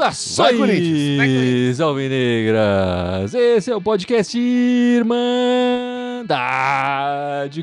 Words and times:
Saudações, 0.00 1.80
Alvinegras! 1.80 3.34
Esse 3.34 3.70
é 3.70 3.76
o 3.76 3.80
podcast 3.80 4.36
Irmandade 4.36 5.12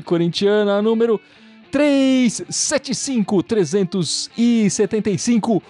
Corintiana 0.02 0.80
número 0.80 1.20
375, 1.70 3.42
375. 3.42 5.62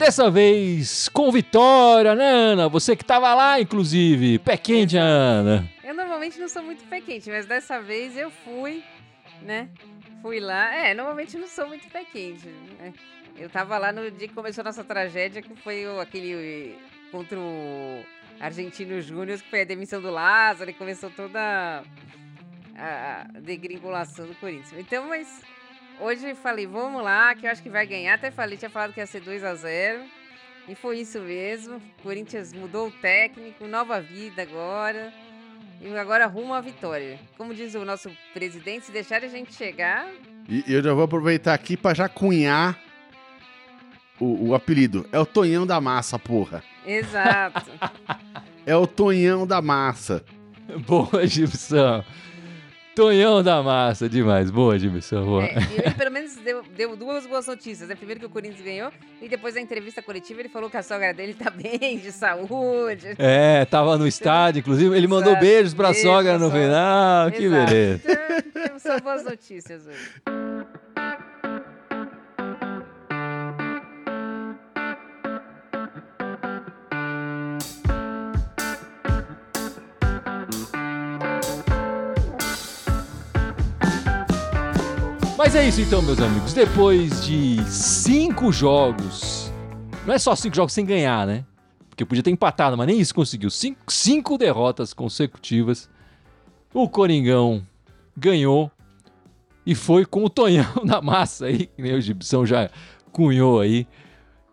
Dessa 0.00 0.30
vez 0.30 1.10
com 1.10 1.30
vitória, 1.30 2.14
né, 2.14 2.26
Ana? 2.26 2.70
Você 2.70 2.96
que 2.96 3.04
tava 3.04 3.34
lá, 3.34 3.60
inclusive. 3.60 4.38
Pé 4.38 4.56
quente, 4.56 4.96
Ana. 4.96 5.70
Eu 5.84 5.92
normalmente 5.92 6.40
não 6.40 6.48
sou 6.48 6.62
muito 6.62 6.82
pé 6.84 7.02
quente, 7.02 7.28
mas 7.28 7.44
dessa 7.44 7.82
vez 7.82 8.16
eu 8.16 8.30
fui, 8.30 8.82
né? 9.42 9.68
Fui 10.22 10.40
lá. 10.40 10.74
É, 10.74 10.94
normalmente 10.94 11.36
não 11.36 11.46
sou 11.46 11.68
muito 11.68 11.86
pé 11.90 12.02
quente. 12.02 12.48
Né? 12.78 12.94
Eu 13.36 13.50
tava 13.50 13.76
lá 13.76 13.92
no 13.92 14.10
dia 14.10 14.26
que 14.26 14.32
começou 14.32 14.62
a 14.62 14.64
nossa 14.64 14.82
tragédia, 14.82 15.42
que 15.42 15.54
foi 15.56 15.84
aquele 16.00 16.78
contra 17.12 17.38
o 17.38 18.02
Argentino 18.40 19.02
Júnior, 19.02 19.38
que 19.38 19.50
foi 19.50 19.60
a 19.60 19.64
demissão 19.66 20.00
do 20.00 20.10
Lázaro, 20.10 20.70
e 20.70 20.72
começou 20.72 21.10
toda 21.10 21.82
a, 22.74 23.26
a 23.34 23.40
degringolação 23.40 24.26
do 24.26 24.34
Corinthians. 24.36 24.80
Então, 24.80 25.06
mas 25.10 25.42
hoje 26.00 26.34
falei, 26.34 26.66
vamos 26.66 27.02
lá, 27.02 27.34
que 27.34 27.46
eu 27.46 27.50
acho 27.50 27.62
que 27.62 27.70
vai 27.70 27.86
ganhar. 27.86 28.14
Até 28.14 28.30
falei, 28.30 28.56
tinha 28.56 28.70
falado 28.70 28.92
que 28.92 29.00
ia 29.00 29.06
ser 29.06 29.20
2 29.20 29.44
a 29.44 29.54
0 29.54 30.02
E 30.68 30.74
foi 30.74 31.00
isso 31.00 31.20
mesmo. 31.20 31.76
O 31.76 32.02
Corinthians 32.02 32.52
mudou 32.52 32.88
o 32.88 32.90
técnico, 32.90 33.66
nova 33.66 34.00
vida 34.00 34.42
agora. 34.42 35.12
E 35.80 35.96
agora 35.96 36.26
rumo 36.26 36.52
à 36.52 36.60
vitória. 36.60 37.18
Como 37.36 37.54
diz 37.54 37.74
o 37.74 37.84
nosso 37.84 38.10
presidente, 38.34 38.86
se 38.86 38.92
deixar 38.92 39.24
a 39.24 39.28
gente 39.28 39.54
chegar. 39.54 40.08
E 40.48 40.64
eu 40.66 40.82
já 40.82 40.92
vou 40.92 41.04
aproveitar 41.04 41.54
aqui 41.54 41.76
para 41.76 41.94
já 41.94 42.08
cunhar 42.08 42.78
o, 44.18 44.48
o 44.48 44.54
apelido. 44.54 45.08
É 45.10 45.18
o 45.18 45.24
Tonhão 45.24 45.66
da 45.66 45.80
Massa, 45.80 46.18
porra. 46.18 46.62
Exato. 46.86 47.70
é 48.66 48.76
o 48.76 48.86
Tonhão 48.86 49.46
da 49.46 49.62
Massa. 49.62 50.22
Boa, 50.86 51.26
Gibson. 51.26 52.04
Tonhão 52.94 53.42
da 53.42 53.62
massa, 53.62 54.08
demais. 54.08 54.50
Boa, 54.50 54.78
Gibson. 54.78 55.24
Boa. 55.24 55.44
É, 55.44 55.54
ele 55.72 55.94
pelo 55.94 56.10
menos 56.10 56.36
deu, 56.36 56.62
deu, 56.76 56.96
duas 56.96 57.26
boas 57.26 57.46
notícias. 57.46 57.88
Né? 57.88 57.94
Primeiro 57.94 58.20
que 58.20 58.26
o 58.26 58.30
Corinthians 58.30 58.62
ganhou 58.62 58.92
e 59.22 59.28
depois 59.28 59.54
da 59.54 59.60
entrevista 59.60 60.02
coletiva 60.02 60.40
ele 60.40 60.48
falou 60.48 60.68
que 60.68 60.76
a 60.76 60.82
sogra 60.82 61.14
dele 61.14 61.34
tá 61.34 61.50
bem, 61.50 61.98
de 61.98 62.12
saúde. 62.12 63.14
É, 63.18 63.64
tava 63.64 63.96
no 63.96 64.06
estádio, 64.06 64.60
inclusive. 64.60 64.96
Ele 64.96 65.06
mandou 65.06 65.36
beijos 65.38 65.72
pra 65.72 65.90
Beijo 65.90 66.02
sogra 66.02 66.38
no 66.38 66.50
final. 66.50 67.28
Exato. 67.28 67.36
Que 67.36 67.48
beleza. 67.48 68.02
Então, 68.04 68.62
temos 68.62 68.82
só 68.82 69.00
boas 69.00 69.24
notícias 69.24 69.86
hoje. 69.86 70.49
Mas 85.42 85.54
é 85.54 85.66
isso 85.66 85.80
então, 85.80 86.02
meus 86.02 86.20
amigos. 86.20 86.52
Depois 86.52 87.24
de 87.24 87.64
cinco 87.64 88.52
jogos, 88.52 89.50
não 90.06 90.12
é 90.12 90.18
só 90.18 90.36
cinco 90.36 90.54
jogos 90.54 90.74
sem 90.74 90.84
ganhar, 90.84 91.26
né? 91.26 91.46
Porque 91.88 92.04
podia 92.04 92.22
ter 92.22 92.30
empatado, 92.30 92.76
mas 92.76 92.86
nem 92.86 93.00
isso 93.00 93.14
conseguiu. 93.14 93.48
Cinco, 93.48 93.80
cinco 93.88 94.36
derrotas 94.36 94.92
consecutivas. 94.92 95.88
O 96.74 96.86
Coringão 96.90 97.66
ganhou 98.14 98.70
e 99.64 99.74
foi 99.74 100.04
com 100.04 100.22
o 100.26 100.28
Tonhão 100.28 100.74
na 100.84 101.00
massa 101.00 101.46
aí, 101.46 101.68
que 101.68 101.80
nem 101.80 101.94
o 101.94 102.00
Gibson 102.02 102.44
já 102.44 102.68
cunhou 103.10 103.60
aí. 103.60 103.86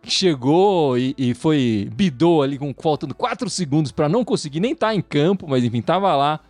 Chegou 0.04 0.96
e, 0.96 1.14
e 1.18 1.34
foi 1.34 1.90
bidou 1.94 2.42
ali 2.42 2.56
com 2.56 2.72
faltando 2.72 3.14
quatro 3.14 3.50
segundos 3.50 3.92
para 3.92 4.08
não 4.08 4.24
conseguir 4.24 4.60
nem 4.60 4.72
estar 4.72 4.86
tá 4.86 4.94
em 4.94 5.02
campo, 5.02 5.46
mas 5.46 5.62
enfim, 5.62 5.82
tava 5.82 6.16
lá 6.16 6.40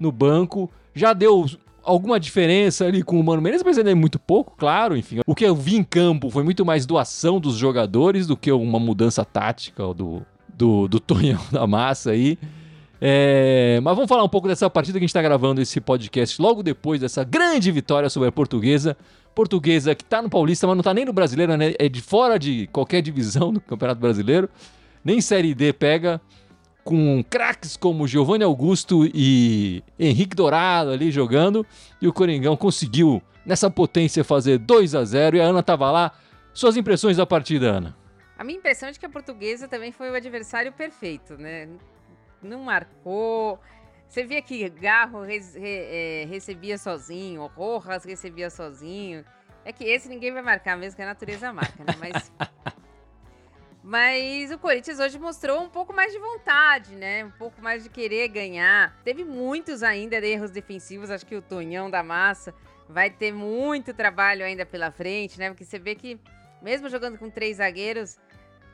no 0.00 0.10
banco. 0.10 0.68
Já 0.96 1.12
deu 1.12 1.46
alguma 1.88 2.20
diferença 2.20 2.84
ali 2.84 3.02
com 3.02 3.18
o 3.18 3.24
Mano 3.24 3.40
Menezes, 3.40 3.64
mas 3.64 3.78
ainda 3.78 3.90
é 3.90 3.94
muito 3.94 4.18
pouco, 4.18 4.54
claro, 4.56 4.96
enfim. 4.96 5.20
O 5.26 5.34
que 5.34 5.44
eu 5.44 5.54
vi 5.54 5.76
em 5.76 5.82
campo 5.82 6.28
foi 6.30 6.44
muito 6.44 6.64
mais 6.64 6.84
doação 6.84 7.40
dos 7.40 7.56
jogadores 7.56 8.26
do 8.26 8.36
que 8.36 8.52
uma 8.52 8.78
mudança 8.78 9.24
tática 9.24 9.82
do, 9.94 10.22
do, 10.52 10.86
do 10.86 11.00
Tonhão 11.00 11.40
da 11.50 11.66
Massa 11.66 12.10
aí. 12.10 12.38
É, 13.00 13.80
mas 13.82 13.94
vamos 13.94 14.08
falar 14.08 14.24
um 14.24 14.28
pouco 14.28 14.48
dessa 14.48 14.68
partida 14.68 14.98
que 14.98 15.04
a 15.04 15.06
gente 15.06 15.10
está 15.10 15.22
gravando 15.22 15.60
esse 15.60 15.80
podcast 15.80 16.40
logo 16.42 16.62
depois 16.62 17.00
dessa 17.00 17.24
grande 17.24 17.70
vitória 17.70 18.10
sobre 18.10 18.28
a 18.28 18.32
Portuguesa. 18.32 18.96
Portuguesa 19.34 19.94
que 19.94 20.02
está 20.02 20.20
no 20.20 20.28
Paulista, 20.28 20.66
mas 20.66 20.76
não 20.76 20.80
está 20.80 20.92
nem 20.92 21.04
no 21.04 21.12
Brasileiro, 21.12 21.56
né? 21.56 21.74
É 21.78 21.88
de 21.88 22.02
fora 22.02 22.38
de 22.38 22.66
qualquer 22.72 23.00
divisão 23.00 23.52
do 23.52 23.60
Campeonato 23.60 24.00
Brasileiro. 24.00 24.48
Nem 25.04 25.20
Série 25.20 25.54
D 25.54 25.72
pega 25.72 26.20
com 26.88 27.22
craques 27.22 27.76
como 27.76 28.08
Giovanni 28.08 28.42
Augusto 28.42 29.04
e 29.12 29.84
Henrique 29.98 30.34
Dourado 30.34 30.90
ali 30.90 31.10
jogando, 31.10 31.66
e 32.00 32.08
o 32.08 32.12
Coringão 32.14 32.56
conseguiu, 32.56 33.22
nessa 33.44 33.70
potência, 33.70 34.24
fazer 34.24 34.56
2 34.56 34.94
a 34.94 35.04
0 35.04 35.36
e 35.36 35.40
a 35.42 35.44
Ana 35.44 35.60
estava 35.60 35.90
lá. 35.90 36.12
Suas 36.54 36.78
impressões 36.78 37.18
da 37.18 37.26
partida, 37.26 37.72
Ana? 37.72 37.94
A 38.38 38.42
minha 38.42 38.58
impressão 38.58 38.88
é 38.88 38.92
de 38.92 38.98
que 38.98 39.04
a 39.04 39.08
portuguesa 39.10 39.68
também 39.68 39.92
foi 39.92 40.10
o 40.10 40.14
adversário 40.14 40.72
perfeito, 40.72 41.36
né? 41.36 41.68
Não 42.42 42.60
marcou. 42.60 43.60
Você 44.08 44.24
via 44.24 44.40
que 44.40 44.66
Garro 44.70 45.20
re, 45.24 45.40
re, 45.40 45.60
é, 45.60 46.26
recebia 46.26 46.78
sozinho, 46.78 47.44
Rojas 47.54 48.02
recebia 48.02 48.48
sozinho. 48.48 49.26
É 49.62 49.74
que 49.74 49.84
esse 49.84 50.08
ninguém 50.08 50.32
vai 50.32 50.40
marcar 50.40 50.74
mesmo, 50.78 50.96
que 50.96 51.02
a 51.02 51.06
natureza 51.06 51.52
marca, 51.52 51.84
né? 51.84 51.94
Mas 52.00 52.32
Mas 53.88 54.52
o 54.52 54.58
Corinthians 54.58 54.98
hoje 54.98 55.18
mostrou 55.18 55.62
um 55.62 55.68
pouco 55.70 55.94
mais 55.94 56.12
de 56.12 56.18
vontade, 56.18 56.94
né? 56.94 57.24
Um 57.24 57.30
pouco 57.30 57.62
mais 57.62 57.82
de 57.82 57.88
querer 57.88 58.28
ganhar. 58.28 58.94
Teve 59.02 59.24
muitos 59.24 59.82
ainda 59.82 60.16
erros 60.16 60.50
defensivos. 60.50 61.10
Acho 61.10 61.24
que 61.24 61.34
o 61.34 61.40
Tonhão 61.40 61.88
da 61.88 62.02
Massa 62.02 62.54
vai 62.86 63.08
ter 63.08 63.32
muito 63.32 63.94
trabalho 63.94 64.44
ainda 64.44 64.66
pela 64.66 64.90
frente, 64.90 65.38
né? 65.38 65.48
Porque 65.48 65.64
você 65.64 65.78
vê 65.78 65.94
que, 65.94 66.20
mesmo 66.60 66.90
jogando 66.90 67.16
com 67.16 67.30
três 67.30 67.56
zagueiros, 67.56 68.18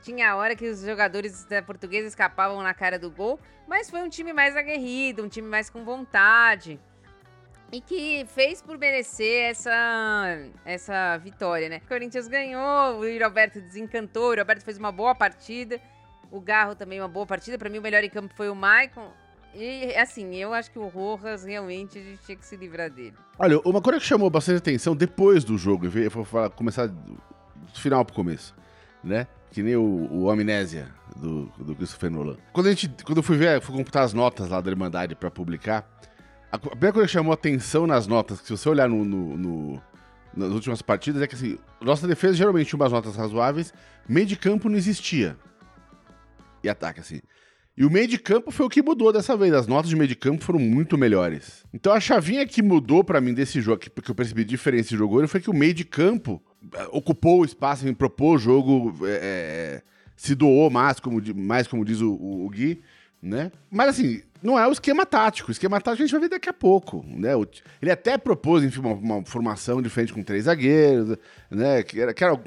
tinha 0.01 0.31
a 0.31 0.35
hora 0.35 0.53
que 0.53 0.67
os 0.67 0.81
jogadores 0.81 1.45
da 1.45 1.61
portuguesa 1.61 2.09
escapavam 2.09 2.61
na 2.61 2.73
cara 2.73 2.99
do 2.99 3.09
gol. 3.09 3.39
Mas 3.69 3.89
foi 3.89 4.01
um 4.01 4.09
time 4.09 4.33
mais 4.33 4.53
aguerrido, 4.57 5.23
um 5.23 5.29
time 5.29 5.47
mais 5.47 5.69
com 5.69 5.85
vontade 5.85 6.77
e 7.75 7.81
que 7.81 8.25
fez 8.27 8.61
por 8.61 8.77
merecer 8.77 9.49
essa, 9.49 10.47
essa 10.63 11.17
vitória, 11.17 11.67
né? 11.67 11.81
O 11.83 11.87
Corinthians 11.89 12.25
ganhou, 12.25 13.01
o 13.01 13.19
Roberto 13.21 13.59
desencantou, 13.59 14.31
o 14.31 14.35
Roberto 14.37 14.63
fez 14.63 14.77
uma 14.77 14.93
boa 14.93 15.13
partida, 15.13 15.77
o 16.31 16.39
Garro 16.39 16.73
também 16.73 17.01
uma 17.01 17.09
boa 17.09 17.25
partida. 17.25 17.57
Para 17.57 17.69
mim, 17.69 17.79
o 17.79 17.81
melhor 17.81 18.01
em 18.01 18.09
campo 18.09 18.33
foi 18.33 18.47
o 18.47 18.55
Maicon. 18.55 19.11
E, 19.53 19.93
assim, 19.95 20.35
eu 20.35 20.53
acho 20.53 20.71
que 20.71 20.79
o 20.79 20.87
Rojas 20.87 21.43
realmente 21.43 21.97
a 21.97 22.01
gente 22.01 22.21
tinha 22.25 22.37
que 22.37 22.45
se 22.45 22.55
livrar 22.55 22.89
dele. 22.89 23.15
Olha, 23.37 23.59
uma 23.65 23.81
coisa 23.81 23.99
que 23.99 24.05
chamou 24.05 24.29
bastante 24.29 24.59
atenção 24.59 24.95
depois 24.95 25.43
do 25.43 25.57
jogo, 25.57 25.85
eu 25.85 26.09
vou 26.09 26.25
começar 26.51 26.87
do 26.87 27.19
final 27.73 28.05
pro 28.05 28.15
começo, 28.15 28.55
né? 29.03 29.27
Que 29.51 29.61
nem 29.61 29.75
o, 29.75 30.07
o 30.11 30.29
Amnésia 30.29 30.87
do, 31.17 31.47
do 31.57 31.75
Christopher 31.75 32.09
Nolan. 32.09 32.37
Quando, 32.53 32.67
a 32.67 32.69
gente, 32.69 33.03
quando 33.03 33.17
eu 33.17 33.23
fui 33.23 33.35
ver, 33.35 33.59
fui 33.59 33.75
computar 33.75 34.03
as 34.03 34.13
notas 34.13 34.47
lá 34.47 34.61
da 34.61 34.69
Irmandade 34.69 35.13
para 35.13 35.29
publicar, 35.29 35.85
a 36.55 36.59
primeira 36.59 36.93
coisa 36.93 37.07
que 37.07 37.13
chamou 37.13 37.33
atenção 37.33 37.85
nas 37.85 38.07
notas, 38.07 38.39
que 38.39 38.47
se 38.47 38.51
você 38.51 38.69
olhar 38.69 38.87
no, 38.87 39.03
no, 39.03 39.37
no, 39.37 39.81
nas 40.35 40.51
últimas 40.51 40.81
partidas, 40.81 41.21
é 41.21 41.27
que 41.27 41.35
assim, 41.35 41.57
nossa 41.81 42.07
defesa 42.07 42.33
geralmente 42.33 42.67
tinha 42.67 42.79
umas 42.79 42.91
notas 42.91 43.15
razoáveis, 43.15 43.73
meio 44.07 44.25
de 44.25 44.35
campo 44.35 44.69
não 44.69 44.77
existia. 44.77 45.37
E 46.63 46.69
ataque, 46.69 46.99
assim. 46.99 47.21
E 47.77 47.85
o 47.85 47.91
meio 47.91 48.07
de 48.07 48.17
campo 48.17 48.51
foi 48.51 48.65
o 48.65 48.69
que 48.69 48.81
mudou 48.81 49.11
dessa 49.11 49.35
vez. 49.35 49.53
As 49.53 49.67
notas 49.67 49.89
de 49.89 49.95
meio 49.97 50.07
de 50.07 50.15
campo 50.15 50.43
foram 50.43 50.59
muito 50.59 50.97
melhores. 50.97 51.65
Então 51.73 51.91
a 51.91 51.99
chavinha 51.99 52.47
que 52.47 52.61
mudou 52.61 53.03
para 53.03 53.19
mim 53.19 53.33
desse 53.33 53.59
jogo, 53.59 53.79
que, 53.79 53.89
que 53.89 54.09
eu 54.09 54.15
percebi 54.15 54.45
diferença 54.45 54.89
de 54.89 54.97
jogo 54.97 55.27
foi 55.27 55.41
que 55.41 55.49
o 55.49 55.53
meio 55.53 55.73
de 55.73 55.83
campo 55.83 56.41
eh, 56.73 56.87
ocupou 56.91 57.41
o 57.41 57.45
espaço, 57.45 57.93
propôs 57.95 58.41
o 58.41 58.43
jogo, 58.45 58.95
é, 59.05 59.81
se 60.15 60.33
doou 60.33 60.69
mais, 60.69 61.01
como, 61.01 61.21
mais 61.35 61.67
como 61.67 61.83
diz 61.83 61.99
o, 61.99 62.13
o, 62.13 62.45
o 62.45 62.49
Gui, 62.49 62.81
né? 63.21 63.51
Mas 63.69 63.89
assim, 63.89 64.21
não 64.45 64.59
é 64.59 64.67
o 64.67 64.71
esquema 64.71 65.05
tático. 65.05 65.49
O 65.49 65.51
esquema 65.51 65.81
tático 65.81 66.03
a 66.03 66.05
gente 66.05 66.11
vai 66.11 66.21
ver 66.21 66.29
daqui 66.29 66.49
a 66.49 66.53
pouco, 66.53 67.03
né? 67.07 67.31
Ele 67.81 67.91
até 67.91 68.17
propôs, 68.17 68.63
enfim, 68.63 68.79
uma, 68.79 68.93
uma 68.93 69.25
formação 69.25 69.81
diferente 69.81 70.13
com 70.13 70.21
três 70.21 70.45
zagueiros, 70.45 71.17
né? 71.49 71.83
Que 71.83 71.99
era, 71.99 72.13
que 72.13 72.23
era, 72.23 72.39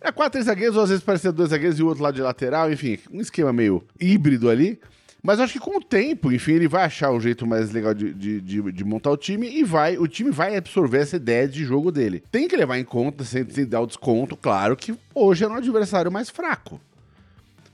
era 0.00 0.12
quatro, 0.12 0.32
três 0.32 0.46
zagueiros, 0.46 0.76
ou 0.76 0.82
às 0.82 0.88
vezes 0.88 1.04
parecia 1.04 1.30
dois 1.30 1.50
zagueiros 1.50 1.78
e 1.78 1.82
o 1.82 1.88
outro 1.88 2.02
lado 2.02 2.14
de 2.14 2.22
lateral, 2.22 2.72
enfim, 2.72 2.98
um 3.12 3.20
esquema 3.20 3.52
meio 3.52 3.84
híbrido 4.00 4.48
ali. 4.48 4.80
Mas 5.22 5.40
acho 5.40 5.54
que 5.54 5.58
com 5.58 5.76
o 5.76 5.82
tempo, 5.82 6.30
enfim, 6.30 6.52
ele 6.52 6.68
vai 6.68 6.84
achar 6.84 7.10
um 7.10 7.20
jeito 7.20 7.44
mais 7.46 7.72
legal 7.72 7.92
de, 7.92 8.14
de, 8.14 8.40
de, 8.40 8.72
de, 8.72 8.84
montar 8.84 9.10
o 9.10 9.16
time 9.16 9.48
e 9.48 9.64
vai, 9.64 9.98
o 9.98 10.06
time 10.06 10.30
vai 10.30 10.56
absorver 10.56 10.98
essa 10.98 11.16
ideia 11.16 11.48
de 11.48 11.64
jogo 11.64 11.90
dele. 11.90 12.22
Tem 12.30 12.46
que 12.46 12.56
levar 12.56 12.78
em 12.78 12.84
conta, 12.84 13.24
sem, 13.24 13.48
sem 13.50 13.66
dar 13.66 13.80
o 13.80 13.86
desconto, 13.86 14.36
claro, 14.36 14.76
que 14.76 14.94
hoje 15.12 15.44
é 15.44 15.48
um 15.48 15.54
adversário 15.54 16.12
mais 16.12 16.30
fraco. 16.30 16.80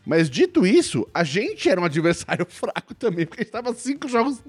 Mas 0.05 0.29
dito 0.29 0.67
isso, 0.67 1.07
a 1.15 1.23
gente 1.23 1.69
era 1.69 1.81
um 1.81 1.85
adversário 1.85 2.45
fraco 2.51 2.95
também, 2.95 3.25
porque 3.25 3.43
a 3.43 3.45
gente 3.45 3.53
tava 3.53 3.73
cinco 3.75 4.09
jogos 4.09 4.43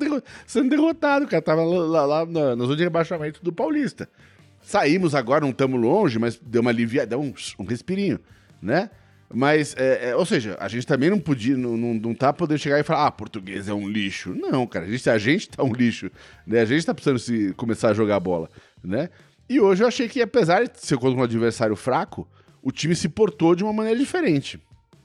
sendo 0.48 0.70
derrotado, 0.70 1.28
cara. 1.28 1.42
Tava 1.42 1.64
lá, 1.64 2.06
lá 2.06 2.26
na, 2.26 2.56
na 2.56 2.64
zona 2.64 2.76
de 2.76 2.84
rebaixamento 2.84 3.44
do 3.44 3.54
Paulista. 3.54 4.10
Saímos 4.62 5.14
agora, 5.14 5.42
não 5.42 5.52
estamos 5.52 5.80
longe, 5.80 6.18
mas 6.18 6.40
deu 6.42 6.62
uma 6.62 6.72
aliviada, 6.72 7.18
um, 7.18 7.34
um 7.60 7.66
respirinho, 7.66 8.20
né? 8.62 8.90
Mas, 9.34 9.76
é, 9.78 10.10
é, 10.10 10.16
ou 10.16 10.26
seja, 10.26 10.56
a 10.60 10.68
gente 10.68 10.86
também 10.86 11.10
não 11.10 11.20
podia, 11.20 11.58
não, 11.58 11.76
não, 11.76 11.94
não 11.96 12.14
tá 12.14 12.32
podendo 12.32 12.60
chegar 12.60 12.80
e 12.80 12.84
falar, 12.84 13.08
ah, 13.08 13.12
português 13.12 13.68
é 13.68 13.74
um 13.74 13.90
lixo. 13.90 14.34
Não, 14.34 14.66
cara, 14.68 14.86
a 14.86 14.90
gente, 14.90 15.10
a 15.10 15.18
gente 15.18 15.50
tá 15.50 15.64
um 15.64 15.74
lixo, 15.74 16.10
né? 16.46 16.62
A 16.62 16.66
gente 16.66 16.86
tá 16.86 16.94
precisando 16.94 17.20
se, 17.20 17.52
começar 17.54 17.90
a 17.90 17.94
jogar 17.94 18.20
bola, 18.20 18.48
né? 18.84 19.10
E 19.50 19.60
hoje 19.60 19.84
eu 19.84 19.88
achei 19.88 20.08
que, 20.08 20.22
apesar 20.22 20.64
de 20.64 20.80
ser 20.80 20.98
contra 20.98 21.20
um 21.20 21.24
adversário 21.24 21.76
fraco, 21.76 22.28
o 22.62 22.72
time 22.72 22.96
se 22.96 23.10
portou 23.10 23.56
de 23.56 23.64
uma 23.64 23.74
maneira 23.74 24.00
diferente, 24.00 24.62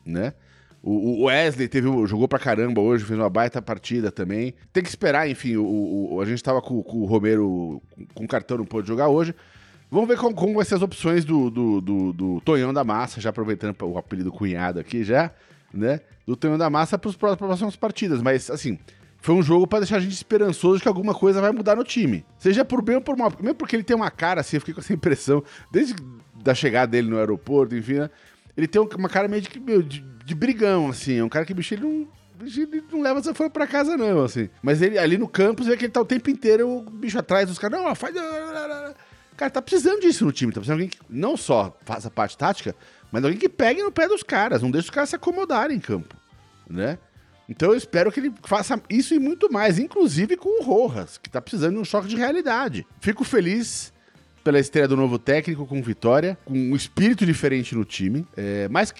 né? 0.08 0.32
O, 0.82 1.24
Wesley 1.24 1.68
teve, 1.68 1.88
jogou 2.06 2.28
pra 2.28 2.38
caramba 2.38 2.80
hoje, 2.80 3.04
fez 3.04 3.18
uma 3.18 3.28
baita 3.28 3.60
partida 3.60 4.12
também. 4.12 4.54
Tem 4.72 4.82
que 4.82 4.88
esperar, 4.88 5.28
enfim, 5.28 5.56
o, 5.56 6.14
o 6.14 6.20
a 6.20 6.24
gente 6.24 6.42
tava 6.42 6.62
com, 6.62 6.82
com, 6.82 6.98
o 6.98 7.04
Romero 7.04 7.82
com 8.14 8.26
cartão, 8.26 8.58
não 8.58 8.64
pôde 8.64 8.86
jogar 8.86 9.08
hoje. 9.08 9.34
Vamos 9.90 10.08
ver 10.08 10.16
como, 10.16 10.34
como 10.34 10.54
vai 10.54 10.64
ser 10.64 10.76
as 10.76 10.82
opções 10.82 11.24
do, 11.24 11.50
do, 11.50 11.80
do, 11.80 12.12
do 12.12 12.40
Tonhão 12.42 12.72
da 12.72 12.84
Massa, 12.84 13.20
já 13.20 13.30
aproveitando 13.30 13.76
o 13.82 13.98
apelido 13.98 14.30
cunhado 14.30 14.78
aqui 14.78 15.02
já, 15.02 15.30
né? 15.74 16.00
Do 16.26 16.36
Tonhão 16.36 16.58
da 16.58 16.70
Massa 16.70 16.96
para 16.96 17.10
as 17.10 17.16
próximas 17.16 17.74
partidas. 17.74 18.22
Mas, 18.22 18.48
assim, 18.50 18.78
foi 19.20 19.34
um 19.34 19.42
jogo 19.42 19.66
para 19.66 19.80
deixar 19.80 19.96
a 19.96 20.00
gente 20.00 20.12
esperançoso 20.12 20.76
de 20.76 20.82
que 20.82 20.88
alguma 20.88 21.14
coisa 21.14 21.40
vai 21.40 21.50
mudar 21.50 21.74
no 21.74 21.84
time. 21.84 22.24
Seja 22.38 22.64
por 22.64 22.82
bem 22.82 22.96
ou 22.96 23.02
por 23.02 23.16
mal. 23.16 23.32
Mesmo 23.40 23.56
porque 23.56 23.74
ele 23.74 23.82
tem 23.82 23.96
uma 23.96 24.10
cara 24.10 24.42
assim, 24.42 24.56
eu 24.56 24.60
fiquei 24.60 24.74
com 24.74 24.80
essa 24.80 24.92
impressão, 24.92 25.42
desde 25.72 25.94
da 26.42 26.54
chegada 26.54 26.92
dele 26.92 27.08
no 27.08 27.18
aeroporto, 27.18 27.74
enfim, 27.74 27.94
né? 27.94 28.10
Ele 28.58 28.66
tem 28.66 28.82
uma 28.82 29.08
cara 29.08 29.28
meio 29.28 29.40
de, 29.40 29.48
de, 29.84 30.00
de 30.00 30.34
brigão, 30.34 30.88
assim. 30.88 31.18
É 31.18 31.24
um 31.24 31.28
cara 31.28 31.46
que, 31.46 31.54
bicho, 31.54 31.74
ele 31.74 31.82
não 31.84 32.08
ele 32.44 32.84
não 32.90 33.00
leva 33.00 33.20
essa 33.20 33.32
fã 33.32 33.48
pra 33.48 33.68
casa, 33.68 33.96
não, 33.96 34.24
assim. 34.24 34.48
Mas 34.60 34.82
ele 34.82 34.98
ali 34.98 35.16
no 35.16 35.28
campo, 35.28 35.62
você 35.62 35.70
vê 35.70 35.76
que 35.76 35.84
ele 35.84 35.92
tá 35.92 36.00
o 36.00 36.04
tempo 36.04 36.28
inteiro, 36.28 36.68
o 36.68 36.82
bicho 36.82 37.18
atrás 37.18 37.48
dos 37.48 37.58
caras, 37.58 37.80
não, 37.80 37.94
faz. 37.94 38.14
Cara, 39.36 39.50
tá 39.50 39.62
precisando 39.62 40.00
disso 40.00 40.24
no 40.24 40.32
time. 40.32 40.52
Tá 40.52 40.60
precisando 40.60 40.78
de 40.78 40.84
alguém 40.84 40.88
que 40.88 40.98
não 41.08 41.36
só 41.36 41.76
faça 41.84 42.10
parte 42.10 42.36
tática, 42.36 42.74
mas 43.12 43.22
alguém 43.22 43.38
que 43.38 43.48
pegue 43.48 43.80
no 43.80 43.92
pé 43.92 44.08
dos 44.08 44.24
caras. 44.24 44.60
Não 44.60 44.72
deixe 44.72 44.86
os 44.86 44.90
caras 44.90 45.10
se 45.10 45.16
acomodarem 45.16 45.76
em 45.76 45.80
campo, 45.80 46.16
né? 46.68 46.98
Então 47.48 47.70
eu 47.70 47.76
espero 47.76 48.10
que 48.10 48.18
ele 48.18 48.34
faça 48.42 48.80
isso 48.90 49.14
e 49.14 49.20
muito 49.20 49.50
mais, 49.52 49.78
inclusive 49.78 50.36
com 50.36 50.60
o 50.60 50.64
Rojas, 50.64 51.16
que 51.16 51.30
tá 51.30 51.40
precisando 51.40 51.74
de 51.74 51.80
um 51.80 51.84
choque 51.84 52.08
de 52.08 52.16
realidade. 52.16 52.84
Fico 53.00 53.22
feliz 53.22 53.92
pela 54.48 54.58
estreia 54.58 54.88
do 54.88 54.96
novo 54.96 55.18
técnico 55.18 55.66
com 55.66 55.82
vitória, 55.82 56.38
com 56.42 56.54
um 56.54 56.74
espírito 56.74 57.26
diferente 57.26 57.74
no 57.74 57.84
time, 57.84 58.26
é, 58.34 58.66
mas 58.70 58.94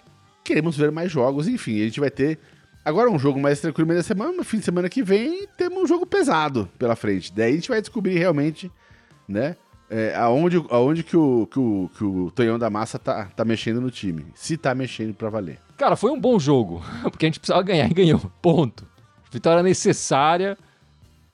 queremos 0.45 0.77
ver 0.77 0.93
mais 0.93 1.11
jogos. 1.11 1.49
Enfim, 1.49 1.81
a 1.81 1.85
gente 1.85 1.99
vai 1.99 2.11
ter 2.11 2.39
agora 2.85 3.11
um 3.11 3.19
jogo 3.19 3.41
mais 3.41 3.59
tranquilo 3.59 3.89
meio 3.89 3.99
da 3.99 4.05
semana, 4.05 4.31
no 4.31 4.45
fim 4.45 4.59
de 4.59 4.67
semana 4.67 4.91
que 4.91 5.03
vem 5.03 5.47
temos 5.57 5.85
um 5.85 5.87
jogo 5.87 6.05
pesado 6.05 6.69
pela 6.79 6.95
frente. 6.95 7.33
Daí 7.33 7.53
a 7.53 7.55
gente 7.55 7.71
vai 7.71 7.81
descobrir 7.81 8.19
realmente, 8.19 8.71
né, 9.27 9.57
é, 9.89 10.15
aonde, 10.17 10.63
aonde 10.69 11.03
que, 11.03 11.17
o, 11.17 11.49
que, 11.51 11.59
o, 11.59 11.91
que 11.97 12.05
o 12.05 12.31
Tonhão 12.31 12.59
da 12.59 12.69
Massa 12.69 12.99
tá, 12.99 13.25
tá 13.35 13.43
mexendo 13.43 13.81
no 13.81 13.91
time. 13.91 14.27
Se 14.35 14.59
tá 14.59 14.75
mexendo 14.75 15.15
para 15.15 15.31
valer. 15.31 15.59
Cara, 15.79 15.97
foi 15.97 16.11
um 16.11 16.21
bom 16.21 16.39
jogo, 16.39 16.85
porque 17.05 17.25
a 17.25 17.29
gente 17.29 17.41
precisava 17.41 17.63
ganhar 17.63 17.91
e 17.91 17.95
ganhou. 17.95 18.21
Ponto. 18.43 18.87
Vitória 19.33 19.63
necessária, 19.63 20.59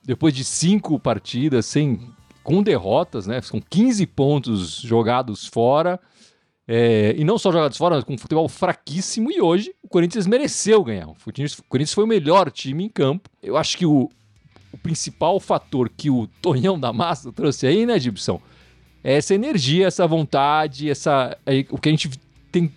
depois 0.05 0.33
de 0.33 0.45
cinco 0.45 0.97
partidas, 0.97 1.65
sem, 1.65 2.14
com 2.45 2.61
derrotas, 2.61 3.25
né? 3.25 3.41
São 3.41 3.59
15 3.59 4.05
pontos 4.05 4.79
jogados 4.79 5.47
fora. 5.47 5.99
É, 6.67 7.13
e 7.17 7.23
não 7.23 7.37
só 7.37 7.51
jogados 7.51 7.77
fora, 7.77 8.01
com 8.03 8.13
um 8.13 8.17
futebol 8.17 8.47
fraquíssimo. 8.47 9.31
E 9.31 9.41
hoje 9.41 9.73
o 9.81 9.89
Corinthians 9.89 10.27
mereceu 10.27 10.83
ganhar. 10.83 11.07
O 11.07 11.15
Corinthians 11.67 11.93
foi 11.93 12.03
o 12.03 12.07
melhor 12.07 12.51
time 12.51 12.85
em 12.85 12.89
campo. 12.89 13.29
Eu 13.41 13.57
acho 13.57 13.75
que 13.75 13.85
o, 13.85 14.09
o 14.71 14.77
principal 14.77 15.39
fator 15.39 15.89
que 15.89 16.11
o 16.11 16.27
Tonhão 16.39 16.79
da 16.79 16.93
Massa 16.93 17.33
trouxe 17.33 17.65
aí, 17.65 17.83
né, 17.83 17.99
Gibson? 17.99 18.39
É 19.03 19.17
essa 19.17 19.33
energia, 19.33 19.87
essa 19.87 20.07
vontade, 20.07 20.89
essa 20.89 21.35
é, 21.47 21.65
o 21.71 21.79
que 21.79 21.89
a 21.89 21.91
gente 21.91 22.11
tem 22.51 22.71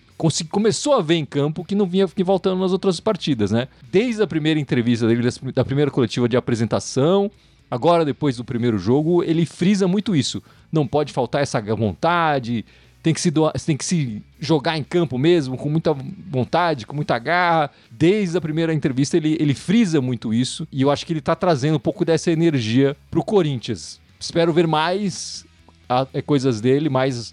começou 0.51 0.95
a 0.95 1.01
ver 1.01 1.15
em 1.15 1.25
campo 1.25 1.65
que 1.65 1.77
não 1.77 1.87
vinha 1.87 2.07
voltando 2.25 2.61
nas 2.61 2.73
outras 2.73 2.99
partidas, 2.99 3.53
né? 3.53 3.69
Desde 3.93 4.21
a 4.21 4.27
primeira 4.27 4.59
entrevista 4.59 5.07
dele, 5.07 5.29
da 5.55 5.65
primeira 5.65 5.93
coletiva 5.93 6.29
de 6.29 6.37
apresentação, 6.37 7.31
agora 7.71 8.05
depois 8.05 8.37
do 8.37 8.45
primeiro 8.45 8.79
jogo, 8.79 9.23
ele 9.23 9.45
frisa 9.45 9.87
muito 9.89 10.15
isso. 10.15 10.43
Não 10.71 10.87
pode 10.87 11.13
faltar 11.13 11.43
essa 11.43 11.61
vontade, 11.61 12.65
tem 13.03 13.15
que 13.15 13.21
se 13.21 13.31
doar, 13.31 13.53
tem 13.53 13.77
que 13.77 13.85
se 13.85 14.23
jogar 14.41 14.77
em 14.77 14.83
campo 14.83 15.17
mesmo, 15.17 15.57
com 15.57 15.69
muita 15.71 15.95
vontade, 16.31 16.87
com 16.87 16.95
muita 16.95 17.19
garra. 17.19 17.71
Desde 17.91 18.37
a 18.37 18.41
primeira 18.41 18.75
entrevista 18.75 19.17
ele, 19.17 19.37
ele 19.41 19.55
frisa 19.55 20.01
muito 20.01 20.35
isso 20.35 20.67
e 20.73 20.83
eu 20.83 20.91
acho 20.91 21.07
que 21.07 21.13
ele 21.13 21.21
está 21.21 21.35
trazendo 21.35 21.77
um 21.77 21.81
pouco 21.81 22.05
dessa 22.05 22.31
energia 22.31 22.97
pro 23.11 23.25
Corinthians. 23.25 24.01
Espero 24.19 24.53
ver 24.53 24.67
mais 24.67 25.47
a, 25.89 26.07
é, 26.13 26.21
coisas 26.21 26.61
dele, 26.61 26.89
mais 26.89 27.33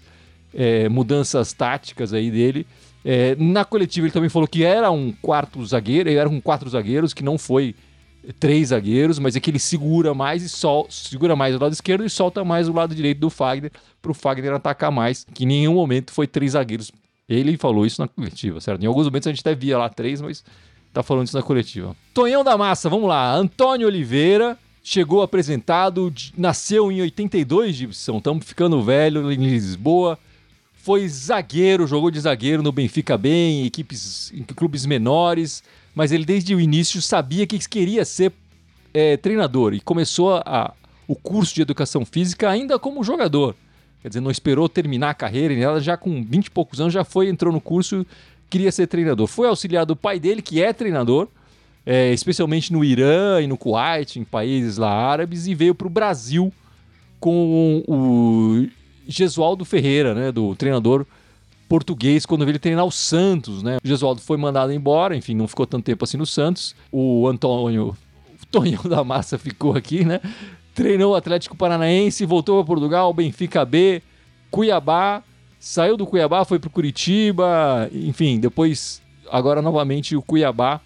é, 0.54 0.88
mudanças 0.88 1.52
táticas 1.52 2.12
aí 2.12 2.30
dele. 2.30 2.66
É, 3.04 3.36
na 3.36 3.64
coletiva 3.64 4.06
ele 4.06 4.12
também 4.12 4.30
falou 4.30 4.48
que 4.48 4.64
era 4.64 4.90
um 4.90 5.12
quarto 5.12 5.64
zagueiro, 5.64 6.08
era 6.10 6.28
um 6.28 6.40
quatro 6.40 6.68
zagueiros, 6.68 7.12
que 7.12 7.22
não 7.22 7.38
foi 7.38 7.74
três 8.32 8.68
zagueiros, 8.68 9.18
mas 9.18 9.36
é 9.36 9.40
que 9.40 9.50
ele 9.50 9.58
segura 9.58 10.14
mais 10.14 10.42
e 10.42 10.48
sol, 10.48 10.86
segura 10.90 11.36
mais 11.36 11.54
o 11.54 11.58
lado 11.58 11.72
esquerdo 11.72 12.04
e 12.04 12.10
solta 12.10 12.44
mais 12.44 12.68
o 12.68 12.72
lado 12.72 12.94
direito 12.94 13.18
do 13.18 13.30
Fagner 13.30 13.70
para 14.02 14.10
o 14.10 14.14
Fagner 14.14 14.52
atacar 14.52 14.90
mais, 14.90 15.26
que 15.32 15.44
em 15.44 15.46
nenhum 15.46 15.74
momento 15.74 16.12
foi 16.12 16.26
três 16.26 16.52
zagueiros. 16.52 16.90
Ele 17.28 17.56
falou 17.56 17.86
isso 17.86 18.00
na 18.00 18.08
coletiva, 18.08 18.60
certo? 18.60 18.82
Em 18.82 18.86
alguns 18.86 19.06
momentos 19.06 19.26
a 19.26 19.30
gente 19.30 19.40
até 19.40 19.54
via 19.54 19.78
lá 19.78 19.88
três, 19.88 20.20
mas 20.20 20.44
tá 20.92 21.02
falando 21.02 21.26
isso 21.26 21.36
na 21.36 21.42
coletiva. 21.42 21.96
Tonhão 22.14 22.42
da 22.42 22.56
Massa, 22.56 22.88
vamos 22.88 23.08
lá. 23.08 23.34
Antônio 23.34 23.86
Oliveira 23.86 24.56
chegou 24.82 25.22
apresentado, 25.22 26.12
nasceu 26.36 26.90
em 26.92 27.00
82 27.00 27.76
de 27.76 27.94
São 27.94 28.18
estamos 28.18 28.44
ficando 28.46 28.82
velho 28.82 29.30
em 29.32 29.36
Lisboa. 29.36 30.18
Foi 30.74 31.08
zagueiro, 31.08 31.86
jogou 31.86 32.12
de 32.12 32.20
zagueiro 32.20 32.62
no 32.62 32.70
Benfica 32.70 33.18
bem, 33.18 33.62
em 33.62 33.66
equipes, 33.66 34.32
em 34.32 34.44
clubes 34.44 34.86
menores 34.86 35.64
mas 35.96 36.12
ele 36.12 36.26
desde 36.26 36.54
o 36.54 36.60
início 36.60 37.00
sabia 37.00 37.46
que 37.46 37.58
queria 37.66 38.04
ser 38.04 38.30
é, 38.92 39.16
treinador 39.16 39.72
e 39.72 39.80
começou 39.80 40.34
a, 40.44 40.74
o 41.08 41.16
curso 41.16 41.54
de 41.54 41.62
educação 41.62 42.04
física 42.04 42.50
ainda 42.50 42.78
como 42.78 43.02
jogador. 43.02 43.56
Quer 44.02 44.08
dizer, 44.08 44.20
não 44.20 44.30
esperou 44.30 44.68
terminar 44.68 45.08
a 45.08 45.14
carreira, 45.14 45.54
ela 45.54 45.80
já 45.80 45.96
com 45.96 46.22
20 46.22 46.46
e 46.46 46.50
poucos 46.50 46.82
anos 46.82 46.92
já 46.92 47.02
foi, 47.02 47.30
entrou 47.30 47.50
no 47.50 47.62
curso, 47.62 48.04
queria 48.50 48.70
ser 48.70 48.86
treinador. 48.88 49.26
Foi 49.26 49.48
auxiliar 49.48 49.86
do 49.86 49.96
pai 49.96 50.20
dele, 50.20 50.42
que 50.42 50.62
é 50.62 50.70
treinador, 50.70 51.28
é, 51.86 52.12
especialmente 52.12 52.74
no 52.74 52.84
Irã 52.84 53.40
e 53.40 53.46
no 53.46 53.56
Kuwait, 53.56 54.18
em 54.18 54.24
países 54.24 54.76
lá 54.76 54.92
árabes, 54.92 55.46
e 55.46 55.54
veio 55.54 55.74
para 55.74 55.86
o 55.86 55.90
Brasil 55.90 56.52
com 57.18 57.82
o 57.88 58.66
Gesualdo 59.08 59.64
Ferreira, 59.64 60.14
né, 60.14 60.30
do 60.30 60.54
treinador 60.56 61.06
português 61.68 62.24
quando 62.24 62.44
veio 62.44 62.58
treinar 62.58 62.84
o 62.84 62.90
Santos, 62.90 63.62
né? 63.62 63.78
O 63.82 63.86
Gesualdo 63.86 64.20
foi 64.20 64.36
mandado 64.36 64.72
embora, 64.72 65.16
enfim, 65.16 65.34
não 65.34 65.48
ficou 65.48 65.66
tanto 65.66 65.84
tempo 65.84 66.04
assim 66.04 66.16
no 66.16 66.26
Santos. 66.26 66.74
O 66.90 67.26
Antônio, 67.26 67.96
o 68.42 68.46
Tonhão 68.46 68.82
da 68.84 69.02
Massa 69.02 69.38
ficou 69.38 69.76
aqui, 69.76 70.04
né? 70.04 70.20
Treinou 70.74 71.12
o 71.12 71.16
Atlético 71.16 71.56
Paranaense, 71.56 72.24
voltou 72.26 72.56
para 72.56 72.66
Portugal, 72.66 73.12
Benfica 73.12 73.64
B, 73.64 74.02
Cuiabá, 74.50 75.22
saiu 75.58 75.96
do 75.96 76.06
Cuiabá, 76.06 76.44
foi 76.44 76.58
para 76.58 76.70
Curitiba, 76.70 77.88
enfim, 77.92 78.38
depois 78.38 79.02
agora 79.30 79.60
novamente 79.60 80.14
o 80.14 80.22
Cuiabá 80.22 80.80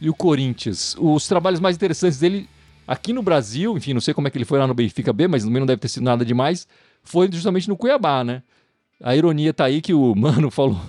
e 0.00 0.08
o 0.08 0.14
Corinthians. 0.14 0.96
Os 0.98 1.26
trabalhos 1.26 1.60
mais 1.60 1.76
interessantes 1.76 2.18
dele 2.18 2.48
aqui 2.86 3.12
no 3.12 3.22
Brasil, 3.22 3.76
enfim, 3.76 3.92
não 3.92 4.00
sei 4.00 4.14
como 4.14 4.28
é 4.28 4.30
que 4.30 4.38
ele 4.38 4.44
foi 4.44 4.58
lá 4.58 4.66
no 4.66 4.74
Benfica 4.74 5.12
B, 5.12 5.28
mas 5.28 5.44
também 5.44 5.60
não 5.60 5.66
deve 5.66 5.80
ter 5.80 5.88
sido 5.88 6.04
nada 6.04 6.24
demais, 6.24 6.66
foi 7.02 7.30
justamente 7.30 7.68
no 7.68 7.76
Cuiabá, 7.76 8.24
né? 8.24 8.42
A 9.02 9.16
ironia 9.16 9.52
tá 9.52 9.64
aí 9.64 9.80
que 9.80 9.92
o 9.92 10.14
Mano 10.16 10.50
falou, 10.50 10.80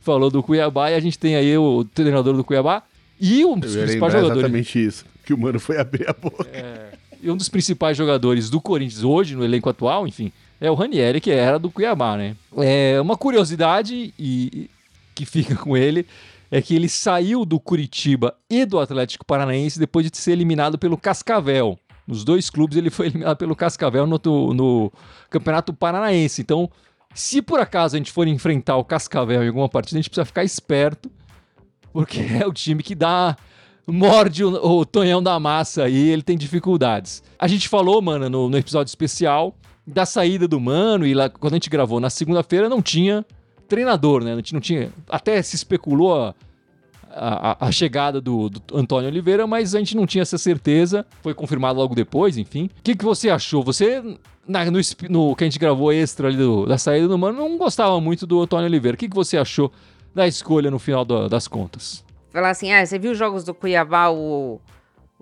falou 0.00 0.30
do 0.30 0.42
Cuiabá 0.42 0.90
e 0.90 0.94
a 0.94 1.00
gente 1.00 1.18
tem 1.18 1.36
aí 1.36 1.56
o 1.56 1.84
treinador 1.84 2.34
do 2.34 2.44
Cuiabá 2.44 2.82
e 3.20 3.44
um 3.44 3.58
dos 3.58 3.76
principais 3.76 4.12
jogadores. 4.12 4.38
exatamente 4.38 4.84
isso, 4.84 5.06
que 5.24 5.32
o 5.32 5.38
Mano 5.38 5.60
foi 5.60 5.78
abrir 5.78 6.08
a 6.08 6.12
boca. 6.12 6.48
É, 6.52 6.94
e 7.22 7.30
um 7.30 7.36
dos 7.36 7.48
principais 7.48 7.96
jogadores 7.96 8.50
do 8.50 8.60
Corinthians 8.60 9.04
hoje, 9.04 9.36
no 9.36 9.44
elenco 9.44 9.70
atual, 9.70 10.06
enfim, 10.06 10.32
é 10.60 10.70
o 10.70 10.74
Ranieri, 10.74 11.20
que 11.20 11.30
era 11.30 11.58
do 11.58 11.70
Cuiabá, 11.70 12.16
né? 12.16 12.36
É 12.58 13.00
uma 13.00 13.16
curiosidade 13.16 14.12
e, 14.18 14.68
que 15.14 15.24
fica 15.24 15.54
com 15.56 15.76
ele 15.76 16.06
é 16.50 16.62
que 16.62 16.74
ele 16.74 16.88
saiu 16.88 17.44
do 17.44 17.58
Curitiba 17.58 18.34
e 18.48 18.64
do 18.64 18.78
Atlético 18.78 19.24
Paranaense 19.24 19.78
depois 19.78 20.08
de 20.08 20.16
ser 20.16 20.32
eliminado 20.32 20.78
pelo 20.78 20.96
Cascavel. 20.96 21.78
Nos 22.06 22.22
dois 22.22 22.48
clubes 22.50 22.76
ele 22.76 22.90
foi 22.90 23.06
eliminado 23.08 23.36
pelo 23.36 23.56
Cascavel 23.56 24.06
no, 24.06 24.20
no 24.54 24.92
Campeonato 25.30 25.72
Paranaense. 25.72 26.42
Então, 26.42 26.70
se 27.14 27.40
por 27.40 27.60
acaso 27.60 27.94
a 27.94 27.98
gente 27.98 28.12
for 28.12 28.26
enfrentar 28.26 28.76
o 28.76 28.84
Cascavel 28.84 29.42
em 29.42 29.48
alguma 29.48 29.68
partida, 29.68 29.96
a 29.96 30.02
gente 30.02 30.10
precisa 30.10 30.24
ficar 30.24 30.44
esperto, 30.44 31.10
porque 31.92 32.20
é 32.42 32.46
o 32.46 32.52
time 32.52 32.82
que 32.82 32.94
dá. 32.94 33.36
Morde 33.86 34.42
o, 34.42 34.50
o 34.50 34.84
Tonhão 34.86 35.22
da 35.22 35.38
massa 35.38 35.84
aí, 35.84 36.08
ele 36.08 36.22
tem 36.22 36.38
dificuldades. 36.38 37.22
A 37.38 37.46
gente 37.46 37.68
falou, 37.68 38.00
mano, 38.00 38.30
no, 38.30 38.48
no 38.48 38.56
episódio 38.56 38.90
especial 38.90 39.54
da 39.86 40.06
saída 40.06 40.48
do 40.48 40.58
Mano, 40.58 41.06
e 41.06 41.12
lá, 41.12 41.28
quando 41.28 41.52
a 41.52 41.56
gente 41.56 41.68
gravou 41.68 42.00
na 42.00 42.08
segunda-feira 42.08 42.68
não 42.68 42.80
tinha 42.80 43.24
treinador, 43.68 44.24
né? 44.24 44.34
Não 44.34 44.60
tinha. 44.60 44.90
Até 45.08 45.40
se 45.42 45.56
especulou 45.56 46.34
a, 47.14 47.66
a 47.66 47.72
chegada 47.72 48.20
do, 48.20 48.48
do, 48.48 48.60
Antônio 48.76 49.08
Oliveira, 49.08 49.46
mas 49.46 49.74
a 49.74 49.78
gente 49.78 49.96
não 49.96 50.06
tinha 50.06 50.22
essa 50.22 50.36
certeza. 50.36 51.06
Foi 51.22 51.32
confirmado 51.32 51.78
logo 51.78 51.94
depois, 51.94 52.36
enfim. 52.36 52.68
O 52.78 52.82
que, 52.82 52.96
que 52.96 53.04
você 53.04 53.30
achou? 53.30 53.62
Você, 53.62 54.02
na, 54.46 54.64
no, 54.64 54.78
no, 55.08 55.36
que 55.36 55.44
a 55.44 55.46
gente 55.46 55.58
gravou 55.58 55.92
extra 55.92 56.28
ali 56.28 56.36
do, 56.36 56.66
da 56.66 56.76
saída 56.76 57.08
do 57.08 57.16
Mano, 57.16 57.38
não 57.38 57.56
gostava 57.56 58.00
muito 58.00 58.26
do 58.26 58.42
Antônio 58.42 58.66
Oliveira. 58.66 58.96
O 58.96 58.98
que, 58.98 59.08
que 59.08 59.14
você 59.14 59.36
achou 59.36 59.72
da 60.14 60.26
escolha 60.26 60.70
no 60.70 60.78
final 60.78 61.04
do, 61.04 61.28
das 61.28 61.48
contas? 61.48 62.04
Falar 62.32 62.50
assim, 62.50 62.72
ah, 62.72 62.84
você 62.84 62.98
viu 62.98 63.12
os 63.12 63.18
jogos 63.18 63.44
do 63.44 63.54
Cuiabá 63.54 64.10
o, 64.10 64.60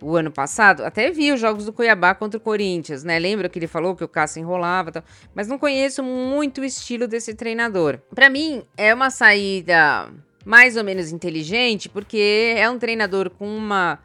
o 0.01 0.17
ano 0.17 0.31
passado? 0.31 0.83
Até 0.83 1.11
vi 1.11 1.31
os 1.31 1.41
jogos 1.41 1.67
do 1.67 1.73
Cuiabá 1.73 2.15
contra 2.15 2.39
o 2.39 2.41
Corinthians, 2.41 3.05
né? 3.05 3.19
Lembra 3.19 3.49
que 3.49 3.59
ele 3.59 3.67
falou 3.67 3.95
que 3.95 4.03
o 4.03 4.09
Cássio 4.09 4.41
enrolava 4.41 4.91
tal. 4.91 5.05
Mas 5.35 5.47
não 5.47 5.59
conheço 5.59 6.03
muito 6.03 6.63
o 6.63 6.65
estilo 6.65 7.07
desse 7.07 7.35
treinador. 7.35 7.99
Para 8.15 8.31
mim, 8.31 8.63
é 8.79 8.95
uma 8.95 9.11
saída 9.11 10.09
mais 10.45 10.77
ou 10.77 10.85
menos 10.85 11.13
inteligente, 11.13 11.89
porque 11.89 12.55
é 12.57 12.69
um 12.69 12.79
treinador 12.79 13.31
com 13.31 13.47
uma, 13.47 13.99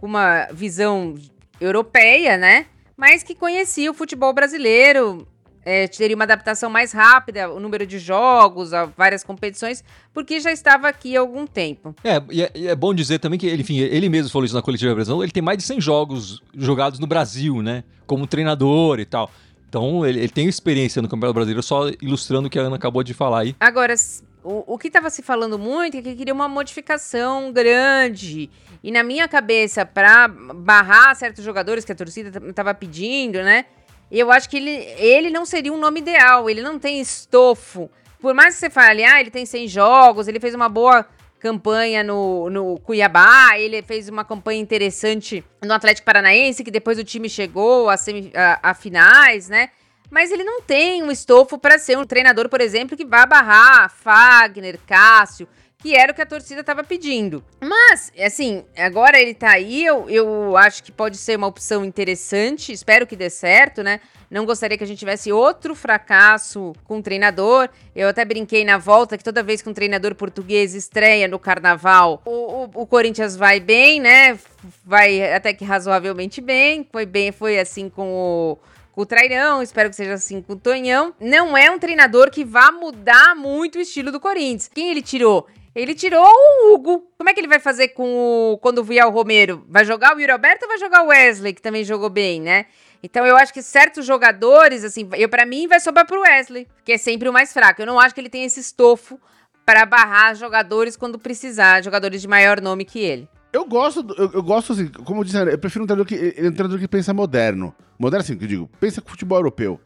uma 0.00 0.46
visão 0.52 1.14
europeia, 1.60 2.36
né? 2.36 2.66
Mas 2.96 3.22
que 3.22 3.34
conhecia 3.34 3.90
o 3.90 3.94
futebol 3.94 4.32
brasileiro, 4.32 5.26
é, 5.64 5.86
teria 5.88 6.16
uma 6.16 6.24
adaptação 6.24 6.70
mais 6.70 6.92
rápida, 6.92 7.50
o 7.50 7.60
número 7.60 7.86
de 7.86 7.98
jogos, 7.98 8.72
a 8.72 8.86
várias 8.86 9.22
competições, 9.22 9.84
porque 10.12 10.40
já 10.40 10.52
estava 10.52 10.88
aqui 10.88 11.16
há 11.16 11.20
algum 11.20 11.46
tempo. 11.46 11.94
É, 12.02 12.22
e 12.30 12.42
é, 12.42 12.50
e 12.54 12.68
é 12.68 12.74
bom 12.74 12.94
dizer 12.94 13.18
também 13.18 13.38
que, 13.38 13.52
enfim, 13.52 13.78
ele 13.78 14.08
mesmo 14.08 14.30
falou 14.30 14.44
isso 14.44 14.54
na 14.54 14.62
coletiva 14.62 14.94
brasileira, 14.94 15.24
ele 15.24 15.32
tem 15.32 15.42
mais 15.42 15.58
de 15.58 15.64
100 15.64 15.80
jogos 15.80 16.42
jogados 16.56 16.98
no 16.98 17.06
Brasil, 17.06 17.62
né? 17.62 17.84
Como 18.06 18.26
treinador 18.26 18.98
e 19.00 19.04
tal. 19.04 19.30
Então, 19.70 20.04
ele, 20.04 20.18
ele 20.18 20.28
tem 20.28 20.48
experiência 20.48 21.00
no 21.00 21.08
Campeonato 21.08 21.34
Brasileiro, 21.34 21.62
só 21.62 21.88
ilustrando 22.02 22.48
o 22.48 22.50
que 22.50 22.58
a 22.58 22.62
Ana 22.62 22.74
acabou 22.74 23.04
de 23.04 23.14
falar 23.14 23.42
aí. 23.42 23.54
Agora, 23.60 23.94
o, 24.42 24.74
o 24.74 24.76
que 24.76 24.88
estava 24.88 25.08
se 25.10 25.22
falando 25.22 25.56
muito 25.56 25.96
é 25.96 26.02
que 26.02 26.16
queria 26.16 26.34
uma 26.34 26.48
modificação 26.48 27.52
grande. 27.52 28.50
E 28.82 28.90
na 28.90 29.04
minha 29.04 29.28
cabeça, 29.28 29.86
para 29.86 30.26
barrar 30.26 31.14
certos 31.14 31.44
jogadores 31.44 31.84
que 31.84 31.92
a 31.92 31.94
torcida 31.94 32.42
estava 32.48 32.74
pedindo, 32.74 33.44
né? 33.44 33.66
Eu 34.10 34.32
acho 34.32 34.50
que 34.50 34.56
ele, 34.56 34.70
ele 34.98 35.30
não 35.30 35.46
seria 35.46 35.72
um 35.72 35.78
nome 35.78 36.00
ideal. 36.00 36.50
Ele 36.50 36.62
não 36.62 36.76
tem 36.76 37.00
estofo. 37.00 37.88
Por 38.18 38.34
mais 38.34 38.54
que 38.54 38.60
você 38.62 38.70
fale, 38.70 39.04
ah, 39.04 39.20
ele 39.20 39.30
tem 39.30 39.46
100 39.46 39.68
jogos, 39.68 40.26
ele 40.26 40.40
fez 40.40 40.52
uma 40.52 40.68
boa 40.68 41.06
campanha 41.40 42.04
no, 42.04 42.50
no 42.50 42.78
Cuiabá, 42.78 43.58
ele 43.58 43.82
fez 43.82 44.08
uma 44.08 44.24
campanha 44.24 44.60
interessante 44.60 45.42
no 45.64 45.72
Atlético 45.72 46.04
Paranaense, 46.04 46.62
que 46.62 46.70
depois 46.70 46.98
o 46.98 47.04
time 47.04 47.28
chegou 47.28 47.88
a, 47.88 47.96
semi, 47.96 48.30
a, 48.36 48.70
a 48.70 48.74
finais, 48.74 49.48
né? 49.48 49.70
mas 50.10 50.32
ele 50.32 50.42
não 50.42 50.60
tem 50.60 51.02
um 51.02 51.10
estofo 51.10 51.56
para 51.56 51.78
ser 51.78 51.96
um 51.96 52.04
treinador, 52.04 52.48
por 52.48 52.60
exemplo, 52.60 52.96
que 52.96 53.06
vá 53.06 53.24
barrar 53.24 53.88
Fagner, 53.88 54.78
Cássio, 54.86 55.48
que 55.80 55.96
era 55.96 56.12
o 56.12 56.14
que 56.14 56.22
a 56.22 56.26
torcida 56.26 56.60
estava 56.60 56.84
pedindo. 56.84 57.42
Mas, 57.60 58.12
assim, 58.18 58.64
agora 58.76 59.18
ele 59.18 59.34
tá 59.34 59.50
aí, 59.50 59.84
eu, 59.84 60.08
eu 60.08 60.56
acho 60.56 60.82
que 60.82 60.92
pode 60.92 61.16
ser 61.16 61.36
uma 61.36 61.46
opção 61.46 61.84
interessante, 61.84 62.72
espero 62.72 63.06
que 63.06 63.16
dê 63.16 63.30
certo, 63.30 63.82
né? 63.82 64.00
Não 64.30 64.44
gostaria 64.44 64.78
que 64.78 64.84
a 64.84 64.86
gente 64.86 64.98
tivesse 64.98 65.32
outro 65.32 65.74
fracasso 65.74 66.72
com 66.84 66.98
um 66.98 67.02
treinador. 67.02 67.68
Eu 67.96 68.08
até 68.08 68.24
brinquei 68.24 68.64
na 68.64 68.78
volta 68.78 69.18
que 69.18 69.24
toda 69.24 69.42
vez 69.42 69.60
que 69.60 69.68
um 69.68 69.74
treinador 69.74 70.14
português 70.14 70.72
estreia 70.72 71.26
no 71.26 71.38
carnaval, 71.38 72.22
o, 72.24 72.30
o, 72.30 72.70
o 72.82 72.86
Corinthians 72.86 73.34
vai 73.34 73.58
bem, 73.58 74.00
né? 74.00 74.38
Vai 74.84 75.32
até 75.34 75.52
que 75.52 75.64
razoavelmente 75.64 76.40
bem. 76.40 76.86
Foi 76.92 77.04
bem, 77.04 77.32
foi 77.32 77.58
assim 77.58 77.88
com 77.88 78.12
o 78.12 78.58
com 78.92 79.02
o 79.02 79.06
Trairão, 79.06 79.62
espero 79.62 79.88
que 79.88 79.94
seja 79.94 80.14
assim 80.14 80.42
com 80.42 80.54
o 80.54 80.56
Tonhão. 80.56 81.14
Não 81.20 81.56
é 81.56 81.70
um 81.70 81.78
treinador 81.78 82.28
que 82.30 82.44
vá 82.44 82.72
mudar 82.72 83.36
muito 83.36 83.78
o 83.78 83.80
estilo 83.80 84.10
do 84.10 84.18
Corinthians. 84.18 84.68
Quem 84.68 84.90
ele 84.90 85.00
tirou? 85.00 85.46
Ele 85.74 85.94
tirou 85.94 86.24
o 86.24 86.74
Hugo. 86.74 87.12
Como 87.16 87.30
é 87.30 87.34
que 87.34 87.40
ele 87.40 87.48
vai 87.48 87.60
fazer 87.60 87.88
com 87.88 88.52
o 88.52 88.58
quando 88.58 88.82
vier 88.82 89.06
o 89.06 89.10
Romero? 89.10 89.64
Vai 89.68 89.84
jogar 89.84 90.16
o 90.16 90.20
Yuri 90.20 90.32
Alberto 90.32 90.64
ou 90.64 90.68
vai 90.68 90.78
jogar 90.78 91.04
o 91.04 91.08
Wesley, 91.08 91.52
que 91.52 91.62
também 91.62 91.84
jogou 91.84 92.10
bem, 92.10 92.40
né? 92.40 92.66
Então 93.02 93.24
eu 93.24 93.36
acho 93.36 93.52
que 93.52 93.62
certos 93.62 94.04
jogadores, 94.04 94.84
assim, 94.84 95.08
eu 95.16 95.28
para 95.28 95.46
mim 95.46 95.68
vai 95.68 95.80
sobrar 95.80 96.06
pro 96.06 96.20
Wesley, 96.20 96.66
que 96.84 96.92
é 96.92 96.98
sempre 96.98 97.28
o 97.28 97.32
mais 97.32 97.52
fraco. 97.52 97.80
Eu 97.80 97.86
não 97.86 98.00
acho 98.00 98.14
que 98.14 98.20
ele 98.20 98.28
tem 98.28 98.44
esse 98.44 98.60
estofo 98.60 99.18
para 99.64 99.86
barrar 99.86 100.34
jogadores 100.34 100.96
quando 100.96 101.18
precisar, 101.18 101.82
jogadores 101.82 102.20
de 102.20 102.28
maior 102.28 102.60
nome 102.60 102.84
que 102.84 102.98
ele. 102.98 103.28
Eu 103.52 103.64
gosto, 103.64 104.04
eu, 104.16 104.30
eu, 104.32 104.42
gosto 104.42 104.72
assim, 104.72 104.88
como 104.88 105.20
eu 105.20 105.24
disse, 105.24 105.36
eu 105.36 105.58
prefiro 105.58 105.84
um 105.84 105.86
treinador 105.86 106.06
que, 106.06 106.34
é 106.36 106.48
um 106.48 106.52
treinador 106.52 106.78
que 106.78 106.88
pensa 106.88 107.14
moderno. 107.14 107.74
Moderno 107.98 108.22
assim, 108.22 108.36
que 108.36 108.44
eu 108.44 108.48
digo, 108.48 108.70
pensa 108.78 109.00
com 109.00 109.10
futebol 109.10 109.38
europeu. 109.38 109.80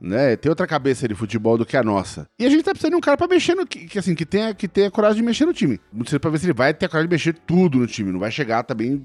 Né? 0.00 0.36
Tem 0.36 0.48
outra 0.48 0.66
cabeça 0.66 1.08
de 1.08 1.14
futebol 1.14 1.58
do 1.58 1.66
que 1.66 1.76
a 1.76 1.82
nossa. 1.82 2.26
E 2.38 2.46
a 2.46 2.48
gente 2.48 2.62
tá 2.62 2.70
precisando 2.70 2.92
de 2.92 2.96
um 2.96 3.00
cara 3.00 3.16
pra 3.16 3.26
mexer 3.26 3.54
no. 3.54 3.66
Que, 3.66 3.86
que 3.86 3.98
assim, 3.98 4.14
que 4.14 4.24
tenha, 4.24 4.54
que 4.54 4.68
tenha 4.68 4.90
coragem 4.90 5.16
de 5.16 5.22
mexer 5.22 5.44
no 5.44 5.52
time. 5.52 5.80
Não 5.92 6.06
sei 6.06 6.18
pra 6.18 6.30
ver 6.30 6.38
se 6.38 6.46
ele 6.46 6.52
vai 6.52 6.72
ter 6.72 6.86
a 6.86 6.88
coragem 6.88 7.08
de 7.08 7.14
mexer 7.14 7.32
tudo 7.32 7.78
no 7.78 7.86
time. 7.86 8.12
Não 8.12 8.20
vai 8.20 8.30
chegar 8.30 8.62
também, 8.62 9.04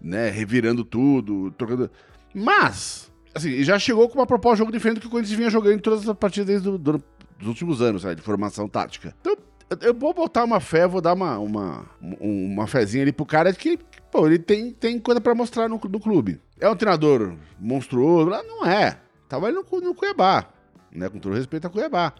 né, 0.00 0.30
revirando 0.30 0.84
tudo, 0.84 1.50
trocando. 1.52 1.90
Mas, 2.32 3.10
assim, 3.34 3.62
já 3.64 3.78
chegou 3.78 4.08
com 4.08 4.18
uma 4.18 4.26
proposta 4.26 4.56
de 4.56 4.58
jogo 4.60 4.72
diferente 4.72 4.98
do 4.98 5.00
que 5.00 5.06
o 5.08 5.10
Corinthians 5.10 5.36
vinha 5.36 5.50
jogando 5.50 5.74
em 5.74 5.78
todas 5.78 6.08
as 6.08 6.16
partidas 6.16 6.46
desde 6.46 6.70
do, 6.70 6.78
do, 6.78 7.04
dos 7.38 7.48
últimos 7.48 7.82
anos, 7.82 8.02
sabe, 8.02 8.14
de 8.14 8.22
formação 8.22 8.68
tática. 8.68 9.14
Então, 9.20 9.36
eu 9.80 9.94
vou 9.94 10.12
botar 10.12 10.44
uma 10.44 10.60
fé, 10.60 10.86
vou 10.86 11.00
dar 11.00 11.14
uma, 11.14 11.38
uma, 11.38 11.86
uma 12.20 12.66
fezinha 12.66 13.02
ali 13.02 13.12
pro 13.12 13.24
cara 13.24 13.52
de 13.52 13.58
que, 13.58 13.78
pô, 14.10 14.26
ele 14.26 14.38
tem, 14.38 14.70
tem 14.70 14.98
coisa 14.98 15.20
para 15.20 15.34
mostrar 15.34 15.68
no, 15.68 15.80
no 15.82 16.00
clube. 16.00 16.40
É 16.60 16.68
um 16.68 16.76
treinador 16.76 17.34
monstruoso? 17.58 18.30
Não 18.30 18.66
é. 18.66 18.98
Tava 19.32 19.46
ali 19.46 19.56
no, 19.56 19.80
no 19.80 19.94
Cuiabá, 19.94 20.46
né? 20.94 21.08
Com 21.08 21.18
todo 21.18 21.34
respeito 21.34 21.66
a 21.66 21.70
Cuiabá, 21.70 22.12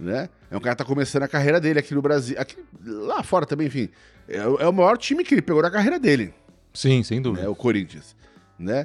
né? 0.00 0.28
É 0.50 0.56
um 0.56 0.58
cara 0.58 0.74
que 0.74 0.82
tá 0.82 0.84
começando 0.84 1.22
a 1.22 1.28
carreira 1.28 1.60
dele 1.60 1.78
aqui 1.78 1.94
no 1.94 2.02
Brasil. 2.02 2.34
Aqui, 2.40 2.56
lá 2.84 3.22
fora 3.22 3.46
também, 3.46 3.68
enfim. 3.68 3.88
É, 4.28 4.38
é 4.38 4.66
o 4.66 4.72
maior 4.72 4.98
time 4.98 5.22
que 5.22 5.32
ele 5.32 5.42
pegou 5.42 5.62
na 5.62 5.70
carreira 5.70 5.96
dele. 5.96 6.34
Sim, 6.74 7.04
sem 7.04 7.22
dúvida. 7.22 7.44
Né, 7.44 7.48
o 7.48 7.54
Corinthians, 7.54 8.16
né? 8.58 8.84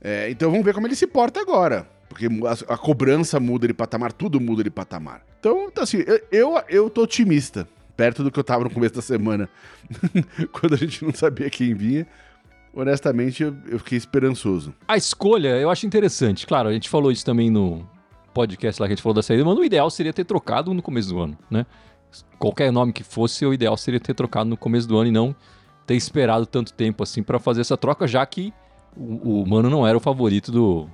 É, 0.00 0.30
então 0.30 0.50
vamos 0.50 0.64
ver 0.64 0.72
como 0.72 0.86
ele 0.86 0.96
se 0.96 1.06
porta 1.06 1.42
agora. 1.42 1.86
Porque 2.08 2.24
a, 2.26 2.72
a, 2.72 2.78
cobrança 2.78 3.38
muda 3.38 3.68
de 3.68 3.74
patamar, 3.74 4.14
tudo 4.14 4.40
muda 4.40 4.64
de 4.64 4.70
patamar. 4.70 5.22
Então, 5.38 5.70
assim, 5.76 6.02
eu, 6.06 6.20
eu, 6.32 6.64
eu 6.70 6.88
tô 6.88 7.02
otimista. 7.02 7.68
Perto 7.98 8.24
do 8.24 8.30
que 8.30 8.38
eu 8.38 8.44
tava 8.44 8.64
no 8.64 8.70
começo 8.70 8.94
da 8.94 9.02
semana, 9.02 9.46
quando 10.52 10.72
a 10.72 10.78
gente 10.78 11.04
não 11.04 11.12
sabia 11.12 11.50
quem 11.50 11.74
vinha. 11.74 12.06
Honestamente, 12.72 13.42
eu, 13.42 13.78
fiquei 13.78 13.98
esperançoso. 13.98 14.72
A 14.86 14.96
escolha 14.96 15.56
eu 15.58 15.70
acho 15.70 15.86
interessante. 15.86 16.46
Claro, 16.46 16.68
a 16.68 16.72
gente 16.72 16.88
falou 16.88 17.10
isso 17.10 17.24
também 17.24 17.50
no 17.50 17.86
podcast 18.32 18.80
lá 18.80 18.86
que 18.86 18.92
a 18.92 18.96
gente 18.96 19.02
falou 19.02 19.14
da 19.14 19.22
saída, 19.22 19.44
mas 19.44 19.58
o 19.58 19.64
ideal 19.64 19.90
seria 19.90 20.12
ter 20.12 20.24
trocado 20.24 20.72
no 20.72 20.80
começo 20.80 21.08
do 21.08 21.18
ano, 21.18 21.36
né? 21.50 21.66
Qualquer 22.38 22.72
nome 22.72 22.92
que 22.92 23.02
fosse, 23.02 23.44
o 23.44 23.52
ideal 23.52 23.76
seria 23.76 24.00
ter 24.00 24.14
trocado 24.14 24.48
no 24.48 24.56
começo 24.56 24.86
do 24.86 24.96
ano 24.96 25.08
e 25.08 25.12
não 25.12 25.34
ter 25.86 25.94
esperado 25.94 26.46
tanto 26.46 26.72
tempo 26.72 27.02
assim 27.02 27.22
para 27.22 27.38
fazer 27.38 27.60
essa 27.60 27.76
troca, 27.76 28.06
já 28.06 28.24
que 28.24 28.52
o, 28.96 29.42
o 29.42 29.48
Mano 29.48 29.68
não 29.68 29.86
era 29.86 29.96
o 29.96 30.00
favorito 30.00 30.52
do, 30.52 30.88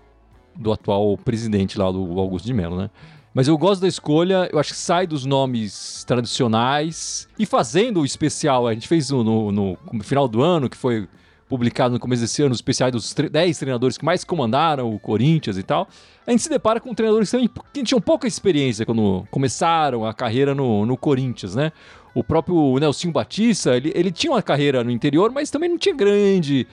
do 0.54 0.72
atual 0.72 1.16
presidente 1.18 1.78
lá, 1.78 1.90
do 1.90 2.18
Augusto 2.18 2.46
de 2.46 2.54
Mello, 2.54 2.76
né? 2.76 2.90
Mas 3.34 3.48
eu 3.48 3.58
gosto 3.58 3.82
da 3.82 3.88
escolha, 3.88 4.48
eu 4.50 4.58
acho 4.58 4.72
que 4.72 4.78
sai 4.78 5.06
dos 5.06 5.26
nomes 5.26 6.04
tradicionais 6.04 7.28
e 7.38 7.44
fazendo 7.44 8.00
o 8.00 8.04
especial, 8.06 8.66
a 8.66 8.72
gente 8.72 8.88
fez 8.88 9.10
no, 9.10 9.52
no 9.52 9.78
final 10.02 10.26
do 10.26 10.40
ano, 10.40 10.70
que 10.70 10.76
foi 10.76 11.06
publicado 11.48 11.94
no 11.94 12.00
começo 12.00 12.22
desse 12.22 12.42
ano, 12.42 12.52
os 12.52 12.58
especiais 12.58 12.92
dos 12.92 13.14
10 13.14 13.58
treinadores 13.58 13.96
que 13.96 14.04
mais 14.04 14.24
comandaram 14.24 14.92
o 14.92 14.98
Corinthians 14.98 15.56
e 15.56 15.62
tal, 15.62 15.88
a 16.26 16.30
gente 16.30 16.42
se 16.42 16.48
depara 16.48 16.80
com 16.80 16.92
treinadores 16.94 17.30
que, 17.30 17.50
que 17.72 17.82
tinham 17.82 18.00
pouca 18.00 18.26
experiência 18.26 18.84
quando 18.84 19.26
começaram 19.30 20.04
a 20.04 20.12
carreira 20.12 20.54
no, 20.54 20.84
no 20.84 20.96
Corinthians, 20.96 21.54
né? 21.54 21.72
O 22.14 22.24
próprio 22.24 22.78
Nelson 22.78 23.12
Batista, 23.12 23.76
ele, 23.76 23.92
ele 23.94 24.10
tinha 24.10 24.32
uma 24.32 24.42
carreira 24.42 24.82
no 24.82 24.90
interior, 24.90 25.30
mas 25.30 25.50
também 25.50 25.68
não 25.68 25.78
tinha 25.78 25.94
grande. 25.94 26.66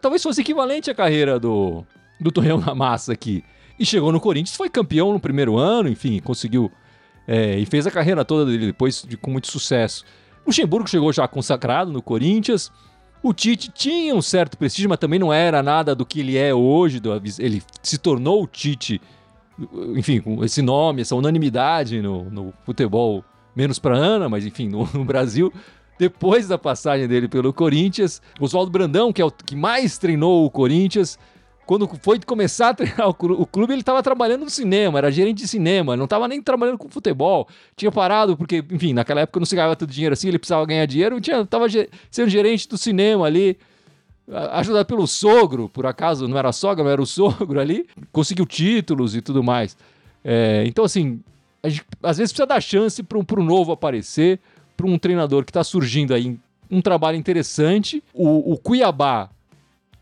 Talvez 0.00 0.22
fosse 0.22 0.40
equivalente 0.40 0.90
à 0.90 0.94
carreira 0.94 1.38
do, 1.38 1.84
do 2.20 2.30
Torreão 2.30 2.58
na 2.58 2.74
Massa 2.74 3.12
aqui. 3.12 3.42
E 3.78 3.86
chegou 3.86 4.12
no 4.12 4.20
Corinthians, 4.20 4.56
foi 4.56 4.68
campeão 4.68 5.12
no 5.12 5.20
primeiro 5.20 5.56
ano, 5.56 5.88
enfim, 5.88 6.20
conseguiu. 6.20 6.70
É, 7.26 7.58
e 7.58 7.64
fez 7.64 7.86
a 7.86 7.90
carreira 7.90 8.24
toda 8.24 8.50
dele 8.50 8.66
depois 8.66 9.04
de, 9.08 9.16
com 9.16 9.30
muito 9.30 9.50
sucesso. 9.50 10.04
Luxemburgo 10.46 10.88
chegou 10.88 11.12
já 11.12 11.26
consagrado 11.26 11.92
no 11.92 12.02
Corinthians. 12.02 12.70
O 13.22 13.34
Tite 13.34 13.70
tinha 13.70 14.14
um 14.14 14.22
certo 14.22 14.56
prestígio, 14.56 14.88
mas 14.88 14.98
também 14.98 15.18
não 15.18 15.32
era 15.32 15.62
nada 15.62 15.94
do 15.94 16.06
que 16.06 16.20
ele 16.20 16.36
é 16.36 16.54
hoje. 16.54 17.00
Ele 17.38 17.62
se 17.82 17.98
tornou 17.98 18.42
o 18.42 18.46
Tite, 18.46 19.00
enfim, 19.94 20.20
com 20.20 20.42
esse 20.44 20.62
nome, 20.62 21.02
essa 21.02 21.14
unanimidade 21.14 22.00
no, 22.00 22.24
no 22.30 22.54
futebol, 22.64 23.22
menos 23.54 23.78
para 23.78 23.96
Ana, 23.96 24.28
mas 24.28 24.46
enfim, 24.46 24.68
no, 24.68 24.88
no 24.94 25.04
Brasil 25.04 25.52
depois 26.00 26.48
da 26.48 26.56
passagem 26.56 27.06
dele 27.06 27.28
pelo 27.28 27.52
Corinthians. 27.52 28.22
Oswaldo 28.40 28.70
Brandão, 28.70 29.12
que 29.12 29.20
é 29.20 29.24
o 29.24 29.30
que 29.30 29.54
mais 29.54 29.98
treinou 29.98 30.46
o 30.46 30.50
Corinthians, 30.50 31.18
quando 31.70 31.88
foi 32.02 32.18
começar 32.18 32.70
a 32.70 32.74
treinar 32.74 33.08
o 33.08 33.46
clube, 33.46 33.72
ele 33.72 33.80
estava 33.80 34.02
trabalhando 34.02 34.42
no 34.42 34.50
cinema, 34.50 34.98
era 34.98 35.08
gerente 35.08 35.38
de 35.38 35.46
cinema, 35.46 35.96
não 35.96 36.02
estava 36.02 36.26
nem 36.26 36.42
trabalhando 36.42 36.76
com 36.76 36.88
futebol. 36.88 37.46
Tinha 37.76 37.92
parado, 37.92 38.36
porque, 38.36 38.64
enfim, 38.72 38.92
naquela 38.92 39.20
época 39.20 39.38
não 39.38 39.46
se 39.46 39.54
ganhava 39.54 39.76
tanto 39.76 39.92
dinheiro 39.92 40.12
assim, 40.12 40.26
ele 40.26 40.38
precisava 40.40 40.66
ganhar 40.66 40.84
dinheiro, 40.86 41.20
tinha, 41.20 41.46
tava 41.46 41.66
sendo 42.10 42.28
gerente 42.28 42.68
do 42.68 42.76
cinema 42.76 43.24
ali, 43.24 43.56
ajudado 44.50 44.84
pelo 44.84 45.06
sogro, 45.06 45.68
por 45.68 45.86
acaso, 45.86 46.26
não 46.26 46.36
era 46.36 46.50
sogra, 46.50 46.82
mas 46.82 46.92
era 46.92 47.02
o 47.02 47.06
sogro 47.06 47.60
ali, 47.60 47.86
conseguiu 48.10 48.46
títulos 48.46 49.14
e 49.14 49.20
tudo 49.20 49.40
mais. 49.40 49.76
É, 50.24 50.64
então, 50.66 50.84
assim, 50.84 51.20
gente, 51.64 51.84
às 52.02 52.18
vezes 52.18 52.32
precisa 52.32 52.48
dar 52.48 52.60
chance 52.60 53.00
para 53.00 53.16
um 53.16 53.44
novo 53.44 53.70
aparecer, 53.70 54.40
para 54.76 54.88
um 54.88 54.98
treinador 54.98 55.44
que 55.44 55.50
está 55.50 55.62
surgindo 55.62 56.14
aí 56.14 56.36
um 56.68 56.82
trabalho 56.82 57.16
interessante. 57.16 58.02
O, 58.12 58.54
o 58.54 58.58
Cuiabá, 58.58 59.30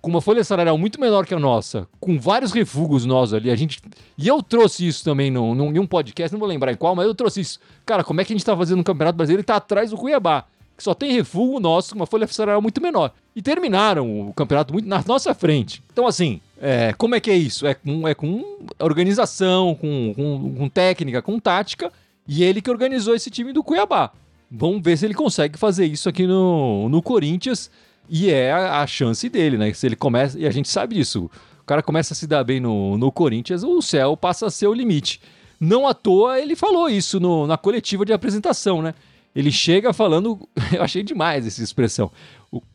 com 0.08 0.14
uma 0.14 0.22
folha 0.22 0.42
salarial 0.42 0.78
muito 0.78 0.98
menor 0.98 1.26
que 1.26 1.34
a 1.34 1.38
nossa, 1.38 1.86
com 2.00 2.18
vários 2.18 2.50
refugos 2.50 3.04
nós 3.04 3.34
ali, 3.34 3.50
a 3.50 3.56
gente. 3.56 3.78
E 4.16 4.26
eu 4.26 4.42
trouxe 4.42 4.86
isso 4.86 5.04
também 5.04 5.30
num, 5.30 5.54
num, 5.54 5.70
em 5.70 5.78
um 5.78 5.86
podcast, 5.86 6.32
não 6.32 6.40
vou 6.40 6.48
lembrar 6.48 6.72
em 6.72 6.76
qual, 6.76 6.96
mas 6.96 7.06
eu 7.06 7.14
trouxe 7.14 7.42
isso. 7.42 7.60
Cara, 7.84 8.02
como 8.02 8.18
é 8.20 8.24
que 8.24 8.32
a 8.32 8.36
gente 8.36 8.44
tá 8.44 8.56
fazendo 8.56 8.78
no 8.78 8.84
Campeonato 8.84 9.16
Brasileiro 9.18 9.42
e 9.42 9.44
tá 9.44 9.56
atrás 9.56 9.90
do 9.90 9.98
Cuiabá? 9.98 10.46
Que 10.74 10.82
só 10.82 10.94
tem 10.94 11.12
refúgio 11.12 11.60
nosso, 11.60 11.90
com 11.90 11.96
uma 11.96 12.06
folha 12.06 12.26
salarial 12.26 12.62
muito 12.62 12.80
menor. 12.80 13.12
E 13.36 13.42
terminaram 13.42 14.28
o 14.28 14.32
campeonato 14.32 14.72
muito 14.72 14.88
na 14.88 15.04
nossa 15.06 15.34
frente. 15.34 15.82
Então, 15.92 16.06
assim, 16.06 16.40
é, 16.58 16.94
como 16.96 17.14
é 17.14 17.20
que 17.20 17.30
é 17.30 17.36
isso? 17.36 17.66
É 17.66 17.74
com, 17.74 18.08
é 18.08 18.14
com 18.14 18.42
organização, 18.78 19.74
com, 19.74 20.14
com, 20.14 20.54
com 20.54 20.68
técnica, 20.68 21.20
com 21.20 21.38
tática, 21.38 21.92
e 22.26 22.42
ele 22.42 22.62
que 22.62 22.70
organizou 22.70 23.14
esse 23.14 23.28
time 23.28 23.52
do 23.52 23.62
Cuiabá. 23.62 24.12
Vamos 24.50 24.80
ver 24.82 24.96
se 24.96 25.04
ele 25.04 25.14
consegue 25.14 25.58
fazer 25.58 25.84
isso 25.84 26.08
aqui 26.08 26.26
no, 26.26 26.88
no 26.88 27.02
Corinthians. 27.02 27.70
E 28.08 28.30
é 28.30 28.52
a, 28.52 28.80
a, 28.80 28.86
chance 28.86 29.28
dele, 29.28 29.58
né? 29.58 29.72
Se 29.72 29.86
ele 29.86 29.96
começa. 29.96 30.38
E 30.38 30.46
a 30.46 30.50
gente 30.50 30.68
sabe 30.68 30.94
disso. 30.94 31.30
O 31.60 31.64
cara 31.64 31.82
começa 31.82 32.14
a 32.14 32.16
se 32.16 32.26
dar 32.26 32.42
bem 32.44 32.60
no, 32.60 32.96
no 32.96 33.12
Corinthians, 33.12 33.62
o 33.62 33.82
céu 33.82 34.16
passa 34.16 34.46
a 34.46 34.50
ser 34.50 34.66
o 34.66 34.72
limite. 34.72 35.20
Não 35.60 35.86
à 35.86 35.92
toa 35.92 36.38
ele 36.40 36.56
falou 36.56 36.88
isso 36.88 37.20
no, 37.20 37.46
na 37.46 37.58
coletiva 37.58 38.04
de 38.06 38.12
apresentação, 38.12 38.80
né? 38.80 38.94
Ele 39.34 39.52
chega 39.52 39.92
falando. 39.92 40.48
Eu 40.72 40.82
achei 40.82 41.02
demais 41.02 41.46
essa 41.46 41.62
expressão. 41.62 42.10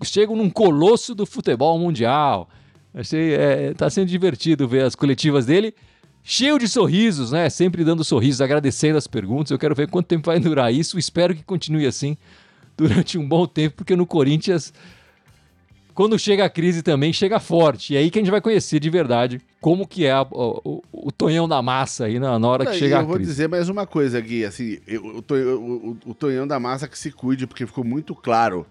Chega 0.04 0.34
num 0.36 0.50
colosso 0.50 1.16
do 1.16 1.26
futebol 1.26 1.78
mundial. 1.80 2.50
Achei. 2.94 3.34
É, 3.34 3.74
tá 3.74 3.90
sendo 3.90 4.08
divertido 4.08 4.68
ver 4.68 4.84
as 4.84 4.96
coletivas 4.96 5.46
dele 5.46 5.74
cheio 6.24 6.58
de 6.58 6.68
sorrisos, 6.68 7.32
né? 7.32 7.50
Sempre 7.50 7.84
dando 7.84 8.04
sorrisos, 8.04 8.42
agradecendo 8.42 8.98
as 8.98 9.08
perguntas. 9.08 9.52
Eu 9.52 9.60
quero 9.60 9.76
ver 9.76 9.90
quanto 9.90 10.08
tempo 10.08 10.28
vai 10.28 10.40
durar 10.40 10.74
isso. 10.74 10.98
Espero 10.98 11.36
que 11.36 11.44
continue 11.44 11.86
assim 11.86 12.18
durante 12.78 13.18
um 13.18 13.28
bom 13.28 13.46
tempo, 13.46 13.78
porque 13.78 13.96
no 13.96 14.08
Corinthians, 14.08 14.74
quando 15.94 16.18
chega 16.18 16.46
a 16.46 16.50
crise 16.50 16.82
também, 16.82 17.14
chega 17.14 17.40
forte. 17.40 17.94
E 17.94 17.96
é 17.96 18.00
aí 18.00 18.10
que 18.10 18.20
a 18.20 18.22
gente 18.22 18.32
vai 18.32 18.42
conhecer 18.42 18.80
de 18.80 18.90
verdade 18.90 19.42
como 19.62 19.88
que 19.88 20.06
é 20.06 20.12
a, 20.12 20.24
o, 20.24 20.62
o, 20.92 21.08
o, 21.08 21.12
tonhão 21.12 21.48
da 21.48 21.62
massa 21.62 22.06
aí 22.06 22.20
na, 22.20 22.38
na 22.38 22.48
hora 22.48 22.66
que 22.66 22.74
chega 22.74 22.98
a 22.98 23.00
crise. 23.00 23.12
Eu 23.12 23.18
vou 23.18 23.20
dizer 23.20 23.48
mais 23.48 23.70
uma 23.70 23.86
coisa, 23.86 24.20
Gui. 24.20 24.46
Assim, 24.46 24.80
eu, 24.88 25.24
o, 25.30 25.98
o 26.06 26.14
tonhão 26.14 26.48
da 26.48 26.60
massa 26.60 26.88
que 26.88 26.98
se 26.98 27.12
cuide, 27.12 27.48
porque 27.48 27.66
ficou 27.66 27.84
muito 27.84 28.16
claro 28.16 28.66